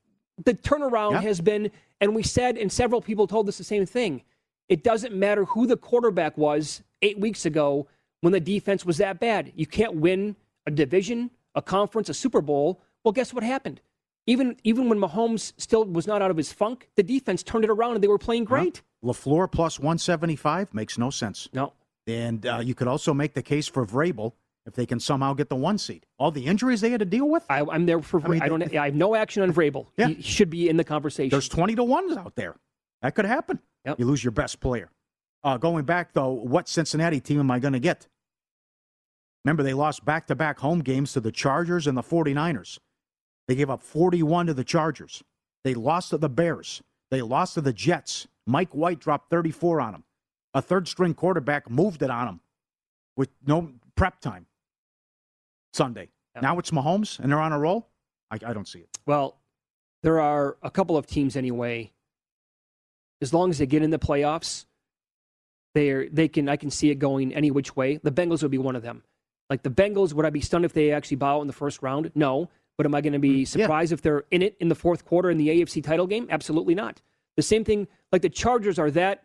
the 0.44 0.54
turnaround 0.54 1.22
has 1.22 1.42
been, 1.42 1.72
and 2.00 2.16
we 2.16 2.24
said, 2.24 2.58
and 2.58 2.72
several 2.72 3.02
people 3.02 3.28
told 3.28 3.48
us 3.50 3.58
the 3.58 3.64
same 3.64 3.86
thing. 3.86 4.24
It 4.70 4.84
doesn't 4.84 5.14
matter 5.14 5.46
who 5.46 5.68
the 5.68 5.78
quarterback 5.78 6.38
was 6.38 6.84
eight 7.02 7.20
weeks 7.20 7.46
ago 7.46 7.88
when 8.22 8.34
the 8.34 8.40
defense 8.40 8.86
was 8.86 8.98
that 8.98 9.20
bad. 9.20 9.52
You 9.56 9.68
can't 9.68 9.96
win 9.96 10.36
a 10.66 10.72
division, 10.72 11.32
a 11.56 11.62
conference, 11.62 12.10
a 12.10 12.14
Super 12.14 12.42
Bowl. 12.42 12.82
Well, 13.04 13.12
guess 13.12 13.34
what 13.34 13.44
happened? 13.44 13.82
Even 14.26 14.56
even 14.64 14.88
when 14.88 15.00
Mahomes 15.00 15.52
still 15.58 15.84
was 15.84 16.08
not 16.08 16.22
out 16.22 16.32
of 16.32 16.38
his 16.38 16.54
funk, 16.54 16.90
the 16.96 17.04
defense 17.04 17.44
turned 17.44 17.66
it 17.66 17.70
around 17.70 17.96
and 17.96 18.04
they 18.04 18.08
were 18.08 18.18
playing 18.18 18.46
great. 18.46 18.82
LaFleur 19.04 19.52
plus 19.52 19.80
175 19.80 20.74
makes 20.74 20.98
no 20.98 21.10
sense. 21.10 21.50
No. 21.54 21.74
And 22.08 22.46
uh, 22.46 22.60
you 22.64 22.76
could 22.76 22.88
also 22.88 23.14
make 23.14 23.34
the 23.34 23.42
case 23.42 23.68
for 23.68 23.86
Vrabel 23.86 24.34
if 24.66 24.74
they 24.74 24.86
can 24.86 25.00
somehow 25.00 25.34
get 25.34 25.50
the 25.50 25.56
one 25.56 25.78
seed. 25.78 26.06
All 26.18 26.32
the 26.32 26.46
injuries 26.46 26.82
they 26.82 26.90
had 26.90 27.00
to 27.00 27.06
deal 27.06 27.30
with. 27.30 27.46
I, 27.50 27.62
am 27.62 27.86
there 27.86 28.02
for. 28.02 28.24
I, 28.24 28.28
mean, 28.28 28.42
I 28.42 28.48
don't. 28.48 28.76
I 28.76 28.86
have 28.86 28.96
no 28.96 29.16
action 29.16 29.44
on 29.44 29.54
Vrabel. 29.54 29.88
Yeah. 29.98 30.08
He 30.08 30.22
should 30.22 30.50
be 30.50 30.70
in 30.70 30.78
the 30.78 30.84
conversation. 30.84 31.30
There's 31.30 31.50
20 31.50 31.76
to 31.76 31.84
ones 31.84 32.18
out 32.18 32.36
there. 32.36 32.56
That 33.02 33.16
could 33.16 33.26
happen. 33.26 33.60
Yep. 33.86 34.00
You 34.00 34.06
lose 34.06 34.24
your 34.24 34.32
best 34.32 34.60
player. 34.60 34.90
Uh, 35.44 35.58
going 35.58 35.84
back 35.84 36.14
though, 36.14 36.32
what 36.32 36.70
Cincinnati 36.70 37.20
team 37.20 37.40
am 37.40 37.52
I 37.52 37.60
going 37.60 37.74
to 37.74 37.80
get? 37.80 38.08
Remember, 39.44 39.62
they 39.62 39.74
lost 39.74 40.06
back 40.06 40.28
to 40.28 40.36
back 40.36 40.60
home 40.60 40.80
games 40.80 41.12
to 41.14 41.20
the 41.20 41.32
Chargers 41.32 41.86
and 41.86 41.98
the 41.98 42.02
49ers. 42.02 42.80
They 43.48 43.56
gave 43.56 43.70
up 43.70 43.82
41 43.82 44.48
to 44.48 44.54
the 44.54 44.64
Chargers. 44.64 45.22
They 45.66 45.74
lost 45.74 46.12
to 46.12 46.18
the 46.18 46.30
Bears. 46.30 46.82
They 47.12 47.22
lost 47.22 47.56
to 47.56 47.62
the 47.62 47.74
Jets. 47.74 48.28
Mike 48.48 48.74
White 48.74 49.00
dropped 49.00 49.30
34 49.30 49.82
on 49.82 49.92
them. 49.92 50.04
A 50.54 50.62
third 50.62 50.88
string 50.88 51.14
quarterback 51.14 51.70
moved 51.70 52.02
it 52.02 52.10
on 52.10 52.26
them 52.26 52.40
with 53.16 53.30
no 53.46 53.72
prep 53.96 54.20
time 54.20 54.46
Sunday. 55.74 56.10
Yep. 56.36 56.44
Now 56.44 56.60
it's 56.60 56.72
Mahomes 56.72 57.20
and 57.20 57.32
they're 57.32 57.40
on 57.40 57.52
a 57.52 57.60
roll? 57.60 57.88
I, 58.32 58.40
I 58.46 58.54
don't 58.54 58.68
see 58.68 58.80
it. 58.80 58.90
Well, 59.06 59.38
there 60.02 60.20
are 60.20 60.58
a 60.62 60.70
couple 60.70 60.98
of 60.98 61.08
teams 61.08 61.36
anyway. 61.36 61.92
As 63.22 63.34
long 63.34 63.50
as 63.50 63.58
they 63.58 63.66
get 63.66 63.84
in 63.84 63.90
the 63.90 64.00
playoffs, 64.00 64.66
they 65.74 66.08
they 66.10 66.28
can 66.28 66.50
I 66.50 66.58
can 66.58 66.70
see 66.70 66.90
it 66.90 66.96
going 66.96 67.34
any 67.34 67.52
which 67.52 67.76
way. 67.76 67.98
The 67.98 68.12
Bengals 68.12 68.42
would 68.42 68.52
be 68.52 68.58
one 68.58 68.76
of 68.76 68.84
them. 68.84 69.04
Like 69.50 69.64
the 69.64 69.70
Bengals, 69.70 70.14
would 70.14 70.26
I 70.26 70.30
be 70.30 70.42
stunned 70.42 70.66
if 70.66 70.74
they 70.74 70.92
actually 70.92 71.18
bow 71.18 71.42
in 71.42 71.48
the 71.48 71.54
first 71.54 71.82
round? 71.82 72.12
No. 72.16 72.50
But 72.78 72.88
am 72.88 72.96
I 72.96 73.02
going 73.02 73.14
to 73.14 73.20
be 73.20 73.44
mm, 73.44 73.48
surprised 73.48 73.92
if 73.94 74.02
they're 74.02 74.24
in 74.32 74.42
it 74.42 74.56
in 74.60 74.68
the 74.68 74.76
fourth 74.76 75.06
quarter 75.06 75.30
in 75.30 75.38
the 75.38 75.48
AFC 75.50 75.84
title 75.84 76.08
game? 76.08 76.28
Absolutely 76.30 76.74
not. 76.74 77.02
The 77.36 77.44
same 77.44 77.64
thing, 77.64 77.88
like 78.12 78.24
the 78.24 78.30
Chargers 78.30 78.80
are 78.80 78.90
that 78.92 79.24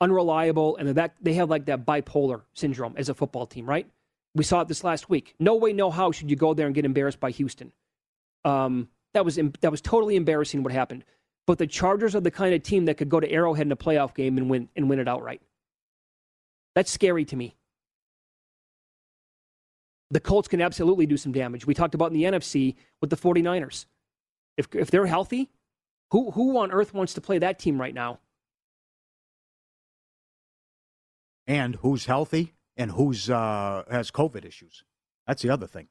unreliable 0.00 0.76
and 0.76 0.88
that 0.96 1.14
they 1.20 1.34
have 1.34 1.50
like 1.50 1.66
that 1.66 1.84
bipolar 1.84 2.42
syndrome 2.54 2.94
as 2.96 3.08
a 3.08 3.14
football 3.14 3.46
team, 3.46 3.66
right? 3.66 3.86
We 4.34 4.44
saw 4.44 4.60
it 4.60 4.68
this 4.68 4.84
last 4.84 5.08
week. 5.10 5.34
No 5.38 5.56
way, 5.56 5.72
no 5.72 5.90
how 5.90 6.12
should 6.12 6.30
you 6.30 6.36
go 6.36 6.54
there 6.54 6.66
and 6.66 6.74
get 6.74 6.84
embarrassed 6.84 7.20
by 7.20 7.30
Houston. 7.32 7.72
Um, 8.44 8.88
that 9.14 9.24
was 9.24 9.36
that 9.60 9.70
was 9.70 9.80
totally 9.80 10.16
embarrassing 10.16 10.62
what 10.62 10.72
happened. 10.72 11.04
But 11.46 11.58
the 11.58 11.66
Chargers 11.66 12.14
are 12.14 12.20
the 12.20 12.30
kind 12.30 12.54
of 12.54 12.62
team 12.62 12.84
that 12.84 12.98
could 12.98 13.08
go 13.08 13.20
to 13.20 13.30
Arrowhead 13.30 13.66
in 13.66 13.72
a 13.72 13.76
playoff 13.76 14.14
game 14.14 14.36
and 14.36 14.50
win 14.50 14.68
and 14.76 14.88
win 14.88 14.98
it 14.98 15.08
outright. 15.08 15.40
That's 16.74 16.90
scary 16.90 17.24
to 17.24 17.36
me. 17.36 17.56
The 20.10 20.20
Colts 20.20 20.48
can 20.48 20.60
absolutely 20.60 21.06
do 21.06 21.16
some 21.16 21.32
damage. 21.32 21.66
We 21.66 21.74
talked 21.74 21.94
about 21.94 22.12
in 22.12 22.18
the 22.18 22.24
NFC 22.24 22.76
with 23.00 23.10
the 23.10 23.16
49ers. 23.16 23.86
If 24.56 24.68
if 24.74 24.90
they're 24.90 25.06
healthy, 25.06 25.50
who 26.10 26.30
who 26.30 26.58
on 26.58 26.70
earth 26.70 26.94
wants 26.94 27.14
to 27.14 27.20
play 27.20 27.38
that 27.38 27.58
team 27.58 27.80
right 27.80 27.94
now? 27.94 28.20
And 31.48 31.76
who's 31.76 32.04
healthy 32.04 32.52
and 32.76 32.92
who's 32.92 33.28
uh, 33.28 33.82
has 33.90 34.10
COVID 34.12 34.44
issues? 34.44 34.84
That's 35.26 35.42
the 35.42 35.50
other 35.50 35.66
thing. 35.66 35.88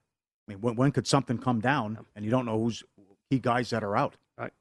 I 0.48 0.54
mean, 0.54 0.62
when, 0.62 0.76
when 0.76 0.92
could 0.92 1.08
something 1.08 1.40
come 1.40 1.60
down 1.60 2.06
and 2.16 2.24
you 2.24 2.32
don't 2.32 2.46
know 2.46 2.58
who's 2.58 2.84
key 3.30 3.40
guys 3.40 3.72
that 3.72 3.84
are 3.84 3.98
out? 3.98 4.16
Right. 4.38 4.54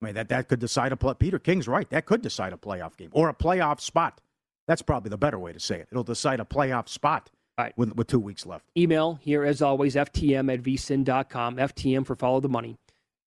I 0.00 0.04
mean, 0.04 0.14
that, 0.14 0.28
that 0.28 0.48
could 0.48 0.60
decide 0.60 0.92
a 0.92 0.96
play. 0.96 1.14
Peter 1.18 1.38
King's 1.38 1.68
right. 1.68 1.90
That 1.90 2.06
could 2.06 2.22
decide 2.22 2.52
a 2.52 2.56
playoff 2.56 2.96
game 2.96 3.10
or 3.12 3.28
a 3.28 3.34
playoff 3.34 3.80
spot. 3.80 4.20
That's 4.68 4.80
probably 4.80 5.10
the 5.10 5.18
better 5.18 5.38
way 5.38 5.52
to 5.52 5.60
say 5.60 5.80
it. 5.80 5.88
It'll 5.90 6.04
decide 6.04 6.40
a 6.40 6.44
playoff 6.44 6.88
spot 6.88 7.30
right. 7.58 7.72
with, 7.76 7.96
with 7.96 8.06
two 8.06 8.20
weeks 8.20 8.46
left. 8.46 8.66
Email 8.76 9.18
here, 9.20 9.44
as 9.44 9.60
always, 9.60 9.96
ftm 9.96 10.52
at 10.52 10.62
vsin.com. 10.62 11.56
FTM 11.56 12.06
for 12.06 12.14
follow 12.14 12.40
the 12.40 12.48
money 12.48 12.76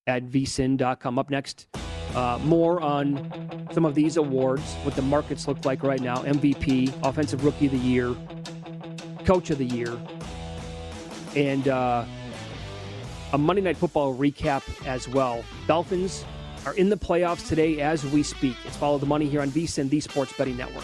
at 0.07 0.25
vsin.com. 0.25 1.19
Up 1.19 1.29
next, 1.29 1.67
uh, 2.15 2.39
more 2.43 2.81
on 2.81 3.67
some 3.71 3.85
of 3.85 3.95
these 3.95 4.17
awards, 4.17 4.73
what 4.83 4.95
the 4.95 5.01
markets 5.01 5.47
look 5.47 5.63
like 5.65 5.83
right 5.83 6.01
now 6.01 6.17
MVP, 6.17 6.93
Offensive 7.03 7.43
Rookie 7.43 7.67
of 7.67 7.71
the 7.71 7.77
Year, 7.77 8.15
Coach 9.25 9.49
of 9.49 9.57
the 9.57 9.65
Year, 9.65 9.97
and 11.35 11.67
uh, 11.67 12.05
a 13.33 13.37
Monday 13.37 13.61
Night 13.61 13.77
Football 13.77 14.15
recap 14.15 14.63
as 14.85 15.07
well. 15.07 15.43
Dolphins 15.67 16.25
are 16.65 16.73
in 16.73 16.89
the 16.89 16.97
playoffs 16.97 17.47
today 17.47 17.81
as 17.81 18.05
we 18.05 18.23
speak. 18.23 18.55
It's 18.65 18.77
Follow 18.77 18.97
the 18.97 19.05
Money 19.05 19.27
here 19.27 19.41
on 19.41 19.49
VSIN, 19.49 19.89
the 19.89 19.99
Sports 19.99 20.33
Betting 20.37 20.57
Network. 20.57 20.83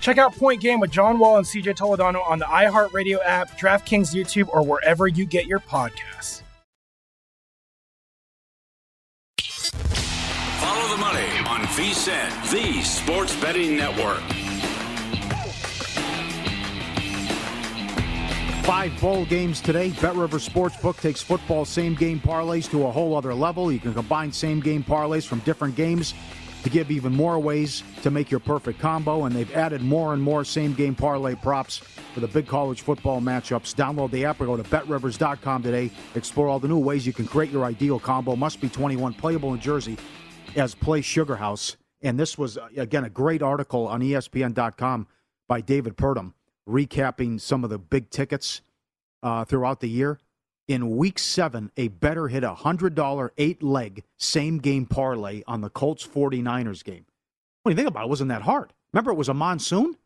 Check 0.00 0.16
out 0.16 0.34
Point 0.34 0.62
Game 0.62 0.80
with 0.80 0.90
John 0.90 1.18
Wall 1.18 1.36
and 1.36 1.46
CJ 1.46 1.76
Toledano 1.76 2.26
on 2.26 2.38
the 2.38 2.46
iHeartRadio 2.46 3.18
app, 3.24 3.58
DraftKings 3.58 4.14
YouTube, 4.14 4.48
or 4.48 4.62
wherever 4.62 5.06
you 5.06 5.26
get 5.26 5.46
your 5.46 5.60
podcasts. 5.60 6.42
Follow 9.38 10.88
the 10.88 10.96
money 10.96 11.28
on 11.46 11.60
VSIN, 11.76 12.50
the 12.50 12.82
sports 12.82 13.36
betting 13.36 13.76
network. 13.76 14.22
Five 18.64 18.98
bowl 19.00 19.24
games 19.24 19.60
today. 19.60 19.90
Bet 20.00 20.14
River 20.14 20.38
Sportsbook 20.38 21.00
takes 21.00 21.20
football 21.20 21.64
same 21.64 21.94
game 21.94 22.20
parlays 22.20 22.70
to 22.70 22.86
a 22.86 22.90
whole 22.90 23.16
other 23.16 23.34
level. 23.34 23.72
You 23.72 23.80
can 23.80 23.92
combine 23.92 24.32
same 24.32 24.60
game 24.60 24.84
parlays 24.84 25.26
from 25.26 25.40
different 25.40 25.74
games 25.74 26.14
to 26.62 26.70
give 26.70 26.90
even 26.90 27.14
more 27.14 27.38
ways 27.38 27.82
to 28.02 28.10
make 28.10 28.30
your 28.30 28.40
perfect 28.40 28.78
combo. 28.78 29.24
And 29.24 29.34
they've 29.34 29.54
added 29.54 29.82
more 29.82 30.12
and 30.12 30.22
more 30.22 30.44
same 30.44 30.74
game 30.74 30.94
parlay 30.94 31.34
props 31.34 31.78
for 32.14 32.20
the 32.20 32.28
big 32.28 32.46
college 32.46 32.82
football 32.82 33.20
matchups. 33.20 33.74
Download 33.74 34.10
the 34.10 34.24
app 34.24 34.40
or 34.40 34.46
go 34.46 34.56
to 34.56 34.62
betrivers.com 34.62 35.62
today. 35.62 35.90
Explore 36.14 36.48
all 36.48 36.58
the 36.58 36.68
new 36.68 36.78
ways 36.78 37.06
you 37.06 37.12
can 37.12 37.26
create 37.26 37.50
your 37.50 37.64
ideal 37.64 37.98
combo. 37.98 38.36
Must 38.36 38.60
be 38.60 38.68
21, 38.68 39.14
playable 39.14 39.54
in 39.54 39.60
Jersey 39.60 39.96
as 40.56 40.74
Play 40.74 41.00
Sugar 41.00 41.36
House. 41.36 41.76
And 42.02 42.18
this 42.18 42.38
was, 42.38 42.56
uh, 42.56 42.68
again, 42.76 43.04
a 43.04 43.10
great 43.10 43.42
article 43.42 43.86
on 43.86 44.00
ESPN.com 44.00 45.06
by 45.48 45.60
David 45.60 45.96
Purdum 45.96 46.32
recapping 46.68 47.40
some 47.40 47.64
of 47.64 47.70
the 47.70 47.78
big 47.78 48.10
tickets 48.10 48.62
uh, 49.22 49.44
throughout 49.44 49.80
the 49.80 49.88
year. 49.88 50.18
In 50.70 50.96
week 50.96 51.18
seven, 51.18 51.72
a 51.76 51.88
better 51.88 52.28
hit 52.28 52.44
a 52.44 52.54
$100 52.54 53.30
eight 53.38 53.60
leg 53.60 54.04
same 54.18 54.58
game 54.58 54.86
parlay 54.86 55.42
on 55.48 55.62
the 55.62 55.68
Colts 55.68 56.06
49ers 56.06 56.84
game. 56.84 57.06
When 57.64 57.72
you 57.72 57.76
think 57.76 57.88
about 57.88 58.02
it, 58.02 58.06
it 58.06 58.10
wasn't 58.10 58.28
that 58.28 58.42
hard. 58.42 58.72
Remember, 58.92 59.10
it 59.10 59.16
was 59.16 59.28
a 59.28 59.34
monsoon? 59.34 59.96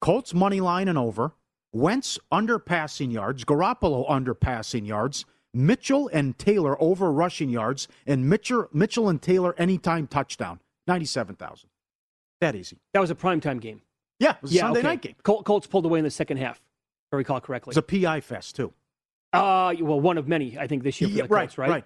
Colts 0.00 0.32
money 0.34 0.60
line 0.60 0.86
and 0.86 0.96
over, 0.96 1.32
Wentz 1.72 2.16
under 2.30 2.60
passing 2.60 3.10
yards, 3.10 3.44
Garoppolo 3.44 4.04
under 4.08 4.34
passing 4.34 4.84
yards, 4.84 5.24
Mitchell 5.52 6.08
and 6.12 6.38
Taylor 6.38 6.80
over 6.80 7.10
rushing 7.10 7.50
yards, 7.50 7.88
and 8.06 8.28
Mitchell, 8.28 8.68
Mitchell 8.72 9.08
and 9.08 9.20
Taylor 9.20 9.52
anytime 9.58 10.06
touchdown. 10.06 10.60
97,000. 10.86 11.68
That 12.40 12.54
easy. 12.54 12.78
That 12.92 13.00
was 13.00 13.10
a 13.10 13.16
primetime 13.16 13.60
game. 13.60 13.82
Yeah, 14.20 14.36
it 14.36 14.42
was 14.42 14.52
a 14.52 14.54
yeah, 14.54 14.60
Sunday 14.60 14.78
okay. 14.78 14.88
night 14.88 15.02
game. 15.02 15.16
Col- 15.24 15.42
Colts 15.42 15.66
pulled 15.66 15.86
away 15.86 15.98
in 15.98 16.04
the 16.04 16.10
second 16.12 16.36
half, 16.36 16.58
if 16.58 17.14
I 17.14 17.16
recall 17.16 17.40
correctly. 17.40 17.72
It 17.72 17.76
was 17.76 17.78
a 17.78 18.06
PI 18.06 18.20
fest, 18.20 18.54
too. 18.54 18.72
Uh, 19.32 19.74
well, 19.80 20.00
one 20.00 20.18
of 20.18 20.28
many, 20.28 20.58
I 20.58 20.66
think, 20.66 20.82
this 20.82 21.00
year 21.00 21.10
Yeah, 21.10 21.22
the 21.22 21.28
Colts, 21.28 21.56
right? 21.58 21.70
right. 21.70 21.84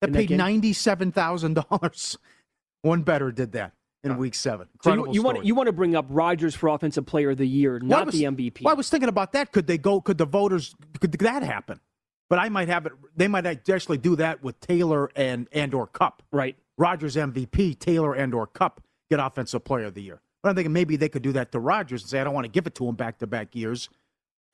That 0.00 0.08
In 0.10 0.14
paid 0.14 0.30
ninety-seven 0.30 1.12
thousand 1.12 1.54
dollars. 1.54 2.18
One 2.82 3.02
better 3.02 3.32
did 3.32 3.52
that 3.52 3.72
in 4.04 4.16
week 4.18 4.34
seven. 4.34 4.68
So 4.84 4.92
you, 4.94 5.14
you 5.14 5.22
want 5.22 5.44
you 5.44 5.54
want 5.54 5.66
to 5.66 5.72
bring 5.72 5.96
up 5.96 6.06
Rodgers 6.08 6.54
for 6.54 6.68
Offensive 6.68 7.06
Player 7.06 7.30
of 7.30 7.38
the 7.38 7.46
Year, 7.46 7.78
Well, 7.80 7.88
not 8.00 8.06
was- 8.06 8.14
the 8.14 8.24
MVP. 8.24 8.62
Well, 8.62 8.72
I 8.72 8.76
was 8.76 8.88
thinking 8.88 9.08
about 9.08 9.32
that. 9.32 9.52
Could 9.52 9.66
they 9.66 9.78
go? 9.78 10.00
Could 10.00 10.18
the 10.18 10.26
voters? 10.26 10.74
Could 11.00 11.12
that 11.12 11.42
happen? 11.42 11.80
But 12.28 12.38
I 12.38 12.48
might 12.48 12.68
have 12.68 12.86
it. 12.86 12.92
They 13.16 13.26
might 13.28 13.46
actually 13.46 13.98
do 13.98 14.16
that 14.16 14.42
with 14.42 14.60
Taylor 14.60 15.10
and 15.16 15.48
and 15.52 15.74
or 15.74 15.86
Kupp. 15.86 16.22
Right. 16.30 16.56
Rodgers 16.78 17.16
MVP, 17.16 17.78
Taylor 17.78 18.12
and 18.14 18.34
or 18.34 18.46
Kupp 18.46 18.82
get 19.10 19.18
Offensive 19.18 19.64
Player 19.64 19.86
of 19.86 19.94
the 19.94 20.02
Year. 20.02 20.20
But 20.42 20.50
I'm 20.50 20.54
thinking 20.56 20.72
maybe 20.72 20.96
they 20.96 21.08
could 21.08 21.22
do 21.22 21.32
that 21.32 21.50
to 21.52 21.58
Rodgers 21.58 22.02
and 22.02 22.10
say 22.10 22.20
I 22.20 22.24
don't 22.24 22.34
want 22.34 22.44
to 22.44 22.50
give 22.50 22.66
it 22.66 22.74
to 22.76 22.86
him 22.86 22.94
back 22.94 23.18
to 23.18 23.26
back 23.26 23.56
years. 23.56 23.88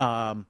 Um, 0.01 0.47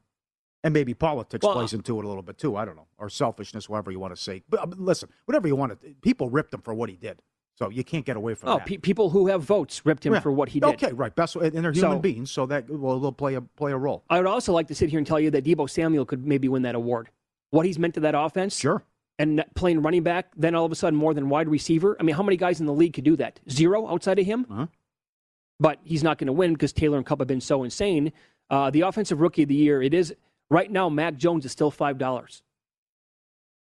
and 0.65 0.73
maybe 0.73 0.95
politics 0.95 1.45
Well, 1.45 1.55
plays 1.55 1.73
into 1.73 1.99
it 1.99 2.05
a 2.05 2.09
little 2.09 2.23
bit 2.23 2.39
too. 2.39 2.57
I 2.57 2.65
don't 2.65 2.77
know, 2.77 2.87
or 2.99 3.09
selfishness, 3.09 3.69
whatever 3.69 3.91
you 3.91 3.99
want 3.99 4.15
to 4.15 4.21
say. 4.21 4.43
But 4.49 4.61
uh, 4.61 4.67
listen, 4.77 5.09
whatever 5.25 5.49
you 5.49 5.57
want 5.57 5.81
to. 5.81 5.95
People 6.03 6.31
ripped 6.31 6.55
him 6.55 6.61
for 6.63 6.73
what 6.75 6.89
he 6.89 6.97
did, 6.97 7.21
so 7.55 7.69
you 7.71 7.85
can't 7.85 8.05
get 8.05 8.17
away 8.17 8.35
from 8.35 8.51
oh, 8.51 8.59
that. 8.59 8.67
pe- 8.67 8.77
people 8.79 9.11
who 9.11 9.27
have 9.29 9.43
votes 9.43 9.85
ripped 9.85 10.07
him 10.07 10.15
Yeah. 10.15 10.21
for 10.21 10.31
what 10.33 10.51
he 10.51 10.61
did. 10.61 10.69
Okay, 10.75 10.93
right. 10.93 11.15
Best, 11.15 11.37
and 11.37 11.53
they're 11.53 11.73
human 11.73 11.99
So- 11.99 11.99
beings, 11.99 12.31
so 12.31 12.47
that 12.47 12.69
will 12.71 13.01
they'll 13.01 13.13
play 13.13 13.35
a 13.35 13.41
play 13.41 13.73
a 13.73 13.77
role. 13.77 14.05
I 14.09 14.19
would 14.19 14.27
also 14.27 14.53
like 14.53 14.69
to 14.69 14.75
sit 14.75 14.91
here 14.91 14.99
and 14.99 15.07
tell 15.07 15.21
you 15.21 15.31
that 15.33 15.45
Deebo 15.45 15.69
Samuel 15.69 16.05
could 16.05 16.27
maybe 16.27 16.49
win 16.49 16.63
that 16.63 16.75
award. 16.75 17.11
What 17.51 17.67
he's 17.67 17.79
meant 17.79 17.95
to 17.95 18.01
that 18.01 18.15
offense, 18.15 18.57
sure, 18.59 18.83
and 19.19 19.45
playing 19.55 19.83
running 19.83 20.03
back, 20.03 20.33
then 20.37 20.55
all 20.55 20.65
of 20.65 20.73
a 20.73 20.75
sudden 20.75 20.99
more 20.99 21.13
than 21.13 21.29
wide 21.29 21.49
receiver. 21.49 21.97
I 22.01 22.03
mean, 22.03 22.17
how 22.17 22.23
many 22.23 22.37
guys 22.37 22.61
in 22.61 22.67
the 22.67 22.73
league 22.73 22.95
could 22.95 23.05
do 23.05 23.17
that? 23.17 23.41
Zero 23.51 23.89
outside 23.89 24.19
of 24.19 24.25
him. 24.27 24.47
Uh-huh. 24.51 24.67
But 25.61 25.79
he's 25.85 26.03
not 26.03 26.19
going 26.19 26.27
to 26.27 26.33
win 26.33 26.55
because 26.55 26.73
Taylor 26.73 26.97
and 26.97 27.07
Kupp 27.07 27.21
have 27.21 27.29
been 27.29 27.41
so 27.41 27.63
insane. 27.63 28.13
Uh, 28.51 28.71
the 28.71 28.81
offensive 28.81 29.21
rookie 29.21 29.43
of 29.45 29.49
the 29.49 29.55
year, 29.55 29.81
it 29.83 29.95
is 29.95 30.15
right 30.51 30.71
now. 30.71 30.89
Mac 30.89 31.17
Jones 31.17 31.45
is 31.45 31.53
still 31.53 31.71
five 31.71 31.99
dollars. 31.99 32.43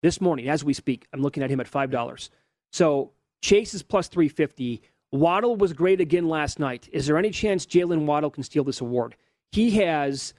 This 0.03 0.21
morning, 0.21 0.49
as 0.49 0.65
we 0.65 0.73
speak, 0.73 1.07
I'm 1.13 1.21
looking 1.21 1.43
at 1.43 1.51
him 1.51 1.61
at 1.61 1.69
five 1.69 1.91
dollars. 1.91 2.31
So 2.73 3.13
Chase 3.43 3.75
is 3.75 3.83
plus 3.83 4.09
three 4.09 4.29
fifty. 4.29 4.83
Waddle 5.13 5.57
was 5.57 5.73
great 5.73 6.01
again 6.01 6.29
last 6.29 6.59
night. 6.59 6.89
Is 6.93 7.07
there 7.07 7.19
any 7.19 7.31
chance 7.31 7.67
Jaylen 7.67 8.07
Waddle 8.07 8.31
can 8.31 8.43
steal 8.45 8.63
this 8.65 8.81
award? 8.81 9.17
He 9.51 9.73
has, 9.83 10.35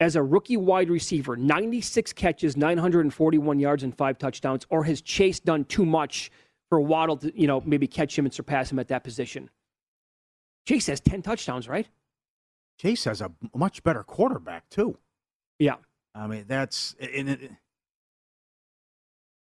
as 0.00 0.16
a 0.16 0.22
rookie 0.22 0.56
wide 0.56 0.90
receiver, 0.90 1.36
96 1.36 2.12
catches, 2.14 2.56
941 2.56 3.60
yards, 3.60 3.84
and 3.84 3.96
five 3.96 4.18
touchdowns. 4.18 4.66
Or 4.68 4.82
has 4.82 5.00
Chase 5.00 5.38
done 5.38 5.64
too 5.64 5.86
much 5.86 6.32
for 6.68 6.80
Waddle 6.80 7.16
to, 7.18 7.40
you 7.40 7.46
know, 7.46 7.62
maybe 7.64 7.86
catch 7.86 8.18
him 8.18 8.24
and 8.24 8.34
surpass 8.34 8.72
him 8.72 8.80
at 8.80 8.88
that 8.88 9.04
position? 9.04 9.48
Chase 10.66 10.88
has 10.88 11.00
10 11.00 11.22
touchdowns, 11.22 11.68
right? 11.68 11.86
Chase 12.80 13.04
has 13.04 13.20
a 13.20 13.30
much 13.54 13.84
better 13.84 14.02
quarterback 14.02 14.68
too. 14.70 14.98
Yeah. 15.58 15.76
I 16.14 16.26
mean, 16.26 16.44
that's 16.46 16.94
and, 17.00 17.28
it, 17.28 17.50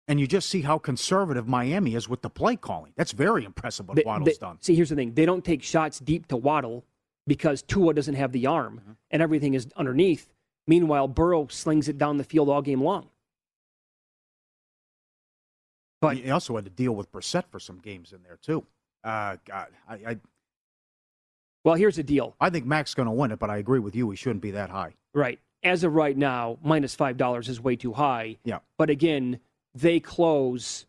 and 0.08 0.20
you 0.20 0.28
just 0.28 0.50
see 0.50 0.62
how 0.62 0.78
conservative 0.78 1.47
Miami 1.47 1.95
is 1.95 2.10
with 2.10 2.22
the 2.22 2.30
play 2.30 2.56
calling. 2.56 2.93
That's 2.97 3.12
very 3.12 3.45
impressive 3.45 3.88
what 3.88 3.95
They- 3.95 4.04
Waddle's 4.06 4.38
they- 4.38 4.45
done. 4.45 4.58
See, 4.62 4.76
here's 4.76 4.89
the 4.89 4.95
thing: 4.95 5.14
they 5.14 5.26
don't 5.26 5.45
take 5.45 5.64
shots 5.64 6.00
deep 6.00 6.28
to 6.28 6.38
Waddle 6.38 6.84
because 7.28 7.62
Tua 7.62 7.93
doesn't 7.93 8.16
have 8.16 8.32
the 8.32 8.47
arm, 8.47 8.80
Mm-hmm. 8.82 8.91
and 9.12 9.22
everything 9.22 9.54
is 9.54 9.68
underneath. 9.76 10.30
Meanwhile, 10.68 11.08
Burrow 11.10 11.47
slings 11.47 11.88
it 11.88 11.97
down 11.97 12.18
the 12.18 12.24
field 12.24 12.50
all 12.50 12.62
game 12.62 12.82
long. 12.84 13.10
But 16.02 16.18
he 16.18 16.30
also 16.32 16.56
had 16.56 16.66
to 16.66 16.72
deal 16.72 16.93
with 16.93 17.12
Brissett 17.12 17.45
for 17.50 17.60
some 17.60 17.80
games 17.80 18.14
in 18.14 18.24
there 18.24 18.38
too. 18.41 18.66
Uh, 19.04 19.38
God, 19.45 19.68
I, 19.88 19.93
I 19.95 20.18
Well, 21.66 21.76
here's 21.76 21.97
the 21.97 22.04
deal. 22.04 22.36
I 22.39 22.50
think 22.50 22.66
Mac's 22.66 22.93
going 22.93 23.08
to 23.08 23.12
win 23.12 23.32
it, 23.32 23.39
but 23.39 23.50
I 23.50 23.58
agree 23.58 23.80
with 23.80 23.95
you. 23.95 24.10
He 24.10 24.16
shouldn't 24.16 24.41
be 24.41 24.52
that 24.52 24.70
high. 24.70 24.93
Right. 25.14 25.39
As 25.64 25.84
of 25.84 25.93
right 25.93 26.16
now, 26.18 26.57
minus 26.64 26.95
five 26.95 27.18
dollars 27.18 27.49
is 27.49 27.60
way 27.60 27.76
too 27.76 27.93
high. 27.93 28.38
Yeah. 28.43 28.60
But 28.78 28.89
again, 28.89 29.39
they 29.76 29.99
close 29.99 30.86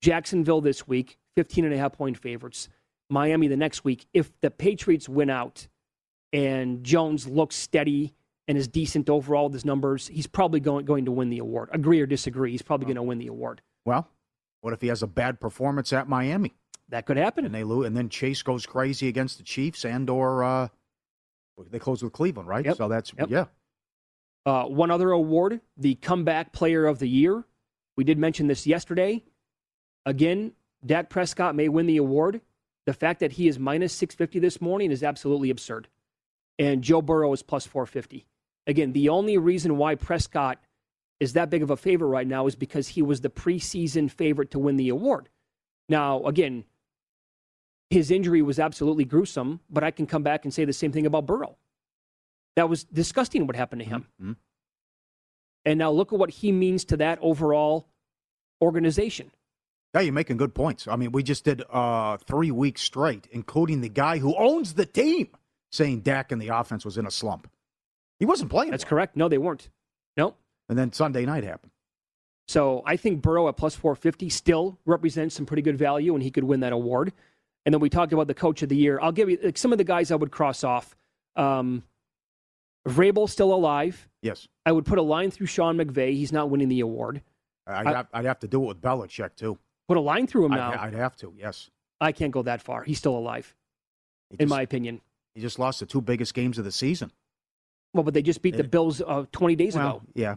Jacksonville 0.00 0.60
this 0.60 0.86
week, 0.86 1.18
15 1.36 1.64
and 1.64 1.72
a 1.74 1.78
half 1.78 1.92
point 1.92 2.18
favorites. 2.18 2.68
Miami 3.08 3.48
the 3.48 3.56
next 3.56 3.84
week. 3.84 4.06
If 4.12 4.30
the 4.40 4.50
Patriots 4.50 5.08
win 5.08 5.30
out 5.30 5.68
and 6.32 6.82
Jones 6.84 7.26
looks 7.28 7.56
steady 7.56 8.14
and 8.48 8.56
is 8.58 8.68
decent 8.68 9.08
overall 9.08 9.44
with 9.44 9.52
his 9.54 9.64
numbers, 9.64 10.08
he's 10.08 10.26
probably 10.26 10.60
going, 10.60 10.84
going 10.84 11.04
to 11.04 11.12
win 11.12 11.30
the 11.30 11.38
award. 11.38 11.68
Agree 11.72 12.00
or 12.00 12.06
disagree, 12.06 12.50
he's 12.50 12.62
probably 12.62 12.86
going 12.86 12.96
to 12.96 13.02
win 13.02 13.18
the 13.18 13.26
award. 13.28 13.60
Well, 13.84 14.08
what 14.62 14.72
if 14.72 14.80
he 14.80 14.88
has 14.88 15.02
a 15.02 15.06
bad 15.06 15.40
performance 15.40 15.92
at 15.92 16.08
Miami? 16.08 16.54
That 16.88 17.06
could 17.06 17.16
happen. 17.16 17.44
And 17.44 17.54
they 17.54 17.64
lose, 17.64 17.86
and 17.86 17.96
then 17.96 18.08
Chase 18.08 18.42
goes 18.42 18.66
crazy 18.66 19.08
against 19.08 19.38
the 19.38 19.44
Chiefs, 19.44 19.84
and 19.84 20.08
or 20.10 20.44
uh, 20.44 20.68
they 21.70 21.78
close 21.78 22.02
with 22.02 22.12
Cleveland, 22.12 22.48
right? 22.48 22.64
Yep. 22.64 22.76
So 22.76 22.88
that's 22.88 23.12
Yep. 23.18 23.30
yeah. 23.30 23.44
Uh, 24.44 24.64
one 24.64 24.90
other 24.90 25.10
award, 25.12 25.60
the 25.76 25.94
comeback 25.96 26.52
player 26.52 26.86
of 26.86 26.98
the 26.98 27.08
year. 27.08 27.44
We 27.96 28.04
did 28.04 28.18
mention 28.18 28.46
this 28.48 28.66
yesterday. 28.66 29.22
Again, 30.04 30.52
Dak 30.84 31.10
Prescott 31.10 31.54
may 31.54 31.68
win 31.68 31.86
the 31.86 31.98
award. 31.98 32.40
The 32.86 32.92
fact 32.92 33.20
that 33.20 33.32
he 33.32 33.46
is 33.46 33.58
minus 33.58 33.92
650 33.92 34.40
this 34.40 34.60
morning 34.60 34.90
is 34.90 35.04
absolutely 35.04 35.50
absurd. 35.50 35.88
And 36.58 36.82
Joe 36.82 37.02
Burrow 37.02 37.32
is 37.32 37.42
plus 37.42 37.66
450. 37.66 38.26
Again, 38.66 38.92
the 38.92 39.08
only 39.08 39.38
reason 39.38 39.76
why 39.76 39.94
Prescott 39.94 40.58
is 41.20 41.34
that 41.34 41.50
big 41.50 41.62
of 41.62 41.70
a 41.70 41.76
favorite 41.76 42.08
right 42.08 42.26
now 42.26 42.46
is 42.46 42.56
because 42.56 42.88
he 42.88 43.02
was 43.02 43.20
the 43.20 43.30
preseason 43.30 44.10
favorite 44.10 44.50
to 44.50 44.58
win 44.58 44.76
the 44.76 44.88
award. 44.88 45.28
Now, 45.88 46.24
again, 46.24 46.64
his 47.90 48.10
injury 48.10 48.42
was 48.42 48.58
absolutely 48.58 49.04
gruesome, 49.04 49.60
but 49.70 49.84
I 49.84 49.92
can 49.92 50.06
come 50.06 50.22
back 50.22 50.44
and 50.44 50.52
say 50.52 50.64
the 50.64 50.72
same 50.72 50.90
thing 50.90 51.06
about 51.06 51.26
Burrow. 51.26 51.56
That 52.56 52.68
was 52.68 52.84
disgusting 52.84 53.46
what 53.46 53.56
happened 53.56 53.80
to 53.82 53.88
him. 53.88 54.06
Mm-hmm. 54.20 54.32
And 55.64 55.78
now 55.78 55.90
look 55.90 56.12
at 56.12 56.18
what 56.18 56.30
he 56.30 56.52
means 56.52 56.84
to 56.86 56.96
that 56.98 57.18
overall 57.22 57.88
organization. 58.60 59.30
Yeah, 59.94 60.00
you're 60.00 60.12
making 60.12 60.38
good 60.38 60.54
points. 60.54 60.88
I 60.88 60.96
mean, 60.96 61.12
we 61.12 61.22
just 61.22 61.44
did 61.44 61.62
uh, 61.70 62.16
three 62.16 62.50
weeks 62.50 62.80
straight, 62.80 63.28
including 63.30 63.80
the 63.80 63.88
guy 63.88 64.18
who 64.18 64.34
owns 64.36 64.74
the 64.74 64.86
team, 64.86 65.28
saying 65.70 66.00
Dak 66.00 66.32
and 66.32 66.40
the 66.40 66.48
offense 66.48 66.84
was 66.84 66.96
in 66.96 67.06
a 67.06 67.10
slump. 67.10 67.48
He 68.18 68.24
wasn't 68.24 68.50
playing. 68.50 68.70
That's 68.70 68.84
well. 68.84 68.90
correct. 68.90 69.16
No, 69.16 69.28
they 69.28 69.38
weren't. 69.38 69.68
No. 70.16 70.34
And 70.68 70.78
then 70.78 70.92
Sunday 70.92 71.26
night 71.26 71.44
happened. 71.44 71.72
So 72.48 72.82
I 72.86 72.96
think 72.96 73.22
Burrow 73.22 73.48
at 73.48 73.56
plus 73.56 73.74
450 73.74 74.28
still 74.30 74.78
represents 74.84 75.34
some 75.34 75.46
pretty 75.46 75.62
good 75.62 75.78
value, 75.78 76.14
and 76.14 76.22
he 76.22 76.30
could 76.30 76.44
win 76.44 76.60
that 76.60 76.72
award. 76.72 77.12
And 77.64 77.72
then 77.72 77.80
we 77.80 77.90
talked 77.90 78.12
about 78.12 78.26
the 78.26 78.34
coach 78.34 78.62
of 78.62 78.68
the 78.68 78.76
year. 78.76 78.98
I'll 79.00 79.12
give 79.12 79.30
you 79.30 79.38
like, 79.42 79.58
some 79.58 79.72
of 79.72 79.78
the 79.78 79.84
guys 79.84 80.10
I 80.10 80.16
would 80.16 80.30
cross 80.30 80.64
off. 80.64 80.96
Um, 81.36 81.82
Vrabel 82.86 83.28
still 83.28 83.52
alive. 83.54 84.08
Yes. 84.22 84.48
I 84.66 84.72
would 84.72 84.84
put 84.84 84.98
a 84.98 85.02
line 85.02 85.30
through 85.30 85.46
Sean 85.46 85.76
McVay. 85.76 86.12
He's 86.14 86.32
not 86.32 86.50
winning 86.50 86.68
the 86.68 86.80
award. 86.80 87.22
I'd, 87.66 87.86
I- 87.86 87.92
have, 87.92 88.08
I'd 88.12 88.24
have 88.24 88.40
to 88.40 88.48
do 88.48 88.62
it 88.64 88.66
with 88.66 88.80
Belichick, 88.80 89.36
too. 89.36 89.58
Put 89.88 89.96
a 89.96 90.00
line 90.00 90.26
through 90.26 90.46
him 90.46 90.52
I'd, 90.52 90.56
now. 90.56 90.82
I'd 90.82 90.94
have 90.94 91.16
to, 91.16 91.32
yes. 91.36 91.70
I 92.00 92.12
can't 92.12 92.32
go 92.32 92.42
that 92.42 92.60
far. 92.62 92.82
He's 92.82 92.98
still 92.98 93.16
alive, 93.16 93.54
He 94.30 94.34
in 94.34 94.46
just- 94.48 94.50
my 94.50 94.62
opinion. 94.62 95.00
He 95.34 95.40
just 95.40 95.58
lost 95.58 95.80
the 95.80 95.86
two 95.86 96.02
biggest 96.02 96.34
games 96.34 96.58
of 96.58 96.64
the 96.64 96.72
season. 96.72 97.10
Well, 97.94 98.02
but 98.02 98.12
they 98.14 98.20
just 98.22 98.42
beat 98.42 98.56
the 98.56 98.64
Bills 98.64 99.00
uh, 99.00 99.24
20 99.32 99.56
days 99.56 99.74
well, 99.74 99.96
ago. 99.96 100.02
yeah. 100.14 100.34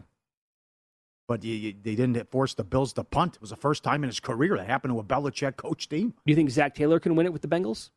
But 1.28 1.42
you, 1.44 1.54
you, 1.54 1.74
they 1.82 1.94
didn't 1.96 2.30
force 2.30 2.54
the 2.54 2.64
Bills 2.64 2.92
to 2.94 3.04
punt. 3.04 3.34
It 3.34 3.40
was 3.40 3.50
the 3.50 3.56
first 3.56 3.82
time 3.82 4.04
in 4.04 4.08
his 4.08 4.20
career 4.20 4.56
that 4.56 4.66
happened 4.66 4.94
to 4.94 5.00
a 5.00 5.04
Belichick 5.04 5.56
coach 5.56 5.88
team. 5.88 6.10
Do 6.10 6.16
you 6.32 6.34
think 6.36 6.48
Zac 6.50 6.74
Taylor 6.74 6.98
can 7.00 7.14
win 7.16 7.26
it 7.26 7.32
with 7.32 7.42
the 7.42 7.48
Bengals? 7.48 7.90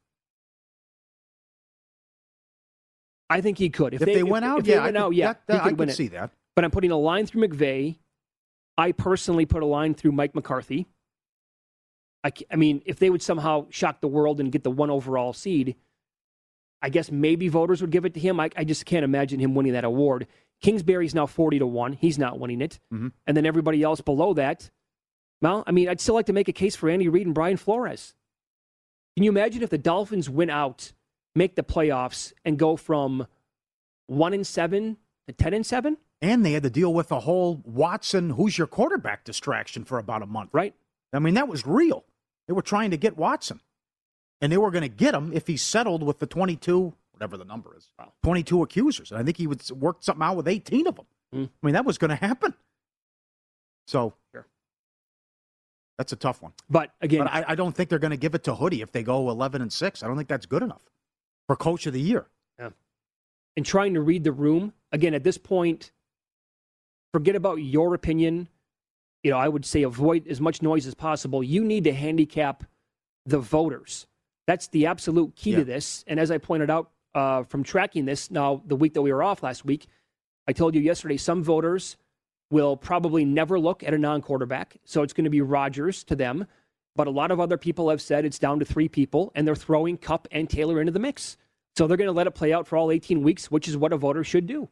I 3.29 3.41
think 3.41 3.57
he 3.57 3.69
could. 3.69 3.93
If 3.93 3.99
they 4.01 4.23
went 4.23 4.45
out, 4.45 4.59
if 4.59 4.65
they 4.65 4.73
yeah, 4.73 4.79
I 4.79 4.83
went 4.85 4.95
could- 4.95 5.01
out, 5.03 5.13
yeah, 5.15 5.27
that- 5.33 5.47
that- 5.47 5.53
he 5.53 5.59
I 5.59 5.63
could 5.63 5.69
could 5.71 5.79
win 5.79 5.89
it. 5.89 5.93
see 5.95 6.07
that. 6.09 6.31
But 6.55 6.65
I'm 6.65 6.71
putting 6.71 6.91
a 6.91 6.97
line 6.97 7.25
through 7.25 7.47
McVay. 7.47 7.97
I 8.77 8.91
personally 8.91 9.45
put 9.45 9.61
a 9.61 9.65
line 9.65 9.93
through 9.93 10.13
Mike 10.13 10.33
McCarthy. 10.35 10.87
I, 12.23 12.31
I 12.51 12.55
mean, 12.57 12.81
if 12.85 12.99
they 12.99 13.09
would 13.09 13.21
somehow 13.21 13.67
shock 13.69 14.01
the 14.01 14.07
world 14.07 14.39
and 14.39 14.51
get 14.51 14.63
the 14.63 14.71
one 14.71 14.89
overall 14.89 15.31
seed, 15.31 15.75
I 16.81 16.89
guess 16.89 17.11
maybe 17.11 17.47
voters 17.47 17.81
would 17.81 17.91
give 17.91 18.05
it 18.05 18.13
to 18.15 18.19
him. 18.19 18.39
I, 18.39 18.49
I 18.57 18.63
just 18.63 18.85
can't 18.85 19.03
imagine 19.05 19.39
him 19.39 19.55
winning 19.55 19.73
that 19.73 19.83
award. 19.85 20.27
Kingsbury's 20.61 21.15
now 21.15 21.25
40 21.25 21.59
to 21.59 21.67
1. 21.67 21.93
He's 21.93 22.17
not 22.19 22.39
winning 22.39 22.61
it. 22.61 22.79
Mhm. 22.93 23.13
And 23.25 23.37
then 23.37 23.45
everybody 23.45 23.83
else 23.83 24.01
below 24.01 24.33
that, 24.33 24.69
well, 25.41 25.63
I 25.65 25.71
mean, 25.71 25.87
I'd 25.87 26.01
still 26.01 26.15
like 26.15 26.25
to 26.25 26.33
make 26.33 26.49
a 26.49 26.53
case 26.53 26.75
for 26.75 26.89
Andy 26.89 27.07
Reid 27.07 27.25
and 27.25 27.35
Brian 27.35 27.55
Flores. 27.57 28.13
Can 29.15 29.23
you 29.23 29.29
imagine 29.31 29.63
if 29.63 29.69
the 29.69 29.77
Dolphins 29.77 30.29
win 30.29 30.49
out, 30.49 30.91
make 31.35 31.55
the 31.55 31.63
playoffs, 31.63 32.33
and 32.43 32.57
go 32.57 32.75
from 32.75 33.27
1 34.07 34.33
and 34.33 34.45
7 34.45 34.97
to 35.27 35.33
10 35.33 35.53
and 35.53 35.65
7? 35.65 35.97
And 36.21 36.45
they 36.45 36.51
had 36.51 36.63
to 36.63 36.69
deal 36.69 36.93
with 36.93 37.07
the 37.09 37.21
whole 37.21 37.61
Watson, 37.63 38.31
who's 38.31 38.57
your 38.57 38.67
quarterback 38.67 39.23
distraction 39.23 39.85
for 39.85 39.97
about 39.97 40.21
a 40.21 40.25
month. 40.25 40.49
Right. 40.51 40.73
I 41.13 41.19
mean, 41.19 41.35
that 41.35 41.47
was 41.47 41.65
real. 41.65 42.03
They 42.47 42.53
were 42.53 42.61
trying 42.61 42.91
to 42.91 42.97
get 42.97 43.17
Watson. 43.17 43.61
And 44.41 44.51
they 44.51 44.57
were 44.57 44.71
going 44.71 44.83
to 44.83 44.89
get 44.89 45.13
him 45.13 45.31
if 45.33 45.47
he 45.47 45.57
settled 45.57 46.03
with 46.03 46.19
the 46.19 46.25
22, 46.25 46.93
whatever 47.11 47.37
the 47.37 47.45
number 47.45 47.75
is, 47.75 47.87
22 48.23 48.63
accusers. 48.63 49.11
And 49.11 49.19
I 49.19 49.23
think 49.23 49.37
he 49.37 49.47
would 49.47 49.69
work 49.71 49.97
something 50.01 50.23
out 50.23 50.37
with 50.37 50.47
18 50.47 50.87
of 50.87 50.95
them. 50.95 51.05
Hmm. 51.33 51.43
I 51.43 51.65
mean, 51.65 51.73
that 51.73 51.85
was 51.85 51.97
going 51.97 52.09
to 52.09 52.15
happen. 52.15 52.53
So 53.85 54.13
that's 55.97 56.13
a 56.13 56.15
tough 56.15 56.41
one. 56.41 56.53
But 56.69 56.91
again, 57.01 57.23
But 57.25 57.33
I, 57.33 57.45
I 57.49 57.55
don't 57.55 57.75
think 57.75 57.89
they're 57.89 57.99
going 57.99 58.11
to 58.11 58.17
give 58.17 58.33
it 58.35 58.43
to 58.45 58.55
Hoodie 58.55 58.81
if 58.81 58.91
they 58.91 59.03
go 59.03 59.29
11 59.29 59.61
and 59.61 59.71
6. 59.71 60.03
I 60.03 60.07
don't 60.07 60.15
think 60.15 60.29
that's 60.29 60.45
good 60.45 60.63
enough 60.63 60.81
for 61.49 61.55
coach 61.55 61.87
of 61.87 61.93
the 61.93 61.99
year. 61.99 62.27
Yeah. 62.59 62.69
And 63.57 63.65
trying 63.65 63.95
to 63.95 64.01
read 64.01 64.23
the 64.23 64.31
room. 64.31 64.73
Again, 64.91 65.15
at 65.15 65.23
this 65.23 65.39
point, 65.39 65.91
forget 67.11 67.35
about 67.35 67.55
your 67.55 67.95
opinion. 67.95 68.49
You 69.23 69.31
know, 69.31 69.37
I 69.39 69.47
would 69.47 69.65
say 69.65 69.81
avoid 69.81 70.27
as 70.27 70.39
much 70.39 70.61
noise 70.61 70.85
as 70.85 70.93
possible. 70.93 71.43
You 71.43 71.63
need 71.63 71.85
to 71.85 71.91
handicap 71.91 72.65
the 73.25 73.39
voters. 73.39 74.05
That's 74.45 74.67
the 74.67 74.85
absolute 74.85 75.35
key 75.35 75.51
Yeah. 75.53 75.57
to 75.57 75.63
this. 75.65 76.03
And 76.05 76.19
as 76.19 76.29
I 76.29 76.37
pointed 76.37 76.69
out 76.69 76.91
uh, 77.15 77.41
from 77.43 77.63
tracking 77.63 78.05
this 78.05 78.29
now, 78.29 78.61
the 78.67 78.75
week 78.75 78.93
that 78.93 79.01
we 79.01 79.11
were 79.11 79.23
off 79.23 79.41
last 79.41 79.65
week, 79.65 79.87
I 80.47 80.53
told 80.53 80.75
you 80.75 80.81
yesterday 80.81 81.17
some 81.17 81.43
voters 81.43 81.97
will 82.51 82.77
probably 82.77 83.25
never 83.25 83.59
look 83.59 83.83
at 83.83 83.95
a 83.95 83.97
non 83.97 84.21
quarterback. 84.21 84.77
So 84.85 85.01
it's 85.01 85.13
going 85.13 85.23
to 85.23 85.31
be 85.31 85.41
Rodgers 85.41 86.03
to 86.03 86.15
them. 86.15 86.45
But 86.99 87.07
a 87.07 87.11
lot 87.11 87.31
of 87.31 87.39
other 87.39 87.57
people 87.57 87.89
have 87.91 88.01
said 88.01 88.25
it's 88.25 88.39
down 88.39 88.59
to 88.59 88.65
three 88.65 88.89
people, 88.89 89.31
and 89.33 89.47
they're 89.47 89.55
throwing 89.55 89.95
Kupp 89.95 90.27
and 90.33 90.49
Taylor 90.49 90.81
into 90.81 90.91
the 90.91 90.99
mix. 90.99 91.37
So 91.77 91.87
they're 91.87 91.95
going 91.95 92.09
to 92.09 92.11
let 92.11 92.27
it 92.27 92.31
play 92.31 92.51
out 92.51 92.67
for 92.67 92.75
all 92.75 92.91
18 92.91 93.23
weeks, 93.23 93.49
which 93.49 93.69
is 93.69 93.77
what 93.77 93.93
a 93.93 93.97
voter 93.97 94.21
should 94.21 94.47
do. 94.47 94.67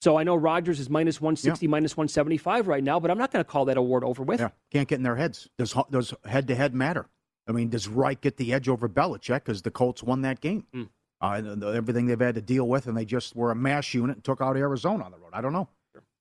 So 0.00 0.16
I 0.16 0.22
know 0.22 0.34
Rodgers 0.34 0.80
is 0.80 0.88
minus 0.88 1.20
160, 1.20 1.66
minus 1.66 1.98
175 1.98 2.66
right 2.66 2.82
now, 2.82 2.98
but 2.98 3.10
I'm 3.10 3.18
not 3.18 3.30
going 3.30 3.44
to 3.44 3.50
call 3.50 3.66
that 3.66 3.76
award 3.76 4.04
over 4.04 4.22
with. 4.22 4.40
Yeah, 4.40 4.48
can't 4.72 4.88
get 4.88 4.94
in 4.94 5.02
their 5.02 5.16
heads. 5.16 5.50
Does 5.58 5.74
does 5.90 6.14
head 6.24 6.48
to 6.48 6.54
head 6.54 6.74
matter? 6.74 7.10
I 7.46 7.52
mean, 7.52 7.68
does 7.68 7.86
Wright 7.86 8.18
get 8.18 8.38
the 8.38 8.54
edge 8.54 8.70
over 8.70 8.88
Belichick 8.88 9.44
because 9.44 9.60
the 9.60 9.70
Colts 9.70 10.02
won 10.02 10.22
that 10.22 10.40
game? 10.40 10.64
Mm. 10.74 10.88
Uh, 11.20 11.68
everything 11.72 12.06
they've 12.06 12.18
had 12.18 12.36
to 12.36 12.40
deal 12.40 12.66
with, 12.66 12.86
and 12.86 12.96
they 12.96 13.04
just 13.04 13.36
were 13.36 13.50
a 13.50 13.54
mash 13.54 13.92
unit 13.92 14.16
and 14.16 14.24
took 14.24 14.40
out 14.40 14.56
Arizona 14.56 15.04
on 15.04 15.10
the 15.10 15.18
road. 15.18 15.32
I 15.34 15.42
don't 15.42 15.52
know, 15.52 15.68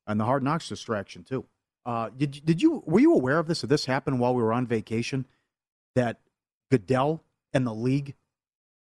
and 0.06 0.20
the 0.20 0.26
hard 0.26 0.44
knocks 0.44 0.68
distraction 0.68 1.24
too. 1.24 1.46
Uh, 1.86 2.10
did 2.16 2.42
did 2.46 2.62
you 2.62 2.84
were 2.86 3.00
you 3.00 3.14
aware 3.14 3.38
of 3.38 3.48
this? 3.48 3.62
Did 3.62 3.70
this 3.70 3.86
happen 3.86 4.18
while 4.18 4.34
we 4.34 4.42
were 4.42 4.54
on 4.54 4.66
vacation? 4.66 5.26
That 5.96 6.20
Goodell 6.72 7.24
and 7.54 7.66
the 7.66 7.74
league 7.74 8.16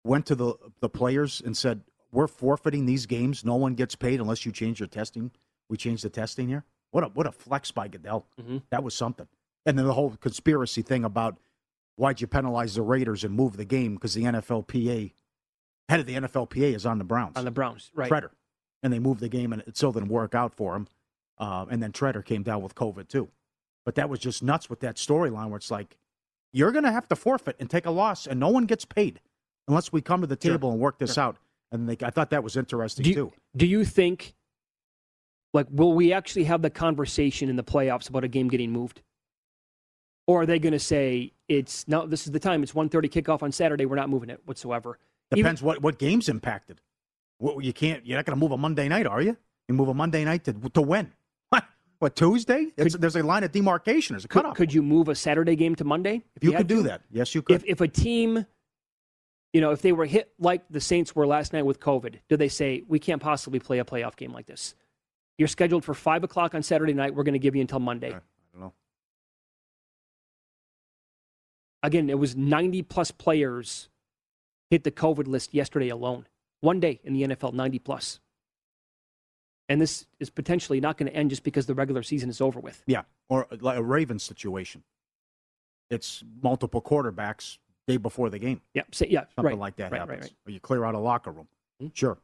went 0.03 0.25
to 0.27 0.35
the 0.35 0.55
the 0.79 0.89
players 0.89 1.41
and 1.45 1.55
said, 1.55 1.81
"We're 2.11 2.27
forfeiting 2.27 2.85
these 2.85 3.05
games. 3.05 3.43
No 3.43 3.55
one 3.55 3.75
gets 3.75 3.95
paid 3.95 4.19
unless 4.21 4.45
you 4.45 4.51
change 4.51 4.79
your 4.79 4.87
testing. 4.87 5.31
We 5.69 5.77
changed 5.77 6.03
the 6.03 6.09
testing 6.09 6.47
here. 6.47 6.63
What 6.91 7.03
a 7.03 7.07
what 7.07 7.27
a 7.27 7.31
flex 7.31 7.71
by 7.71 7.87
Goodell. 7.89 8.25
Mhm. 8.39 8.63
That 8.69 8.83
was 8.83 8.95
something. 8.95 9.27
And 9.65 9.77
then 9.77 9.85
the 9.85 9.93
whole 9.93 10.15
conspiracy 10.15 10.81
thing 10.81 11.03
about 11.03 11.37
why'd 11.97 12.21
you 12.21 12.27
penalize 12.27 12.75
the 12.75 12.81
Raiders 12.81 13.23
and 13.25 13.35
move 13.35 13.57
the 13.57 13.65
game 13.65 13.95
because 13.95 14.13
the 14.13 14.23
NFLPA 14.23 15.13
head 15.89 15.99
of 15.99 16.05
the 16.05 16.15
NFLPA 16.15 16.73
is 16.73 16.85
on 16.85 16.99
the 16.99 17.03
Browns 17.03 17.35
On 17.35 17.43
the 17.43 17.51
Browns, 17.51 17.91
right. 17.93 18.09
Tretter, 18.09 18.29
and 18.81 18.93
they 18.93 18.99
moved 18.99 19.19
the 19.19 19.27
game 19.29 19.51
and 19.51 19.61
it 19.67 19.75
still 19.75 19.91
didn't 19.91 20.09
work 20.09 20.33
out 20.33 20.53
for 20.53 20.75
him. 20.75 20.87
Uh, 21.39 21.65
and 21.69 21.81
then 21.83 21.91
Tretter 21.91 22.23
came 22.25 22.43
down 22.43 22.61
with 22.61 22.73
COVID 22.75 23.07
too. 23.07 23.29
But 23.85 23.95
that 23.95 24.09
was 24.09 24.19
just 24.19 24.41
nuts 24.43 24.69
with 24.69 24.79
that 24.81 24.95
storyline 24.95 25.49
where 25.49 25.57
it's 25.57 25.71
like 25.71 25.97
you're 26.51 26.71
going 26.71 26.83
to 26.85 26.91
have 26.91 27.07
to 27.09 27.15
forfeit 27.15 27.55
and 27.59 27.69
take 27.69 27.85
a 27.85 27.91
loss, 27.91 28.25
and 28.27 28.39
no 28.39 28.49
one 28.49 28.65
gets 28.65 28.85
paid 28.85 29.19
unless 29.67 29.91
we 29.91 30.01
come 30.01 30.21
to 30.21 30.27
the 30.27 30.35
table 30.35 30.71
and 30.71 30.79
work 30.79 30.97
this 30.97 31.13
Sure. 31.15 31.23
out. 31.25 31.37
And 31.71 31.87
they, 31.89 31.97
I 32.05 32.09
thought 32.09 32.29
that 32.31 32.43
was 32.43 32.55
interesting 32.55 33.03
Do 33.03 33.09
you, 33.09 33.15
too. 33.15 33.33
do 33.57 33.65
you 33.67 33.83
think, 33.85 34.33
like, 35.53 35.67
will 35.69 35.93
we 35.93 36.13
actually 36.13 36.45
have 36.45 36.61
the 36.61 36.69
conversation 36.69 37.49
in 37.49 37.55
the 37.57 37.63
playoffs 37.63 38.09
about 38.09 38.23
a 38.23 38.27
game 38.29 38.47
getting 38.47 38.71
moved? 38.71 39.01
Or 40.25 40.41
are 40.41 40.45
they 40.45 40.59
going 40.59 40.73
to 40.73 40.79
say 40.79 41.31
it's 41.47 41.87
no? 41.87 42.05
This 42.05 42.25
is 42.25 42.31
the 42.33 42.39
time. 42.39 42.63
It's 42.63 42.73
1.30 42.73 43.09
kickoff 43.09 43.43
on 43.43 43.51
Saturday. 43.51 43.85
We're 43.85 43.95
not 43.95 44.09
moving 44.09 44.29
it 44.29 44.41
whatsoever. 44.45 44.97
Even- 45.31 45.43
Depends 45.43 45.61
what 45.61 45.81
what 45.81 45.99
games 45.99 46.27
impacted. 46.29 46.81
What, 47.39 47.63
you 47.63 47.71
can't. 47.73 48.05
You're 48.05 48.17
not 48.17 48.25
going 48.25 48.37
to 48.37 48.39
move 48.39 48.51
a 48.51 48.57
Monday 48.57 48.87
night, 48.89 49.05
are 49.05 49.21
you? 49.21 49.37
You 49.67 49.75
move 49.75 49.87
a 49.89 49.93
Monday 49.93 50.23
night 50.25 50.43
to 50.45 50.53
to 50.53 50.81
when? 50.81 51.13
What? 51.99 52.15
Tuesday? 52.15 52.67
It's, 52.77 52.95
there's 52.95 53.15
a 53.15 53.23
line 53.23 53.43
of 53.43 53.51
demarcation. 53.51 54.13
There's 54.13 54.25
a 54.25 54.27
could, 54.27 54.43
cutoff. 54.43 54.55
could 54.55 54.73
you 54.73 54.83
move 54.83 55.09
a 55.09 55.15
Saturday 55.15 55.55
game 55.55 55.75
to 55.75 55.83
Monday? 55.83 56.23
If 56.35 56.43
you 56.43 56.51
could 56.51 56.67
do 56.67 56.77
to? 56.77 56.89
that. 56.89 57.01
Yes, 57.11 57.33
you 57.33 57.41
could. 57.41 57.55
If 57.55 57.65
if 57.65 57.81
a 57.81 57.87
team, 57.87 58.45
you 59.53 59.61
know, 59.61 59.71
if 59.71 59.81
they 59.81 59.91
were 59.91 60.05
hit 60.05 60.31
like 60.39 60.63
the 60.69 60.81
Saints 60.81 61.15
were 61.15 61.25
last 61.25 61.53
night 61.53 61.65
with 61.65 61.79
COVID, 61.79 62.19
do 62.29 62.37
they 62.37 62.49
say 62.49 62.83
we 62.87 62.99
can't 62.99 63.21
possibly 63.21 63.59
play 63.59 63.79
a 63.79 63.85
playoff 63.85 64.15
game 64.15 64.31
like 64.31 64.45
this? 64.45 64.75
You're 65.37 65.47
scheduled 65.47 65.83
for 65.83 65.93
five 65.93 66.23
o'clock 66.23 66.55
on 66.55 66.63
Saturday 66.63 66.93
night. 66.93 67.13
We're 67.13 67.23
going 67.23 67.33
to 67.33 67.39
give 67.39 67.55
you 67.55 67.61
until 67.61 67.79
Monday. 67.79 68.09
I 68.09 68.11
don't 68.11 68.23
know. 68.59 68.73
Again, 71.83 72.09
it 72.09 72.17
was 72.17 72.35
90 72.35 72.81
plus 72.83 73.11
players 73.11 73.89
hit 74.69 74.83
the 74.83 74.91
COVID 74.91 75.27
list 75.27 75.53
yesterday 75.53 75.89
alone. 75.89 76.25
One 76.61 76.79
day 76.79 76.99
in 77.03 77.13
the 77.13 77.23
NFL, 77.23 77.53
90 77.53 77.79
plus. 77.79 78.19
And 79.69 79.81
this 79.81 80.05
is 80.19 80.29
potentially 80.29 80.79
not 80.79 80.97
going 80.97 81.11
to 81.11 81.15
end 81.15 81.29
just 81.29 81.43
because 81.43 81.65
the 81.65 81.75
regular 81.75 82.01
season 82.01 82.29
is 82.29 82.39
over 82.39 82.59
with. 82.59 82.81
Yeah, 82.87 83.03
or 83.29 83.47
like 83.59 83.77
a 83.77 83.83
Ravens 83.83 84.23
situation. 84.23 84.83
It's 85.89 86.23
multiple 86.41 86.81
quarterbacks 86.81 87.57
day 87.87 87.97
before 87.97 88.29
the 88.29 88.39
game. 88.39 88.61
Yeah, 88.73 88.83
say, 88.91 89.07
yeah, 89.09 89.25
Something 89.35 89.43
right, 89.53 89.57
like 89.57 89.75
that 89.77 89.91
right, 89.91 89.99
happens. 89.99 90.23
Right. 90.23 90.35
Or 90.45 90.51
you 90.51 90.59
clear 90.59 90.85
out 90.85 90.95
a 90.95 90.99
locker 90.99 91.31
room. 91.31 91.47
Sure. 91.93 92.17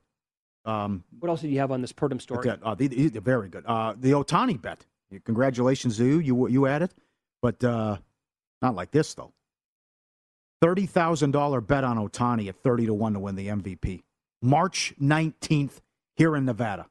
Um, 0.65 1.03
What 1.19 1.29
else 1.29 1.41
do 1.41 1.49
you 1.49 1.59
have 1.59 1.71
on 1.71 1.81
this 1.81 1.91
Purdum 1.91 2.21
story? 2.21 2.49
Okay, 2.49 2.61
uh, 2.63 2.75
the, 2.75 2.87
the, 2.87 3.19
very 3.19 3.49
good. 3.49 3.65
Uh, 3.65 3.93
the 3.97 4.11
Ohtani 4.11 4.61
bet. 4.61 4.85
Congratulations 5.25 5.97
to 5.97 6.05
you. 6.05 6.19
You 6.19 6.47
you 6.47 6.65
added, 6.65 6.91
but 7.41 7.63
uh, 7.63 7.97
not 8.63 8.73
like 8.73 8.89
this 8.89 9.13
though. 9.13 9.31
Thirty 10.59 10.87
thousand 10.87 11.31
dollar 11.31 11.61
bet 11.61 11.83
on 11.83 11.97
Ohtani 11.97 12.49
at 12.49 12.55
thirty 12.63 12.87
to 12.87 12.95
one 12.95 13.13
to 13.13 13.19
win 13.19 13.35
the 13.35 13.47
MVP. 13.49 14.01
March 14.41 14.95
nineteenth 14.97 15.81
here 16.15 16.35
in 16.35 16.45
Nevada. 16.45 16.87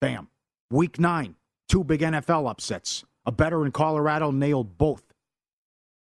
Bam. 0.00 0.28
Week 0.70 0.98
nine, 0.98 1.36
two 1.68 1.84
big 1.84 2.00
NFL 2.00 2.48
upsets. 2.48 3.04
A 3.26 3.32
better 3.32 3.66
in 3.66 3.72
Colorado 3.72 4.30
nailed 4.30 4.78
both. 4.78 5.02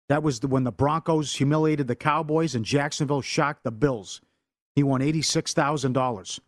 That 0.08 0.22
was 0.22 0.40
the, 0.40 0.48
when 0.48 0.64
the 0.64 0.72
Broncos 0.72 1.34
humiliated 1.34 1.86
the 1.86 1.94
Cowboys 1.94 2.54
and 2.54 2.64
Jacksonville 2.64 3.20
shocked 3.20 3.62
the 3.62 3.70
Bills. 3.70 4.20
He 4.74 4.82
won 4.82 5.00
$86,000. 5.00 6.40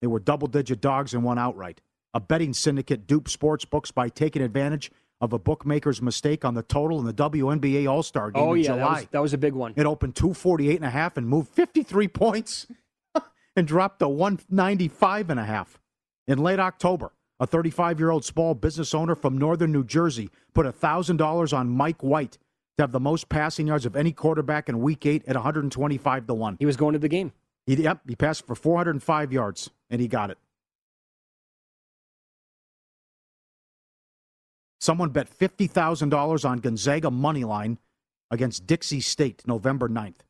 They 0.00 0.06
were 0.06 0.18
double 0.18 0.48
digit 0.48 0.80
dogs 0.80 1.14
and 1.14 1.22
won 1.22 1.38
outright. 1.38 1.80
A 2.12 2.20
betting 2.20 2.52
syndicate 2.52 3.06
duped 3.06 3.30
sports 3.30 3.64
books 3.64 3.90
by 3.90 4.08
taking 4.08 4.42
advantage 4.42 4.90
of 5.20 5.32
a 5.32 5.38
bookmaker's 5.38 6.00
mistake 6.02 6.44
on 6.44 6.54
the 6.54 6.62
total 6.62 6.98
in 6.98 7.06
the 7.06 7.12
WNBA 7.12 7.88
All 7.88 8.02
Star 8.02 8.30
game 8.30 8.42
oh, 8.42 8.54
in 8.54 8.60
yeah, 8.60 8.74
July. 8.74 8.78
That 8.78 8.90
was, 8.90 9.06
that 9.12 9.22
was 9.22 9.32
a 9.34 9.38
big 9.38 9.54
one. 9.54 9.74
It 9.76 9.86
opened 9.86 10.16
248 10.16 10.76
and 10.76 10.84
a 10.84 10.90
half 10.90 11.16
and 11.16 11.28
moved 11.28 11.50
53 11.50 12.08
points 12.08 12.66
and 13.56 13.66
dropped 13.66 14.00
to 14.00 14.08
195 14.08 15.30
and 15.30 15.38
a 15.38 15.44
half. 15.44 15.79
In 16.30 16.38
late 16.38 16.60
October, 16.60 17.10
a 17.40 17.46
35 17.46 17.98
year 17.98 18.10
old 18.10 18.24
small 18.24 18.54
business 18.54 18.94
owner 18.94 19.16
from 19.16 19.36
northern 19.36 19.72
New 19.72 19.82
Jersey 19.82 20.30
put 20.54 20.64
$1,000 20.64 21.52
on 21.52 21.68
Mike 21.68 22.04
White 22.04 22.38
to 22.78 22.84
have 22.84 22.92
the 22.92 23.00
most 23.00 23.28
passing 23.28 23.66
yards 23.66 23.84
of 23.84 23.96
any 23.96 24.12
quarterback 24.12 24.68
in 24.68 24.78
week 24.80 25.04
eight 25.06 25.24
at 25.26 25.34
125 25.34 26.28
to 26.28 26.34
1. 26.34 26.56
He 26.60 26.66
was 26.66 26.76
going 26.76 26.92
to 26.92 27.00
the 27.00 27.08
game. 27.08 27.32
He, 27.66 27.74
yep, 27.74 28.02
he 28.06 28.14
passed 28.14 28.46
for 28.46 28.54
405 28.54 29.32
yards, 29.32 29.70
and 29.90 30.00
he 30.00 30.06
got 30.06 30.30
it. 30.30 30.38
Someone 34.78 35.10
bet 35.10 35.28
$50,000 35.36 36.48
on 36.48 36.58
Gonzaga 36.58 37.10
money 37.10 37.42
line 37.42 37.78
against 38.30 38.68
Dixie 38.68 39.00
State 39.00 39.42
November 39.48 39.88
9th. 39.88 40.20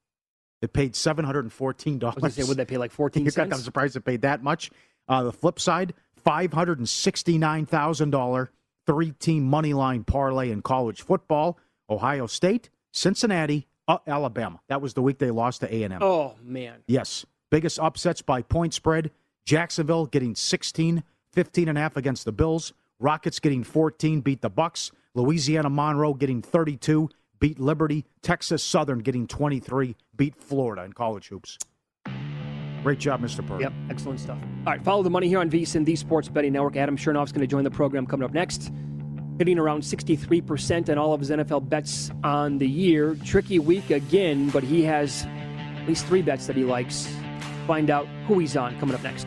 It 0.62 0.72
paid 0.72 0.92
$714. 0.94 2.05
I 2.05 2.20
was 2.20 2.34
say, 2.34 2.42
would 2.42 2.57
they 2.57 2.64
pay 2.64 2.78
like 2.78 2.90
14 2.92 3.26
I'm 3.26 3.30
cents? 3.30 3.64
surprised 3.64 3.96
it 3.96 4.05
paid 4.05 4.22
that 4.22 4.42
much. 4.42 4.70
Uh, 5.11 5.25
the 5.25 5.33
flip 5.33 5.61
side, 5.61 5.93
$569,000 6.25 8.49
three 8.87 9.11
team 9.13 9.45
money 9.45 9.75
line 9.75 10.05
parlay 10.05 10.51
in 10.51 10.63
college 10.63 11.03
football. 11.03 11.59
Ohio 11.89 12.27
State, 12.27 12.71
Cincinnati, 12.93 13.67
uh, 13.89 13.99
Alabama. 14.07 14.61
That 14.69 14.81
was 14.81 14.95
the 14.95 15.03
week 15.03 15.19
they 15.19 15.31
lost 15.31 15.61
to 15.61 15.75
A&M. 15.75 15.99
Oh, 16.01 16.35
man. 16.43 16.77
Yes. 16.87 17.27
Biggest 17.51 17.79
upsets 17.79 18.23
by 18.23 18.41
point 18.43 18.73
spread. 18.73 19.11
Jacksonville 19.45 20.07
getting 20.07 20.35
16, 20.35 21.03
15 21.33 21.69
and 21.69 21.77
a 21.77 21.81
half 21.81 21.97
against 21.97 22.25
the 22.25 22.33
Bills. 22.33 22.73
Rockets 23.01 23.41
getting 23.41 23.65
14, 23.65 24.21
beat 24.21 24.43
the 24.43 24.51
Bucks. 24.51 24.93
Louisiana 25.15 25.71
Monroe 25.71 26.15
getting 26.15 26.43
32, 26.43 27.09
beat 27.41 27.59
Liberty. 27.59 28.05
Texas 28.23 28.63
Southern 28.63 29.01
getting 29.01 29.27
23, 29.27 29.97
beat 30.17 30.37
Florida 30.37 30.85
in 30.85 30.93
college 30.93 31.29
hoops. 31.29 31.59
Great 32.83 32.99
job, 32.99 33.20
Mr. 33.20 33.47
Purdy. 33.47 33.64
Yep, 33.64 33.72
excellent 33.91 34.20
stuff. 34.20 34.39
All 34.66 34.72
right, 34.72 34.83
follow 34.83 35.03
the 35.03 35.11
money 35.11 35.28
here 35.28 35.39
on 35.41 35.51
VSIN, 35.51 35.85
the 35.85 35.97
Sports 35.97 36.28
Betting 36.28 36.53
Network. 36.53 36.76
Adam 36.76 36.97
Chernoff's 36.97 37.33
going 37.33 37.43
to 37.43 37.47
join 37.47 37.64
the 37.64 37.70
program 37.70 38.07
coming 38.07 38.24
up 38.24 38.33
next. 38.33 38.72
Hitting 39.39 39.59
around 39.59 39.83
63% 39.83 40.89
on 40.89 40.99
all 40.99 41.12
of 41.12 41.20
his 41.20 41.31
NFL 41.31 41.68
bets 41.68 42.11
on 42.24 42.59
the 42.59 42.68
year. 42.68 43.16
Tricky 43.24 43.59
week 43.59 43.91
again, 43.91 44.51
but 44.51 44.62
he 44.62 44.83
has 44.85 45.24
at 45.24 45.89
least 45.89 46.07
three 46.07 46.22
bets 46.22 46.47
that 46.47 46.57
he 46.57 46.64
likes. 46.64 47.12
Find 47.66 47.91
out 47.91 48.07
who 48.26 48.39
he's 48.39 48.57
on 48.57 48.78
coming 48.78 48.95
up 48.95 49.03
next. 49.03 49.26